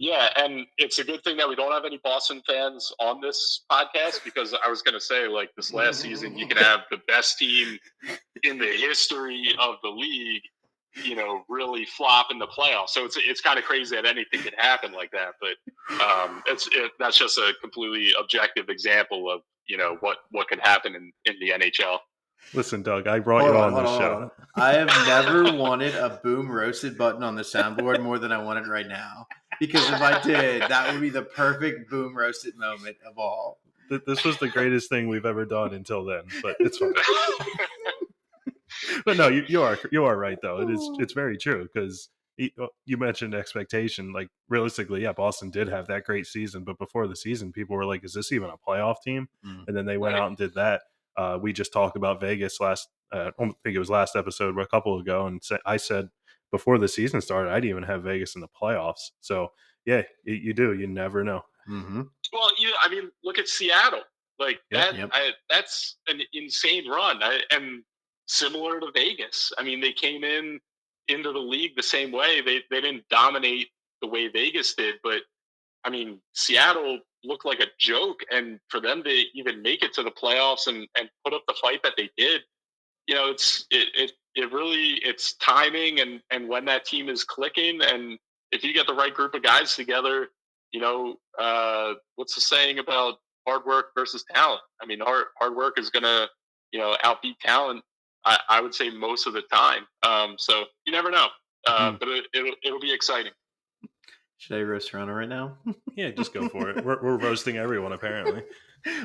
Yeah, 0.03 0.31
and 0.35 0.67
it's 0.79 0.99
a 0.99 1.05
good 1.05 1.23
thing 1.23 1.37
that 1.37 1.49
we 1.49 1.55
don't 1.55 1.71
have 1.71 1.85
any 1.85 2.01
Boston 2.03 2.43
fans 2.45 2.93
on 2.99 3.21
this 3.21 3.63
podcast 3.71 4.25
because 4.25 4.53
I 4.53 4.69
was 4.69 4.83
going 4.83 4.95
to 4.95 5.01
say, 5.01 5.29
like 5.29 5.51
this 5.55 5.73
last 5.73 6.01
season, 6.01 6.37
you 6.37 6.49
can 6.49 6.57
have 6.57 6.81
the 6.91 6.99
best 7.07 7.39
team 7.39 7.79
in 8.43 8.59
the 8.59 8.67
history 8.67 9.55
of 9.61 9.77
the 9.85 9.91
league, 9.91 10.43
you 11.05 11.15
know, 11.15 11.45
really 11.49 11.85
flop 11.85 12.33
in 12.33 12.41
the 12.41 12.49
playoffs. 12.49 12.89
So 12.89 13.05
it's 13.05 13.17
it's 13.17 13.41
kind 13.41 13.61
of 13.61 13.65
crazy 13.65 13.95
that 13.95 14.05
anything 14.05 14.41
could 14.41 14.57
happen 14.59 14.91
like 14.91 15.13
that. 15.13 15.35
But 15.41 16.03
um, 16.05 16.43
it's 16.47 16.69
it, 16.73 16.91
that's 16.99 17.17
just 17.17 17.39
a 17.39 17.53
completely 17.61 18.13
objective 18.19 18.71
example 18.71 19.31
of 19.31 19.43
you 19.69 19.77
know 19.77 19.99
what 20.01 20.17
what 20.33 20.49
could 20.49 20.59
happen 20.59 20.97
in 20.97 21.13
in 21.27 21.37
the 21.39 21.51
NHL. 21.51 21.99
Listen, 22.55 22.83
Doug, 22.83 23.07
I 23.07 23.21
brought 23.21 23.43
hold 23.43 23.55
you 23.55 23.61
on, 23.61 23.75
on 23.75 23.85
the 23.85 23.99
show. 23.99 24.15
On. 24.15 24.31
I 24.57 24.73
have 24.73 24.89
never 25.07 25.57
wanted 25.57 25.95
a 25.95 26.21
boom 26.25 26.51
roasted 26.51 26.99
button 26.99 27.23
on 27.23 27.37
the 27.37 27.43
soundboard 27.43 28.03
more 28.03 28.19
than 28.19 28.33
I 28.33 28.43
want 28.43 28.59
it 28.59 28.69
right 28.69 28.89
now. 28.89 29.29
Because 29.63 29.89
if 29.91 30.03
I 30.03 30.21
did, 30.21 30.63
that 30.63 30.93
would 30.93 31.01
be 31.01 31.09
the 31.09 31.23
perfect 31.23 31.89
boom 31.89 32.17
roasted 32.17 32.57
moment 32.57 32.97
of 33.07 33.17
all. 33.17 33.61
This 34.09 34.25
was 34.25 34.37
the 34.39 34.49
greatest 34.49 34.89
thing 34.89 35.07
we've 35.07 35.25
ever 35.25 35.45
done 35.45 35.73
until 35.73 36.05
then, 36.05 36.23
but 36.43 36.57
it's 36.59 36.79
fine. 36.79 36.93
but 39.05 39.17
no, 39.17 39.29
you, 39.29 39.45
you 39.47 39.63
are 39.63 39.79
you 39.93 40.05
are 40.05 40.17
right 40.17 40.39
though. 40.43 40.63
It 40.63 40.69
is 40.69 40.81
it's 40.99 41.13
very 41.13 41.39
true 41.39 41.69
because 41.73 42.09
uh, 42.43 42.67
you 42.87 42.97
mentioned 42.97 43.37
expectation. 43.37 44.13
Like 44.13 44.31
realistically, 44.49 45.03
yeah, 45.03 45.13
Boston 45.13 45.51
did 45.51 45.69
have 45.69 45.87
that 45.87 46.03
great 46.03 46.27
season, 46.27 46.65
but 46.65 46.77
before 46.77 47.07
the 47.07 47.15
season, 47.15 47.53
people 47.53 47.77
were 47.77 47.87
like, 47.87 48.03
"Is 48.03 48.15
this 48.15 48.33
even 48.33 48.51
a 48.51 48.57
playoff 48.69 48.97
team?" 49.05 49.29
Mm. 49.47 49.69
And 49.69 49.77
then 49.77 49.87
they 49.87 49.97
went 49.97 50.17
out 50.17 50.27
and 50.27 50.37
did 50.37 50.55
that. 50.55 50.83
Uh, 51.17 51.39
we 51.41 51.53
just 51.53 51.73
talked 51.73 51.97
about 51.97 52.21
Vegas 52.21 52.59
last. 52.59 52.89
Uh, 53.13 53.31
I 53.39 53.45
think 53.45 53.77
it 53.77 53.79
was 53.79 53.91
last 53.91 54.17
episode, 54.17 54.59
a 54.59 54.67
couple 54.67 54.99
ago, 54.99 55.29
and 55.29 55.41
I 55.65 55.77
said 55.77 56.09
before 56.53 56.79
the 56.79 56.87
season 56.87 57.21
started, 57.21 57.51
I'd 57.51 57.65
even 57.65 57.83
have 57.83 58.05
Vegas 58.05 58.37
in 58.37 58.41
the 58.41 58.49
playoffs. 58.49 59.11
So 59.21 59.51
yeah, 59.85 60.03
you, 60.25 60.35
you 60.35 60.55
do. 60.55 60.75
You 60.75 60.87
never 60.87 61.25
know. 61.25 61.43
Mm-hmm. 61.69 62.03
Well, 62.33 62.51
you, 62.59 62.73
I 62.83 62.89
mean, 62.89 63.11
look 63.25 63.39
at 63.39 63.49
Seattle. 63.49 64.03
Like 64.39 64.61
Yep, 64.71 64.91
that, 64.91 64.99
yep. 64.99 65.11
I, 65.13 65.31
that's 65.51 65.97
an 66.09 66.21
insane 66.33 66.89
run, 66.89 67.23
I, 67.23 67.41
and 67.51 67.83
similar 68.27 68.81
to 68.81 68.91
Vegas. 68.95 69.53
I 69.59 69.63
mean, 69.63 69.81
they 69.81 69.93
came 69.93 70.25
in 70.25 70.61
into 71.09 71.33
the 71.33 71.39
league 71.39 71.77
the 71.77 71.83
same 71.83 72.13
way. 72.13 72.41
They 72.41 72.61
they 72.71 72.81
didn't 72.81 73.09
dominate 73.09 73.69
the 74.01 74.09
way 74.09 74.29
Vegas 74.29 74.75
did, 74.75 74.97
but 75.03 75.21
I 75.85 75.91
mean, 75.91 76.21
Seattle 76.33 77.01
looked 77.25 77.45
like 77.45 77.61
a 77.61 77.67
joke, 77.79 78.21
and 78.31 78.59
for 78.69 78.81
them 78.81 79.03
to 79.05 79.23
even 79.35 79.63
make 79.63 79.83
it 79.85 79.93
to 79.95 80.03
the 80.03 80.11
playoffs 80.11 80.67
and 80.67 80.89
and 80.99 81.09
put 81.25 81.35
up 81.35 81.45
the 81.47 81.55
fight 81.61 81.83
that 81.85 81.95
they 81.97 82.11
did, 82.17 82.43
you 83.07 83.15
know, 83.15 83.31
it's 83.31 83.67
it 83.71 83.89
it 83.95 84.13
it 84.35 84.53
really 84.53 84.99
it's 85.03 85.35
timing 85.35 86.01
and 86.01 86.21
and 86.31 86.49
when 86.49 86.65
that 86.67 86.85
team 86.85 87.09
is 87.09 87.25
clicking, 87.25 87.81
and 87.83 88.19
if 88.51 88.63
you 88.65 88.73
get 88.73 88.87
the 88.87 88.95
right 88.95 89.13
group 89.15 89.35
of 89.35 89.43
guys 89.43 89.75
together, 89.77 90.29
you 90.73 90.81
know, 90.81 91.17
uh, 91.39 91.95
what's 92.17 92.35
the 92.35 92.41
saying 92.41 92.79
about 92.79 93.15
hard 93.47 93.65
work 93.67 93.87
versus 93.97 94.25
talent? 94.35 94.61
I 94.83 94.87
mean, 94.87 95.01
hard 95.01 95.27
hard 95.39 95.55
work 95.57 95.79
is 95.79 95.91
gonna 95.91 96.27
you 96.73 96.79
know 96.81 96.97
outbeat 97.05 97.39
talent. 97.41 97.83
I, 98.25 98.39
I 98.49 98.61
would 98.61 98.75
say 98.75 98.89
most 98.89 99.27
of 99.27 99.33
the 99.33 99.43
time. 99.53 99.83
Um, 100.05 100.37
so 100.39 100.65
you 100.87 100.93
never 100.93 101.11
know, 101.11 101.27
uh, 101.67 101.91
Hmm. 101.91 101.97
but 101.99 102.09
it, 102.09 102.25
it'll 102.35 102.55
it'll 102.65 102.81
be 102.81 102.93
exciting. 102.93 103.33
Should 104.39 104.59
I 104.59 104.63
roast 104.63 104.89
Toronto 104.89 105.13
right 105.13 105.29
now? 105.29 105.57
Yeah, 105.95 106.11
just 106.11 106.33
go 106.33 106.49
for 106.49 106.71
it. 106.71 106.83
We're, 106.85 107.03
we're 107.03 107.19
roasting 107.19 107.59
everyone 107.59 107.93
apparently. 107.93 108.43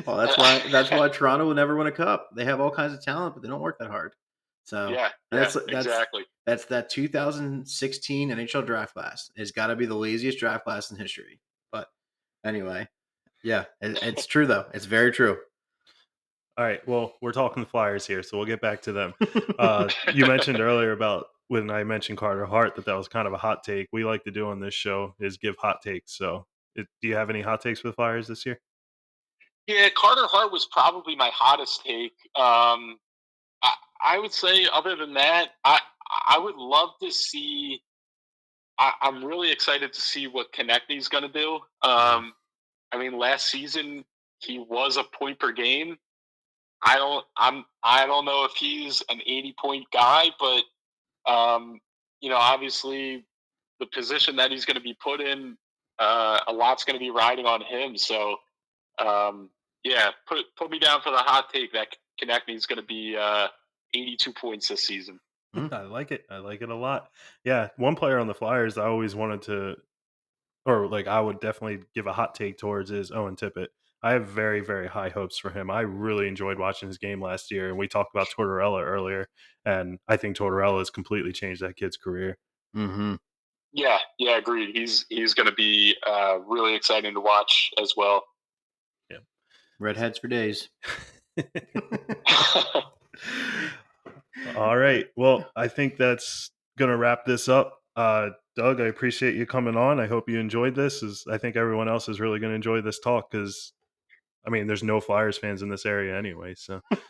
well, 0.05 0.15
that's 0.17 0.37
why 0.37 0.61
that's 0.71 0.89
why 0.89 1.09
Toronto 1.09 1.45
will 1.47 1.53
never 1.53 1.75
win 1.75 1.87
a 1.87 1.91
cup. 1.91 2.29
They 2.35 2.45
have 2.45 2.61
all 2.61 2.71
kinds 2.71 2.93
of 2.93 3.01
talent, 3.03 3.35
but 3.35 3.43
they 3.43 3.49
don't 3.49 3.59
work 3.59 3.77
that 3.79 3.89
hard. 3.89 4.13
So 4.63 4.89
yeah, 4.93 5.09
that's- 5.31 5.55
yeah, 5.55 5.61
that's- 5.67 5.85
exactly. 5.85 6.23
that's 6.45 6.65
that 6.65 6.89
2016 6.89 8.29
NHL 8.29 8.65
draft 8.65 8.93
class. 8.93 9.31
It's 9.35 9.51
got 9.51 9.67
to 9.67 9.75
be 9.75 9.85
the 9.85 9.95
laziest 9.95 10.39
draft 10.39 10.63
class 10.63 10.91
in 10.91 10.97
history. 10.97 11.39
But 11.71 11.87
anyway, 12.45 12.87
yeah, 13.43 13.65
it, 13.81 13.99
it's 14.01 14.25
true 14.25 14.45
though. 14.47 14.65
It's 14.73 14.85
very 14.85 15.11
true. 15.11 15.37
All 16.57 16.65
right. 16.65 16.85
Well, 16.87 17.13
we're 17.21 17.33
talking 17.33 17.61
the 17.61 17.69
Flyers 17.69 18.07
here, 18.07 18.23
so 18.23 18.35
we'll 18.37 18.47
get 18.47 18.61
back 18.61 18.81
to 18.83 18.91
them. 18.91 19.13
Uh, 19.59 19.87
you 20.13 20.25
mentioned 20.25 20.59
earlier 20.59 20.91
about 20.91 21.27
when 21.49 21.69
I 21.69 21.83
mentioned 21.83 22.17
Carter 22.17 22.45
Hart 22.47 22.75
that 22.75 22.85
that 22.85 22.95
was 22.97 23.07
kind 23.07 23.27
of 23.27 23.33
a 23.33 23.37
hot 23.37 23.63
take. 23.63 23.87
We 23.93 24.03
like 24.03 24.23
to 24.23 24.31
do 24.31 24.47
on 24.47 24.59
this 24.59 24.73
show 24.73 25.13
is 25.19 25.37
give 25.37 25.55
hot 25.57 25.81
takes. 25.83 26.17
So, 26.17 26.47
it, 26.75 26.87
do 27.01 27.07
you 27.07 27.15
have 27.15 27.29
any 27.29 27.41
hot 27.41 27.61
takes 27.61 27.79
for 27.79 27.89
the 27.89 27.93
Flyers 27.93 28.27
this 28.27 28.43
year? 28.45 28.59
Yeah, 29.67 29.89
Carter 29.95 30.25
Hart 30.25 30.51
was 30.51 30.65
probably 30.71 31.15
my 31.15 31.29
hottest 31.33 31.83
take. 31.85 32.13
Um, 32.35 32.97
I, 34.01 34.19
would 34.19 34.33
say, 34.33 34.67
other 34.71 34.95
than 34.95 35.13
that, 35.15 35.49
I 35.63 35.79
I 36.27 36.37
would 36.39 36.55
love 36.55 36.91
to 37.01 37.11
see. 37.11 37.81
I, 38.79 38.93
I'm 39.01 39.23
really 39.23 39.51
excited 39.51 39.91
to 39.93 40.01
see 40.01 40.27
what 40.27 40.53
Konecny's 40.53 41.07
going 41.07 41.23
to 41.23 41.29
do. 41.29 41.55
Um, 41.81 42.33
I 42.91 42.97
mean, 42.97 43.17
last 43.17 43.47
season 43.47 44.05
he 44.39 44.59
was 44.59 44.97
a 44.97 45.03
point 45.03 45.39
per 45.39 45.51
game. 45.51 45.97
I 46.83 46.95
don't. 46.95 47.25
I'm. 47.35 47.65
I 47.83 48.05
don't 48.05 48.25
know 48.25 48.45
if 48.45 48.53
he's 48.53 49.03
an 49.09 49.19
80 49.25 49.55
point 49.59 49.85
guy, 49.91 50.27
but 50.39 51.31
um, 51.31 51.79
you 52.21 52.29
know, 52.29 52.37
obviously, 52.37 53.25
the 53.79 53.87
position 53.87 54.35
that 54.37 54.51
he's 54.51 54.65
going 54.65 54.77
to 54.77 54.81
be 54.81 54.95
put 55.01 55.21
in, 55.21 55.57
uh, 55.99 56.39
a 56.47 56.53
lot's 56.53 56.83
going 56.83 56.95
to 56.95 57.03
be 57.03 57.11
riding 57.11 57.45
on 57.45 57.61
him. 57.61 57.97
So. 57.97 58.37
Um, 58.99 59.51
yeah, 59.83 60.09
put 60.27 60.39
put 60.57 60.69
me 60.69 60.79
down 60.79 61.01
for 61.01 61.11
the 61.11 61.17
hot 61.17 61.49
take 61.53 61.71
that 61.73 61.87
Konechny 62.21 62.55
is 62.55 62.65
going 62.65 62.81
to 62.81 62.85
be 62.85 63.15
uh, 63.15 63.47
82 63.97 64.33
points 64.33 64.67
this 64.67 64.83
season. 64.83 65.19
I 65.71 65.83
like 65.83 66.11
it. 66.11 66.25
I 66.29 66.37
like 66.37 66.61
it 66.61 66.69
a 66.69 66.75
lot. 66.75 67.09
Yeah, 67.43 67.69
one 67.77 67.95
player 67.95 68.19
on 68.19 68.27
the 68.27 68.33
Flyers 68.33 68.77
I 68.77 68.85
always 68.85 69.15
wanted 69.15 69.41
to, 69.43 69.75
or 70.65 70.87
like 70.87 71.07
I 71.07 71.19
would 71.19 71.39
definitely 71.39 71.85
give 71.95 72.07
a 72.07 72.13
hot 72.13 72.35
take 72.35 72.57
towards 72.57 72.91
is 72.91 73.11
Owen 73.11 73.35
Tippett. 73.35 73.67
I 74.03 74.11
have 74.11 74.27
very, 74.27 74.59
very 74.59 74.87
high 74.87 75.09
hopes 75.09 75.39
for 75.39 75.49
him. 75.49 75.71
I 75.71 75.81
really 75.81 76.27
enjoyed 76.27 76.59
watching 76.59 76.87
his 76.87 76.99
game 76.99 77.21
last 77.21 77.49
year, 77.49 77.69
and 77.69 77.77
we 77.77 77.87
talked 77.87 78.13
about 78.13 78.27
Tortorella 78.37 78.83
earlier, 78.83 79.27
and 79.65 79.97
I 80.07 80.17
think 80.17 80.37
Tortorella 80.37 80.79
has 80.79 80.91
completely 80.91 81.31
changed 81.31 81.61
that 81.61 81.75
kid's 81.75 81.97
career. 81.97 82.37
Mm-hmm. 82.75 83.15
Yeah, 83.73 83.97
yeah, 84.19 84.37
agreed. 84.37 84.75
He's 84.75 85.05
he's 85.09 85.33
going 85.33 85.49
to 85.49 85.55
be 85.55 85.95
uh, 86.05 86.39
really 86.45 86.75
exciting 86.75 87.15
to 87.15 87.21
watch 87.21 87.71
as 87.81 87.93
well. 87.97 88.23
Yeah, 89.09 89.17
redheads 89.79 90.19
for 90.19 90.27
days. 90.27 90.69
All 94.55 94.77
right. 94.77 95.05
Well, 95.15 95.49
I 95.55 95.67
think 95.67 95.97
that's 95.97 96.51
going 96.77 96.91
to 96.91 96.97
wrap 96.97 97.25
this 97.25 97.49
up. 97.49 97.79
Uh, 97.95 98.29
Doug, 98.55 98.81
I 98.81 98.85
appreciate 98.85 99.35
you 99.35 99.45
coming 99.45 99.75
on. 99.75 99.99
I 99.99 100.07
hope 100.07 100.29
you 100.29 100.39
enjoyed 100.39 100.75
this. 100.75 101.03
As 101.03 101.23
I 101.31 101.37
think 101.37 101.55
everyone 101.55 101.89
else 101.89 102.09
is 102.09 102.19
really 102.19 102.39
going 102.39 102.51
to 102.51 102.55
enjoy 102.55 102.81
this 102.81 102.99
talk 102.99 103.31
because, 103.31 103.73
I 104.45 104.49
mean, 104.49 104.67
there's 104.67 104.83
no 104.83 104.99
Flyers 104.99 105.37
fans 105.37 105.61
in 105.61 105.69
this 105.69 105.85
area 105.85 106.17
anyway. 106.17 106.55
So 106.55 106.81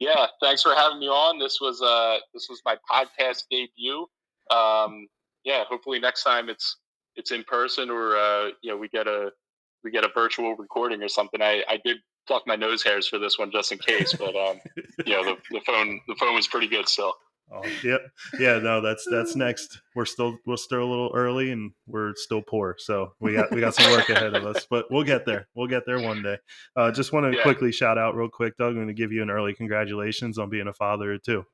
yeah, 0.00 0.26
thanks 0.42 0.62
for 0.62 0.74
having 0.74 0.98
me 0.98 1.08
on. 1.08 1.38
This 1.38 1.60
was 1.60 1.80
uh 1.82 2.18
this 2.34 2.48
was 2.48 2.60
my 2.64 2.76
podcast 2.90 3.44
debut. 3.50 4.06
Um, 4.50 5.06
yeah, 5.44 5.64
hopefully 5.68 6.00
next 6.00 6.24
time 6.24 6.48
it's 6.48 6.76
it's 7.16 7.30
in 7.30 7.44
person 7.44 7.90
or 7.90 8.16
uh, 8.16 8.48
you 8.62 8.70
know 8.70 8.76
we 8.76 8.88
get 8.88 9.06
a 9.06 9.30
we 9.84 9.90
get 9.90 10.04
a 10.04 10.10
virtual 10.14 10.54
recording 10.56 11.02
or 11.02 11.08
something. 11.08 11.40
I 11.40 11.64
I 11.68 11.78
did 11.84 11.98
pluck 12.26 12.42
my 12.46 12.56
nose 12.56 12.82
hairs 12.82 13.08
for 13.08 13.18
this 13.18 13.38
one 13.38 13.50
just 13.50 13.72
in 13.72 13.78
case, 13.78 14.14
but 14.14 14.34
um, 14.36 14.60
you 15.06 15.12
know 15.14 15.24
the, 15.24 15.36
the 15.50 15.60
phone 15.66 16.00
the 16.08 16.14
phone 16.16 16.34
was 16.34 16.46
pretty 16.46 16.68
good 16.68 16.88
still. 16.88 17.14
Oh, 17.52 17.64
yep. 17.82 18.02
Yeah, 18.38 18.58
no, 18.58 18.80
that's 18.80 19.04
that's 19.10 19.34
next. 19.34 19.80
We're 19.96 20.04
still 20.04 20.38
we're 20.46 20.56
still 20.56 20.84
a 20.84 20.88
little 20.88 21.10
early 21.14 21.50
and 21.50 21.72
we're 21.88 22.14
still 22.14 22.42
poor. 22.42 22.76
So 22.78 23.12
we 23.18 23.32
got 23.32 23.50
we 23.50 23.60
got 23.60 23.74
some 23.74 23.90
work 23.90 24.08
ahead 24.08 24.34
of 24.34 24.46
us, 24.46 24.66
but 24.70 24.86
we'll 24.88 25.02
get 25.02 25.26
there. 25.26 25.48
We'll 25.56 25.66
get 25.66 25.84
there 25.84 26.00
one 26.00 26.22
day. 26.22 26.38
Uh, 26.76 26.92
just 26.92 27.12
want 27.12 27.30
to 27.30 27.36
Yeah. 27.36 27.42
quickly 27.42 27.72
shout 27.72 27.98
out 27.98 28.14
real 28.14 28.28
quick, 28.28 28.56
Doug. 28.56 28.68
I'm 28.68 28.74
going 28.76 28.86
to 28.86 28.94
give 28.94 29.10
you 29.10 29.22
an 29.22 29.30
early 29.30 29.52
congratulations 29.52 30.38
on 30.38 30.48
being 30.48 30.68
a 30.68 30.72
father 30.72 31.18
too. 31.18 31.44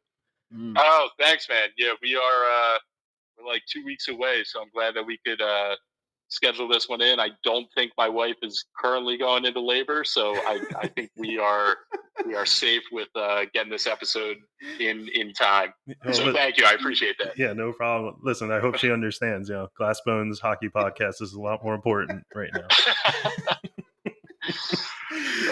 Mm. 0.54 0.74
Oh, 0.76 1.08
thanks, 1.18 1.48
man. 1.48 1.70
Yeah, 1.78 1.92
we 2.02 2.14
are 2.14 2.20
uh, 2.20 2.78
we're 3.38 3.46
like 3.50 3.62
two 3.66 3.82
weeks 3.82 4.08
away, 4.08 4.42
so 4.44 4.60
I'm 4.60 4.70
glad 4.74 4.94
that 4.96 5.06
we 5.06 5.18
could 5.24 5.40
uh, 5.40 5.76
schedule 6.28 6.68
this 6.68 6.88
one 6.88 7.00
in. 7.00 7.20
I 7.20 7.30
don't 7.44 7.66
think 7.74 7.92
my 7.96 8.08
wife 8.08 8.36
is 8.42 8.64
currently 8.78 9.16
going 9.16 9.44
into 9.44 9.60
labor, 9.60 10.04
so 10.04 10.34
I, 10.34 10.60
I 10.76 10.86
think 10.88 11.10
we 11.16 11.38
are 11.38 11.76
we 12.24 12.34
are 12.34 12.46
safe 12.46 12.82
with 12.92 13.08
uh, 13.14 13.44
getting 13.54 13.70
this 13.70 13.86
episode 13.86 14.36
in 14.80 15.08
in 15.14 15.32
time. 15.32 15.72
Oh, 16.04 16.12
So 16.12 16.32
thank 16.32 16.56
you, 16.58 16.64
I 16.66 16.72
appreciate 16.72 17.16
that. 17.22 17.38
yeah, 17.38 17.52
no 17.52 17.72
problem. 17.72 18.16
Listen, 18.22 18.50
I 18.50 18.60
hope 18.60 18.76
she 18.76 18.90
understands. 18.90 19.48
You 19.48 19.54
know, 19.56 19.68
Glass 19.76 20.00
Bones 20.04 20.40
Hockey 20.40 20.68
Podcast 20.68 21.20
is 21.22 21.32
a 21.34 21.40
lot 21.40 21.62
more 21.62 21.74
important 21.74 22.24
right 22.34 22.50
now. 22.54 22.66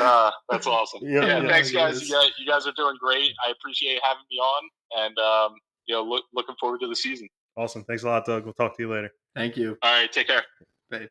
uh, 0.00 0.30
that's 0.50 0.66
awesome. 0.66 1.00
Yeah, 1.02 1.24
Yeah, 1.26 1.42
yeah, 1.42 1.48
thanks, 1.48 1.70
guys. 1.70 2.08
You, 2.08 2.14
guys. 2.14 2.30
you 2.38 2.46
guys 2.46 2.66
are 2.66 2.72
doing 2.72 2.96
great. 3.00 3.32
I 3.46 3.50
appreciate 3.50 4.00
having 4.02 4.24
me 4.30 4.38
on, 4.38 4.68
and 4.98 5.18
um, 5.18 5.54
you 5.86 5.94
know, 5.94 6.02
look, 6.02 6.24
looking 6.34 6.54
forward 6.60 6.80
to 6.80 6.88
the 6.88 6.96
season. 6.96 7.28
Awesome. 7.56 7.84
Thanks 7.84 8.02
a 8.02 8.08
lot, 8.08 8.24
Doug. 8.24 8.44
We'll 8.44 8.54
talk 8.54 8.76
to 8.76 8.82
you 8.82 8.90
later. 8.90 9.10
Thank 9.34 9.56
you. 9.56 9.76
All 9.82 10.00
right, 10.00 10.10
take 10.10 10.28
care. 10.28 10.42
Bye. 10.90 11.08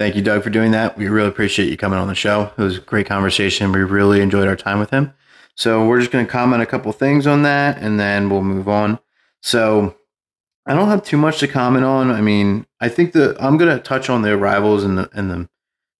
Thank 0.00 0.16
you, 0.16 0.22
Doug, 0.22 0.42
for 0.42 0.50
doing 0.50 0.72
that. 0.72 0.98
We 0.98 1.08
really 1.08 1.28
appreciate 1.28 1.68
you 1.68 1.76
coming 1.76 1.98
on 1.98 2.08
the 2.08 2.14
show. 2.14 2.50
It 2.58 2.62
was 2.62 2.78
a 2.78 2.80
great 2.80 3.06
conversation. 3.06 3.70
We 3.70 3.84
really 3.84 4.20
enjoyed 4.20 4.48
our 4.48 4.56
time 4.56 4.80
with 4.80 4.90
him. 4.90 5.14
So 5.54 5.86
we're 5.86 6.00
just 6.00 6.10
going 6.10 6.26
to 6.26 6.32
comment 6.32 6.62
a 6.62 6.66
couple 6.66 6.90
things 6.92 7.26
on 7.26 7.42
that, 7.42 7.78
and 7.78 8.00
then 8.00 8.28
we'll 8.28 8.42
move 8.42 8.68
on. 8.68 8.98
So 9.42 9.94
I 10.66 10.74
don't 10.74 10.88
have 10.88 11.04
too 11.04 11.16
much 11.16 11.38
to 11.40 11.48
comment 11.48 11.84
on. 11.84 12.10
I 12.10 12.20
mean, 12.20 12.66
I 12.80 12.88
think 12.88 13.12
that 13.12 13.36
I'm 13.40 13.58
going 13.58 13.76
to 13.76 13.82
touch 13.82 14.10
on 14.10 14.22
the 14.22 14.30
arrivals 14.30 14.82
and 14.82 14.98
the 14.98 15.10
and 15.12 15.30
the 15.30 15.48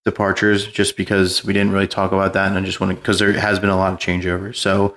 departures, 0.04 0.66
just 0.66 0.96
because 0.96 1.44
we 1.44 1.52
didn't 1.52 1.72
really 1.72 1.86
talk 1.86 2.10
about 2.10 2.32
that, 2.32 2.48
and 2.48 2.58
I 2.58 2.62
just 2.62 2.80
want 2.80 2.90
to 2.90 2.96
because 2.96 3.20
there 3.20 3.32
has 3.32 3.60
been 3.60 3.70
a 3.70 3.76
lot 3.76 3.92
of 3.92 3.98
changeover. 4.00 4.54
So 4.56 4.96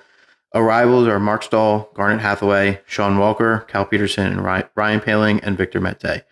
arrivals 0.56 1.08
are 1.08 1.20
Marc 1.20 1.44
Staal, 1.44 1.90
Garnet 1.94 2.22
Hathaway, 2.22 2.82
Sean 2.88 3.20
Walker, 3.20 3.66
Cal 3.68 3.86
Petersen, 3.86 4.26
and 4.32 4.44
Ryan 4.44 5.00
Poehling, 5.02 5.40
and 5.44 5.58
Victor 5.58 5.80
Mete. 5.82 6.24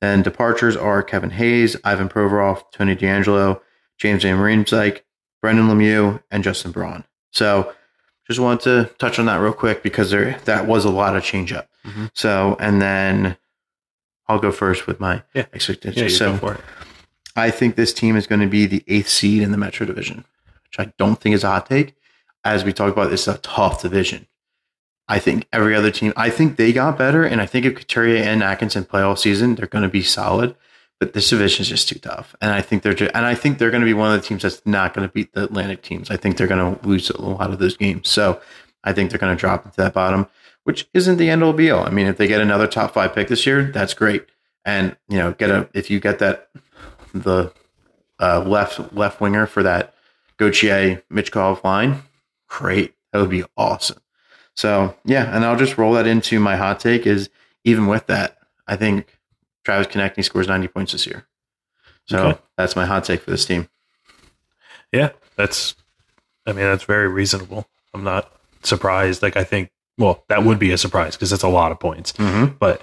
Then 0.00 0.22
departures 0.22 0.76
are 0.76 1.02
Kevin 1.02 1.30
Hayes, 1.30 1.76
Ivan 1.82 2.08
Provorov, 2.08 2.62
Tony 2.72 2.94
DeAngelo, 2.94 3.60
James 3.98 4.22
Van 4.22 4.36
Riemsdyk, 4.36 5.00
Brendan 5.40 5.68
Lemieux, 5.68 6.22
and 6.30 6.44
Justin 6.44 6.72
Braun. 6.72 7.04
So 7.32 7.72
just 8.26 8.38
wanted 8.40 8.60
to 8.64 8.94
touch 8.98 9.18
on 9.18 9.26
that 9.26 9.36
real 9.40 9.52
quick 9.52 9.82
because 9.82 10.10
there 10.10 10.38
that 10.44 10.66
was 10.66 10.84
a 10.84 10.90
lot 10.90 11.16
of 11.16 11.24
change 11.24 11.52
up. 11.52 11.68
Mhm. 11.86 12.10
So 12.14 12.56
and 12.60 12.80
then 12.82 13.36
I'll 14.28 14.38
go 14.38 14.52
first 14.52 14.86
with 14.86 15.00
my 15.00 15.22
Yeah. 15.34 15.46
expectations. 15.52 16.12
Yeah, 16.12 16.18
so 16.18 16.32
go 16.32 16.38
for 16.38 16.54
it. 16.54 16.60
I 17.36 17.50
think 17.50 17.76
this 17.76 17.92
team 17.92 18.16
is 18.16 18.26
going 18.26 18.40
to 18.40 18.46
be 18.46 18.66
the 18.66 18.84
eighth 18.88 19.08
seed 19.08 19.42
in 19.42 19.50
the 19.52 19.58
Metro 19.58 19.86
Division, 19.86 20.24
which 20.64 20.78
I 20.86 20.92
don't 20.98 21.20
think 21.20 21.34
is 21.34 21.44
a 21.44 21.48
hot 21.48 21.66
take. 21.68 21.94
As 22.44 22.64
we 22.64 22.72
talked 22.72 22.92
about, 22.92 23.10
this 23.10 23.22
is 23.22 23.34
a 23.34 23.38
tough 23.38 23.82
division. 23.82 24.26
I 25.08 25.18
think 25.18 25.46
every 25.52 25.74
other 25.74 25.90
team, 25.90 26.12
I 26.16 26.30
think 26.30 26.56
they 26.56 26.72
got 26.72 26.98
better, 26.98 27.24
and 27.24 27.40
I 27.40 27.46
think 27.46 27.66
if 27.66 27.74
Couturier 27.74 28.22
and 28.22 28.42
Atkinson 28.42 28.84
play 28.84 29.02
all 29.02 29.16
season, 29.16 29.54
they're 29.54 29.66
going 29.66 29.82
to 29.82 29.88
be 29.88 30.02
solid. 30.02 30.56
But 31.00 31.12
this 31.12 31.28
division 31.28 31.62
is 31.62 31.68
just 31.68 31.88
too 31.88 31.98
tough, 31.98 32.36
and 32.40 32.52
I 32.52 32.62
think 32.62 32.82
they're 32.82 32.94
just, 32.94 33.10
and 33.14 33.26
I 33.26 33.34
think 33.34 33.58
they're 33.58 33.70
going 33.70 33.82
to 33.82 33.86
be 33.86 33.94
one 33.94 34.14
of 34.14 34.20
the 34.20 34.26
teams 34.26 34.42
that's 34.42 34.64
not 34.64 34.94
going 34.94 35.06
to 35.06 35.12
beat 35.12 35.32
the 35.32 35.44
Atlantic 35.44 35.82
teams. 35.82 36.10
I 36.10 36.16
think 36.16 36.36
they're 36.36 36.46
going 36.46 36.76
to 36.76 36.86
lose 36.86 37.10
a 37.10 37.20
lot 37.20 37.50
of 37.50 37.58
those 37.58 37.76
games, 37.76 38.08
so 38.08 38.40
I 38.84 38.92
think 38.92 39.10
they're 39.10 39.18
going 39.18 39.36
to 39.36 39.40
drop 39.40 39.66
into 39.66 39.76
that 39.78 39.92
bottom, 39.92 40.28
which 40.62 40.88
isn't 40.94 41.16
the 41.16 41.28
end 41.28 41.42
all 41.42 41.52
be 41.52 41.70
all. 41.70 41.84
I 41.84 41.90
mean, 41.90 42.06
if 42.06 42.16
they 42.16 42.28
get 42.28 42.40
another 42.40 42.68
top 42.68 42.94
five 42.94 43.14
pick 43.14 43.28
this 43.28 43.44
year, 43.44 43.64
that's 43.72 43.92
great, 43.92 44.26
and 44.64 44.96
you 45.08 45.18
know, 45.18 45.32
get 45.32 45.50
a 45.50 45.68
if 45.74 45.90
you 45.90 45.98
get 45.98 46.20
that 46.20 46.48
the 47.12 47.52
uh, 48.20 48.40
left 48.40 48.92
left 48.94 49.20
winger 49.20 49.46
for 49.46 49.62
that 49.64 49.94
Gauthier 50.38 51.02
Michkov 51.10 51.64
line, 51.64 52.04
great, 52.48 52.94
that 53.12 53.20
would 53.20 53.30
be 53.30 53.44
awesome. 53.56 53.98
So 54.56 54.96
yeah, 55.04 55.34
and 55.34 55.44
I'll 55.44 55.56
just 55.56 55.78
roll 55.78 55.94
that 55.94 56.06
into 56.06 56.38
my 56.40 56.56
hot 56.56 56.80
take 56.80 57.06
is 57.06 57.28
even 57.64 57.86
with 57.86 58.06
that, 58.06 58.38
I 58.66 58.76
think 58.76 59.18
Travis 59.64 59.86
Konecny 59.88 60.22
scores 60.24 60.46
90 60.48 60.68
points 60.68 60.92
this 60.92 61.06
year. 61.06 61.26
So 62.06 62.18
Okay. 62.28 62.40
that's 62.56 62.76
my 62.76 62.84
hot 62.86 63.04
take 63.04 63.22
for 63.22 63.30
this 63.30 63.44
team. 63.46 63.68
Yeah, 64.92 65.10
that's. 65.36 65.74
I 66.46 66.52
mean, 66.52 66.64
that's 66.66 66.84
very 66.84 67.08
reasonable. 67.08 67.66
I'm 67.94 68.04
not 68.04 68.30
surprised. 68.62 69.22
Like, 69.22 69.34
I 69.36 69.44
think, 69.44 69.70
well, 69.96 70.22
that 70.28 70.44
would 70.44 70.58
be 70.58 70.72
a 70.72 70.78
surprise 70.78 71.16
because 71.16 71.30
that's 71.30 71.42
a 71.42 71.48
lot 71.48 71.72
of 71.72 71.80
points. 71.80 72.12
Mm-hmm. 72.12 72.56
But 72.58 72.82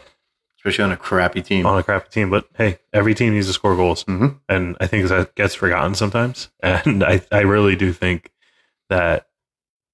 Especially 0.57 0.84
on 0.84 0.91
a 0.91 0.97
crappy 0.97 1.41
team. 1.41 1.66
on 1.66 1.78
a 1.78 1.84
crappy 1.84 2.09
team, 2.09 2.30
but 2.30 2.47
hey, 2.55 2.80
every 2.93 3.14
team 3.16 3.34
needs 3.34 3.47
to 3.47 3.53
score 3.53 3.76
goals, 3.76 4.03
Mhm. 4.05 4.39
and 4.49 4.78
I 4.80 4.86
think 4.88 5.07
that 5.09 5.34
gets 5.36 5.53
forgotten 5.55 5.95
sometimes. 5.95 6.49
And 6.64 7.03
I, 7.03 7.22
I 7.32 7.41
really 7.41 7.76
do 7.76 7.93
think 7.93 8.32
that 8.89 9.28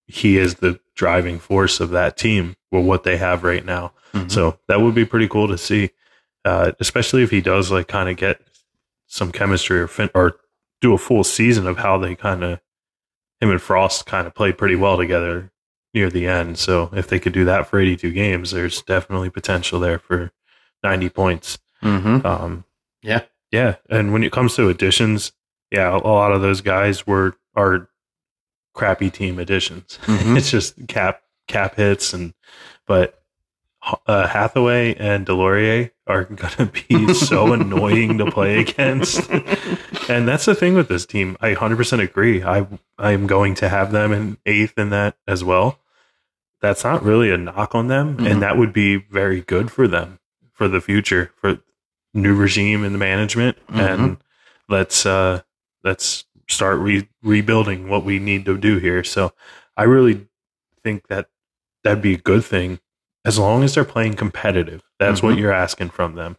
he 0.07 0.37
is 0.37 0.55
the 0.55 0.79
driving 0.95 1.37
force 1.39 1.79
of 1.79 1.89
that 1.91 2.17
team 2.17 2.55
with 2.71 2.85
what 2.85 3.03
they 3.03 3.17
have 3.17 3.43
right 3.43 3.65
now. 3.65 3.93
Mhm. 4.13 4.31
So 4.31 4.57
that 4.67 4.81
would 4.81 4.95
be 4.95 5.05
pretty 5.05 5.27
cool 5.27 5.47
to 5.47 5.57
see, 5.57 5.91
uh, 6.45 6.71
especially 6.79 7.23
if 7.23 7.29
he 7.31 7.41
does 7.41 7.71
like 7.71 7.87
kind 7.87 8.09
of 8.09 8.17
get 8.17 8.41
some 9.07 9.31
chemistry 9.31 9.79
or 9.79 9.87
fin- 9.87 10.09
or 10.15 10.37
do 10.81 10.93
a 10.93 10.97
full 10.97 11.23
season 11.23 11.67
of 11.67 11.77
how 11.77 11.97
they 11.97 12.15
kind 12.15 12.43
of 12.43 12.59
him 13.41 13.51
and 13.51 13.61
Frost 13.61 14.05
kind 14.05 14.25
of 14.27 14.33
played 14.33 14.57
pretty 14.57 14.75
well 14.75 14.97
together 14.97 15.51
near 15.93 16.09
the 16.09 16.25
end. 16.27 16.57
So 16.57 16.89
if 16.93 17.07
they 17.07 17.19
could 17.19 17.33
do 17.33 17.45
that 17.45 17.67
for 17.67 17.79
82 17.79 18.11
games, 18.11 18.51
there's 18.51 18.81
definitely 18.81 19.29
potential 19.29 19.79
there 19.79 19.99
for 19.99 20.31
90 20.83 21.09
points. 21.09 21.59
Mhm. 21.83 22.25
Um, 22.25 22.63
Yeah. 23.03 23.21
yeah. 23.51 23.75
And 23.89 24.11
when 24.13 24.23
it 24.23 24.31
comes 24.31 24.55
to 24.55 24.69
additions, 24.69 25.31
yeah, 25.71 25.95
a 25.95 25.97
lot 25.99 26.31
of 26.31 26.41
those 26.41 26.61
guys 26.61 27.05
were 27.05 27.35
are 27.55 27.89
crappy 28.77 29.09
team 29.09 29.39
additions. 29.39 29.97
Mhm. 30.05 30.37
it's 30.37 30.51
just 30.51 30.87
cap 30.87 31.21
cap 31.47 31.75
hits 31.75 32.13
and 32.13 32.33
but 32.85 33.21
uh, 34.05 34.27
Hathaway 34.27 34.95
and 34.95 35.25
Deslauriers 35.25 35.91
are 36.07 36.23
going 36.41 36.51
to 36.57 36.65
be 36.87 37.13
so 37.13 37.53
annoying 37.57 38.17
to 38.17 38.29
play 38.29 38.59
against. 38.59 39.29
And 40.09 40.27
that's 40.27 40.45
the 40.45 40.55
thing 40.55 40.73
with 40.75 40.89
this 40.89 41.05
team. 41.05 41.37
I 41.39 41.53
100% 41.55 42.01
agree. 42.03 42.43
I 42.43 42.67
I 42.97 43.11
am 43.11 43.27
going 43.27 43.55
to 43.55 43.69
have 43.69 43.91
them 43.91 44.11
in 44.11 44.37
eighth 44.45 44.77
in 44.77 44.89
that 44.89 45.15
as 45.27 45.43
well. 45.43 45.79
That's 46.59 46.83
not 46.83 47.03
really 47.03 47.29
a 47.31 47.37
knock 47.37 47.75
on 47.75 47.87
them, 47.87 48.17
Mhm. 48.17 48.31
and 48.31 48.41
that 48.41 48.57
would 48.57 48.73
be 48.73 48.97
very 48.97 49.41
good 49.41 49.71
for 49.71 49.87
them 49.87 50.19
for 50.53 50.67
the 50.67 50.81
future 50.81 51.31
for 51.39 51.59
new 52.13 52.35
regime 52.35 52.83
in 52.83 52.91
the 52.93 52.97
management. 52.97 53.57
And 53.69 54.17
let's 54.67 55.05
uh 55.05 55.41
let's 55.83 56.25
start 56.49 56.79
re- 56.79 57.07
rebuilding 57.23 57.89
what 57.89 58.03
we 58.05 58.19
need 58.19 58.45
to 58.45 58.57
do 58.57 58.77
here. 58.77 59.03
So 59.03 59.33
I 59.75 59.83
really 59.83 60.27
think 60.83 61.07
that 61.07 61.27
that'd 61.83 62.01
be 62.01 62.13
a 62.15 62.17
good 62.19 62.43
thing 62.45 62.79
as 63.25 63.37
long 63.37 63.63
as 63.63 63.75
they're 63.75 63.83
playing 63.85 64.13
competitive. 64.15 64.81
That's 64.99 65.21
what 65.21 65.35
Mhm. 65.35 65.39
you're 65.39 65.51
asking 65.51 65.89
from 65.89 66.15
them. 66.15 66.37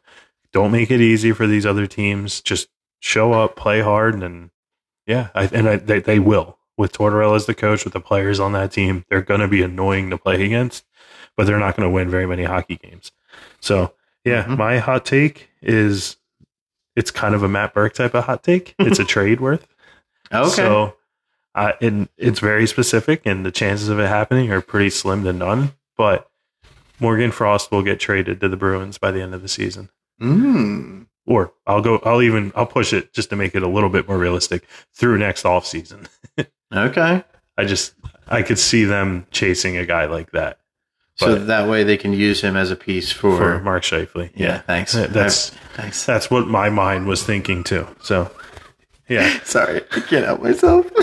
Don't 0.53 0.73
make 0.73 0.91
it 0.91 1.01
easy 1.01 1.33
for 1.33 1.47
these 1.47 1.67
other 1.67 1.87
teams. 1.87 2.41
Just 2.41 2.69
show 3.01 3.33
up, 3.35 3.55
play 3.57 3.81
hard, 3.81 4.15
and 4.23 4.51
yeah, 5.07 5.29
I, 5.35 5.45
and 5.53 5.69
I, 5.69 5.77
they 5.77 6.01
they 6.01 6.19
will 6.19 6.59
with 6.79 6.93
Tortorella 6.93 7.37
as 7.37 7.47
the 7.47 7.55
coach 7.55 7.85
with 7.85 7.93
the 7.93 8.01
players 8.01 8.41
on 8.41 8.53
that 8.53 8.73
team. 8.73 9.05
They're 9.11 9.21
going 9.23 9.41
to 9.41 9.49
be 9.49 9.63
annoying 9.63 10.11
to 10.11 10.19
play 10.19 10.43
against, 10.45 10.85
but 11.37 11.47
they're 11.47 11.59
not 11.59 11.77
going 11.77 11.87
to 11.89 11.93
win 11.93 12.09
very 12.09 12.27
many 12.27 12.45
hockey 12.45 12.77
games. 12.77 13.13
So 13.61 13.93
yeah, 14.25 14.45
Mhm. 14.45 14.57
my 14.57 14.79
hot 14.79 15.05
take 15.05 15.51
is 15.61 16.17
it's 16.97 17.11
kind 17.11 17.35
of 17.35 17.43
a 17.43 17.49
Matt 17.49 17.75
Burke 17.75 17.93
type 17.95 18.15
of 18.15 18.25
hot 18.25 18.43
take. 18.43 18.75
It's 18.79 18.99
a 18.99 19.05
trade 19.17 19.41
worth. 19.41 19.67
Okay. 20.33 20.51
So, 20.51 20.95
uh, 21.55 21.73
and 21.81 22.09
it's 22.17 22.41
very 22.41 22.67
specific, 22.67 23.23
and 23.25 23.45
the 23.45 23.51
chances 23.51 23.89
of 23.89 23.99
it 23.99 24.09
happening 24.09 24.51
are 24.53 24.61
pretty 24.61 24.91
slim 24.91 25.25
to 25.25 25.33
none. 25.33 25.73
But 25.97 26.29
Morgan 27.01 27.31
Frost 27.33 27.71
will 27.71 27.83
get 27.83 27.99
traded 28.01 28.41
to 28.41 28.49
the 28.49 28.57
Bruins 28.57 28.99
by 28.99 29.11
the 29.11 29.21
end 29.23 29.35
of 29.35 29.43
the 29.43 29.49
season, 29.49 29.89
Mm. 30.21 31.07
or 31.27 31.53
I'll 31.67 31.81
go. 31.83 32.01
I'll 32.05 32.23
even 32.23 32.53
I'll 32.55 32.67
push 32.67 32.93
it 32.93 33.13
just 33.13 33.31
to 33.31 33.37
make 33.37 33.55
it 33.55 33.63
a 33.63 33.69
little 33.69 33.89
bit 33.91 34.07
more 34.09 34.19
realistic 34.19 34.65
through 34.95 35.19
next 35.19 35.45
off 35.45 35.67
season. 35.67 36.07
Okay. 36.75 37.25
I 37.57 37.65
just 37.65 37.95
I 38.29 38.43
could 38.43 38.59
see 38.59 38.85
them 38.85 39.27
chasing 39.31 39.79
a 39.79 39.87
guy 39.87 40.05
like 40.05 40.33
that 40.33 40.59
So 41.17 41.35
that 41.37 41.67
way 41.67 41.83
they 41.83 41.97
can 41.97 42.13
use 42.13 42.43
him 42.43 42.57
as 42.57 42.71
a 42.71 42.77
piece 42.77 43.11
for. 43.11 43.39
for 43.39 43.59
Mark 43.61 43.85
Scheifele. 43.85 44.31
yeah, 44.35 44.59
thanks. 44.61 44.95
Uh, 44.95 45.07
That's 45.07 45.49
thanks. 45.75 46.05
that's 46.05 46.31
what 46.31 46.47
my 46.47 46.69
mind 46.69 47.07
was 47.07 47.25
thinking 47.25 47.65
too. 47.65 47.87
So, 48.03 48.31
yeah, 49.09 49.41
Sorry, 49.45 49.83
I 49.93 50.01
can't 50.01 50.25
help 50.27 50.43
myself. 50.43 50.87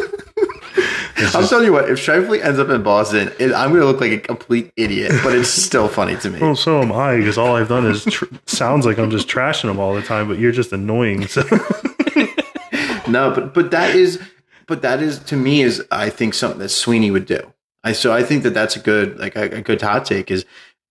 It's 1.17 1.33
I'm 1.33 1.43
just- 1.43 1.49
telling 1.49 1.65
you 1.65 1.71
what, 1.71 1.89
if 1.89 1.97
Scheifele 1.97 2.43
ends 2.43 2.59
up 2.59 2.67
in 2.67 2.83
Boston, 2.83 3.31
it, 3.39 3.53
I'm 3.53 3.69
going 3.69 3.79
to 3.79 3.87
look 3.87 4.01
like 4.01 4.11
a 4.11 4.17
complete 4.19 4.73
idiot, 4.75 5.13
but 5.23 5.33
it's 5.33 5.47
still 5.47 5.87
funny 5.87 6.17
to 6.17 6.29
me. 6.29 6.39
Well, 6.41 6.57
so 6.57 6.81
am 6.81 6.91
I 6.91 7.15
because 7.15 7.37
all 7.37 7.55
I've 7.55 7.69
done 7.69 7.85
is 7.85 8.03
tr- 8.03 8.25
sounds 8.47 8.85
like 8.85 8.97
I'm 8.97 9.09
just 9.09 9.29
trashing 9.29 9.69
them 9.69 9.79
all 9.79 9.95
the 9.95 10.01
time, 10.01 10.27
but 10.27 10.39
you're 10.39 10.51
just 10.51 10.73
annoying. 10.73 11.25
So 11.27 11.41
No, 13.07 13.31
but 13.33 13.53
but 13.53 13.71
that 13.71 13.95
is, 13.95 14.21
but 14.67 14.81
that 14.81 15.01
is 15.01 15.19
to 15.19 15.37
me 15.37 15.61
is 15.61 15.81
I 15.91 16.09
think 16.09 16.33
something 16.33 16.59
that 16.59 16.69
Sweeney 16.69 17.11
would 17.11 17.25
do. 17.25 17.53
I 17.83 17.93
so 17.93 18.11
I 18.11 18.23
think 18.23 18.43
that 18.43 18.53
that's 18.53 18.75
a 18.75 18.79
good 18.79 19.17
like 19.17 19.35
a, 19.37 19.43
a 19.43 19.61
good 19.61 19.81
hot 19.81 20.05
take 20.05 20.29
is 20.31 20.43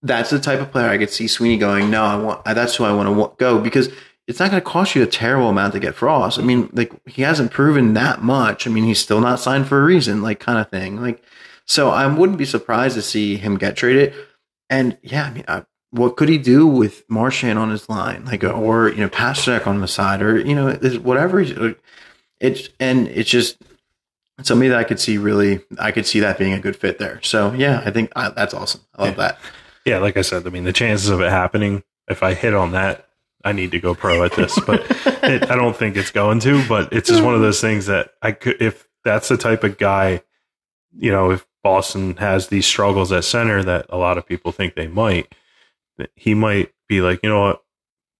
that's 0.02 0.30
the 0.30 0.38
type 0.38 0.60
of 0.60 0.70
player 0.70 0.88
I 0.88 0.96
could 0.96 1.10
see 1.10 1.26
Sweeney 1.28 1.58
going. 1.58 1.90
No, 1.90 2.02
I 2.04 2.16
want 2.16 2.44
that's 2.44 2.76
who 2.76 2.84
I 2.84 2.92
want 2.94 3.08
to 3.08 3.36
go 3.36 3.58
because 3.58 3.90
it's 4.26 4.38
not 4.40 4.50
going 4.50 4.60
to 4.62 4.66
cost 4.68 4.94
you 4.94 5.02
a 5.02 5.06
terrible 5.06 5.48
amount 5.50 5.74
to 5.74 5.80
get 5.80 5.94
Frost. 5.94 6.38
I 6.38 6.42
mean, 6.42 6.70
like 6.72 6.92
he 7.06 7.22
hasn't 7.22 7.50
proven 7.52 7.94
that 7.94 8.22
much. 8.22 8.66
I 8.66 8.70
mean, 8.70 8.84
he's 8.84 8.98
still 9.00 9.20
not 9.20 9.38
signed 9.40 9.66
for 9.68 9.80
a 9.80 9.84
reason, 9.84 10.22
like 10.22 10.40
kind 10.40 10.58
of 10.58 10.70
thing. 10.70 11.00
Like, 11.00 11.22
so 11.66 11.90
I 11.90 12.06
wouldn't 12.06 12.38
be 12.38 12.44
surprised 12.44 12.94
to 12.96 13.02
see 13.02 13.36
him 13.36 13.56
get 13.58 13.76
traded. 13.76 14.14
And 14.70 14.96
yeah, 15.02 15.24
I 15.26 15.30
mean, 15.30 15.44
I, 15.46 15.64
what 15.90 16.16
could 16.16 16.28
he 16.28 16.38
do 16.38 16.66
with 16.66 17.04
Marchand 17.08 17.58
on 17.58 17.70
his 17.70 17.88
line, 17.88 18.24
like, 18.24 18.42
or 18.42 18.88
you 18.88 18.96
know, 18.96 19.08
Pastrnak 19.08 19.66
on 19.66 19.80
the 19.80 19.86
side, 19.88 20.22
or 20.22 20.38
you 20.40 20.54
know, 20.54 20.72
whatever. 21.02 21.40
He's, 21.40 21.56
it's 22.40 22.68
and 22.80 23.06
it's 23.08 23.30
just 23.30 23.58
somebody 24.42 24.70
that 24.70 24.78
I 24.78 24.84
could 24.84 24.98
see 25.00 25.18
really. 25.18 25.60
I 25.78 25.92
could 25.92 26.06
see 26.06 26.20
that 26.20 26.38
being 26.38 26.52
a 26.52 26.58
good 26.60 26.76
fit 26.76 26.98
there. 26.98 27.20
So 27.22 27.52
yeah, 27.52 27.82
I 27.84 27.90
think 27.90 28.10
I, 28.16 28.30
that's 28.30 28.54
awesome. 28.54 28.80
I 28.96 29.02
love 29.04 29.10
Yeah. 29.12 29.16
that. 29.28 29.38
yeah, 29.84 29.98
like 29.98 30.16
I 30.16 30.22
said, 30.22 30.46
I 30.46 30.50
mean 30.50 30.64
the 30.64 30.72
chances 30.72 31.10
of 31.10 31.20
it 31.20 31.30
happening, 31.30 31.82
if 32.08 32.22
I 32.22 32.34
hit 32.34 32.54
on 32.54 32.72
that, 32.72 33.06
I 33.44 33.52
need 33.52 33.70
to 33.72 33.80
go 33.80 33.94
pro 33.94 34.24
at 34.24 34.32
this. 34.32 34.58
But 34.66 34.84
it, 35.22 35.50
I 35.50 35.54
don't 35.56 35.76
think 35.76 35.96
it's 35.96 36.10
going 36.10 36.40
to. 36.40 36.66
But 36.68 36.92
it's 36.92 37.08
just 37.08 37.22
one 37.22 37.34
of 37.34 37.40
those 37.40 37.60
things 37.60 37.86
that 37.86 38.10
I 38.22 38.32
could, 38.32 38.60
if 38.60 38.88
that's 39.04 39.28
the 39.28 39.36
type 39.36 39.64
of 39.64 39.78
guy, 39.78 40.22
you 40.96 41.10
know, 41.12 41.30
if 41.30 41.46
Boston 41.62 42.16
has 42.16 42.48
these 42.48 42.66
struggles 42.66 43.12
at 43.12 43.24
center 43.24 43.62
that 43.62 43.86
a 43.88 43.96
lot 43.98 44.18
of 44.18 44.26
people 44.26 44.52
think 44.52 44.74
they 44.74 44.86
might, 44.88 45.32
he 46.14 46.34
might 46.34 46.72
be 46.88 47.00
like, 47.00 47.20
you 47.22 47.28
know 47.28 47.42
what, 47.42 47.62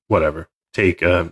whatever, 0.09 0.49
take 0.73 1.03
uh, 1.03 1.25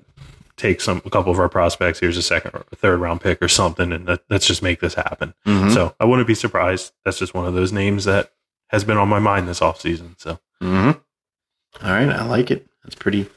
take 0.56 0.80
some 0.80 1.00
a 1.04 1.10
couple 1.10 1.32
of 1.32 1.38
our 1.38 1.48
prospects. 1.48 2.00
Here's 2.00 2.16
a 2.16 2.22
second 2.22 2.52
or 2.54 2.64
third 2.74 3.00
round 3.00 3.20
pick 3.20 3.42
or 3.42 3.48
something, 3.48 3.92
and 3.92 4.06
let, 4.06 4.20
let's 4.30 4.46
just 4.46 4.62
make 4.62 4.80
this 4.80 4.94
happen. 4.94 5.34
Mhm. 5.46 5.72
So 5.72 5.94
I 6.00 6.04
wouldn't 6.04 6.28
be 6.28 6.34
surprised. 6.34 6.92
That's 7.04 7.18
just 7.18 7.34
one 7.34 7.46
of 7.46 7.54
those 7.54 7.72
names 7.72 8.04
that 8.04 8.30
has 8.68 8.84
been 8.84 8.96
on 8.98 9.08
my 9.08 9.18
mind 9.18 9.48
this 9.48 9.60
offseason. 9.60 10.18
So 10.20 10.38
Mm-hmm. 10.62 11.86
All 11.86 11.90
right, 11.92 12.08
I 12.08 12.24
like 12.26 12.50
it. 12.50 12.66
That's 12.84 12.94
pretty, 12.94 13.28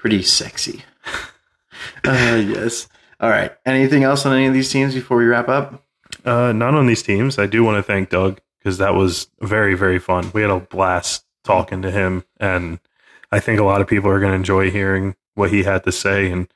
pretty 0.00 0.22
sexy. 0.22 0.82
uh, 2.04 2.42
yes. 2.42 2.88
All 3.20 3.28
right. 3.28 3.52
Anything 3.66 4.02
else 4.02 4.24
on 4.24 4.34
any 4.34 4.46
of 4.46 4.54
these 4.54 4.70
teams 4.70 4.94
before 4.94 5.18
we 5.18 5.26
wrap 5.26 5.48
up? 5.48 5.84
Uh, 6.24 6.52
not 6.52 6.74
on 6.74 6.86
these 6.86 7.02
teams. 7.02 7.38
I 7.38 7.46
do 7.46 7.62
want 7.62 7.76
to 7.76 7.82
thank 7.82 8.08
Doug 8.08 8.40
because 8.58 8.78
that 8.78 8.94
was 8.94 9.28
very, 9.40 9.74
very 9.74 9.98
fun. 9.98 10.30
We 10.32 10.40
had 10.40 10.50
a 10.50 10.58
blast 10.58 11.24
talking 11.44 11.82
to 11.82 11.90
him, 11.90 12.24
and 12.38 12.80
I 13.30 13.40
think 13.40 13.60
a 13.60 13.64
lot 13.64 13.82
of 13.82 13.86
people 13.86 14.10
are 14.10 14.20
going 14.20 14.32
to 14.32 14.36
enjoy 14.36 14.70
hearing 14.70 15.16
what 15.34 15.50
he 15.50 15.64
had 15.64 15.84
to 15.84 15.92
say. 15.92 16.30
And 16.30 16.48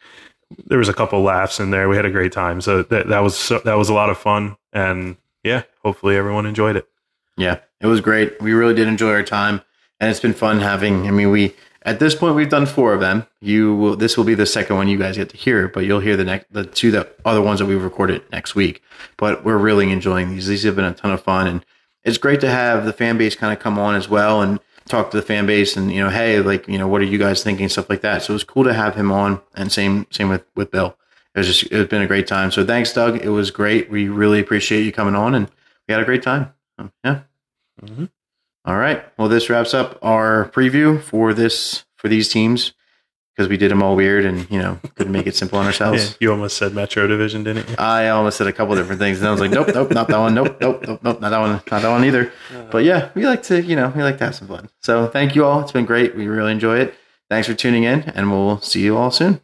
there 0.66 0.78
was 0.78 0.88
a 0.88 0.94
couple 0.94 1.20
laughs 1.20 1.60
in 1.60 1.70
there. 1.70 1.88
We 1.88 1.96
had 1.96 2.06
a 2.06 2.10
great 2.10 2.32
time. 2.32 2.62
So 2.62 2.82
that 2.82 3.08
that 3.08 3.20
was 3.20 3.36
so, 3.36 3.58
that 3.60 3.76
was 3.76 3.90
a 3.90 3.94
lot 3.94 4.08
of 4.08 4.16
fun. 4.16 4.56
And 4.72 5.16
yeah, 5.42 5.64
hopefully 5.82 6.16
everyone 6.16 6.46
enjoyed 6.46 6.76
it. 6.76 6.88
Yeah, 7.36 7.58
it 7.80 7.86
was 7.86 8.00
great. 8.00 8.40
We 8.40 8.52
really 8.54 8.74
did 8.74 8.88
enjoy 8.88 9.10
our 9.10 9.22
time, 9.22 9.60
and 10.00 10.10
it's 10.10 10.20
been 10.20 10.34
fun 10.34 10.60
having. 10.60 11.06
I 11.06 11.10
mean, 11.10 11.30
we 11.30 11.54
at 11.84 11.98
this 11.98 12.14
point 12.14 12.34
we've 12.34 12.48
done 12.48 12.66
four 12.66 12.92
of 12.94 13.00
them. 13.00 13.26
You 13.40 13.74
will 13.76 13.96
this 13.96 14.16
will 14.16 14.24
be 14.24 14.34
the 14.34 14.46
second 14.46 14.76
one 14.76 14.88
you 14.88 14.98
guys 14.98 15.16
get 15.16 15.28
to 15.30 15.36
hear, 15.36 15.68
but 15.68 15.84
you'll 15.84 16.00
hear 16.00 16.16
the 16.16 16.24
next 16.24 16.52
the 16.52 16.64
two 16.64 16.90
that 16.92 17.16
other 17.24 17.42
ones 17.42 17.60
that 17.60 17.66
we 17.66 17.74
recorded 17.76 18.22
next 18.32 18.54
week. 18.54 18.82
But 19.16 19.44
we're 19.44 19.58
really 19.58 19.90
enjoying 19.90 20.30
these. 20.30 20.46
These 20.46 20.62
have 20.64 20.76
been 20.76 20.84
a 20.84 20.94
ton 20.94 21.12
of 21.12 21.22
fun 21.22 21.46
and 21.46 21.64
it's 22.02 22.18
great 22.18 22.40
to 22.40 22.48
have 22.50 22.84
the 22.84 22.92
fan 22.92 23.16
base 23.18 23.34
kind 23.34 23.52
of 23.52 23.58
come 23.62 23.78
on 23.78 23.94
as 23.94 24.08
well 24.08 24.42
and 24.42 24.60
talk 24.86 25.10
to 25.10 25.16
the 25.16 25.22
fan 25.22 25.46
base 25.46 25.76
and 25.76 25.90
you 25.90 26.02
know, 26.02 26.10
hey, 26.10 26.40
like, 26.40 26.68
you 26.68 26.76
know, 26.76 26.86
what 26.86 27.00
are 27.00 27.04
you 27.04 27.16
guys 27.18 27.42
thinking? 27.42 27.68
Stuff 27.70 27.88
like 27.88 28.02
that. 28.02 28.22
So 28.22 28.32
it 28.32 28.34
was 28.34 28.44
cool 28.44 28.64
to 28.64 28.74
have 28.74 28.94
him 28.94 29.10
on 29.10 29.40
and 29.54 29.72
same 29.72 30.06
same 30.10 30.28
with 30.28 30.44
with 30.54 30.70
Bill. 30.70 30.96
It 31.34 31.38
was 31.38 31.46
just 31.46 31.72
it's 31.72 31.90
been 31.90 32.02
a 32.02 32.06
great 32.06 32.26
time. 32.26 32.50
So 32.50 32.64
thanks, 32.64 32.92
Doug. 32.92 33.16
It 33.24 33.30
was 33.30 33.50
great. 33.50 33.90
We 33.90 34.08
really 34.08 34.40
appreciate 34.40 34.82
you 34.82 34.92
coming 34.92 35.14
on 35.14 35.34
and 35.34 35.48
we 35.88 35.92
had 35.92 36.00
a 36.02 36.04
great 36.06 36.22
time. 36.22 36.52
Um, 36.78 36.92
yeah. 37.04 37.20
Mhm. 37.82 38.08
All 38.64 38.76
right. 38.76 39.04
Well, 39.18 39.28
this 39.28 39.50
wraps 39.50 39.74
up 39.74 39.98
our 40.02 40.50
preview 40.54 41.00
for 41.00 41.34
this 41.34 41.84
for 41.96 42.08
these 42.08 42.28
teams 42.28 42.72
because 43.36 43.48
we 43.48 43.56
did 43.56 43.70
them 43.70 43.82
all 43.82 43.96
weird 43.96 44.24
and 44.24 44.48
you 44.50 44.58
know 44.58 44.78
couldn't 44.94 45.12
make 45.12 45.26
it 45.26 45.34
simple 45.36 45.58
on 45.58 45.64
Yeah, 45.64 45.68
ourselves. 45.68 46.16
you 46.20 46.30
almost 46.30 46.56
said 46.56 46.72
Metro 46.74 47.06
Division, 47.06 47.44
didn't 47.44 47.68
you? 47.68 47.74
I 47.78 48.08
almost 48.08 48.38
said 48.38 48.46
a 48.46 48.52
couple 48.52 48.74
different 48.76 49.00
things 49.00 49.18
and 49.18 49.28
I 49.28 49.32
was 49.32 49.40
like, 49.40 49.50
nope, 49.50 49.68
nope, 49.74 49.90
not 49.90 50.08
that 50.08 50.18
one, 50.18 50.34
nope, 50.34 50.56
nope, 50.60 50.82
nope, 50.86 51.00
nope, 51.02 51.20
not 51.20 51.30
that 51.30 51.38
one, 51.40 51.50
not 51.50 51.66
that 51.82 51.90
one 51.90 52.04
either. 52.04 52.28
Uh-huh. 52.50 52.68
But 52.70 52.84
yeah, 52.84 53.10
we 53.14 53.26
like 53.26 53.42
to, 53.44 53.60
you 53.62 53.76
know, 53.76 53.92
we 53.94 54.02
like 54.02 54.18
to 54.18 54.24
have 54.24 54.34
some 54.34 54.48
fun. 54.48 54.68
So 54.80 55.08
thank 55.08 55.34
you 55.34 55.44
all. 55.44 55.60
It's 55.60 55.72
been 55.72 55.84
great. 55.86 56.14
We 56.16 56.26
really 56.26 56.52
enjoy 56.52 56.78
it. 56.78 56.94
Thanks 57.28 57.48
for 57.48 57.54
tuning 57.54 57.84
in, 57.84 58.02
and 58.02 58.30
we'll 58.30 58.60
see 58.60 58.80
you 58.82 58.96
all 58.96 59.10
soon. 59.10 59.40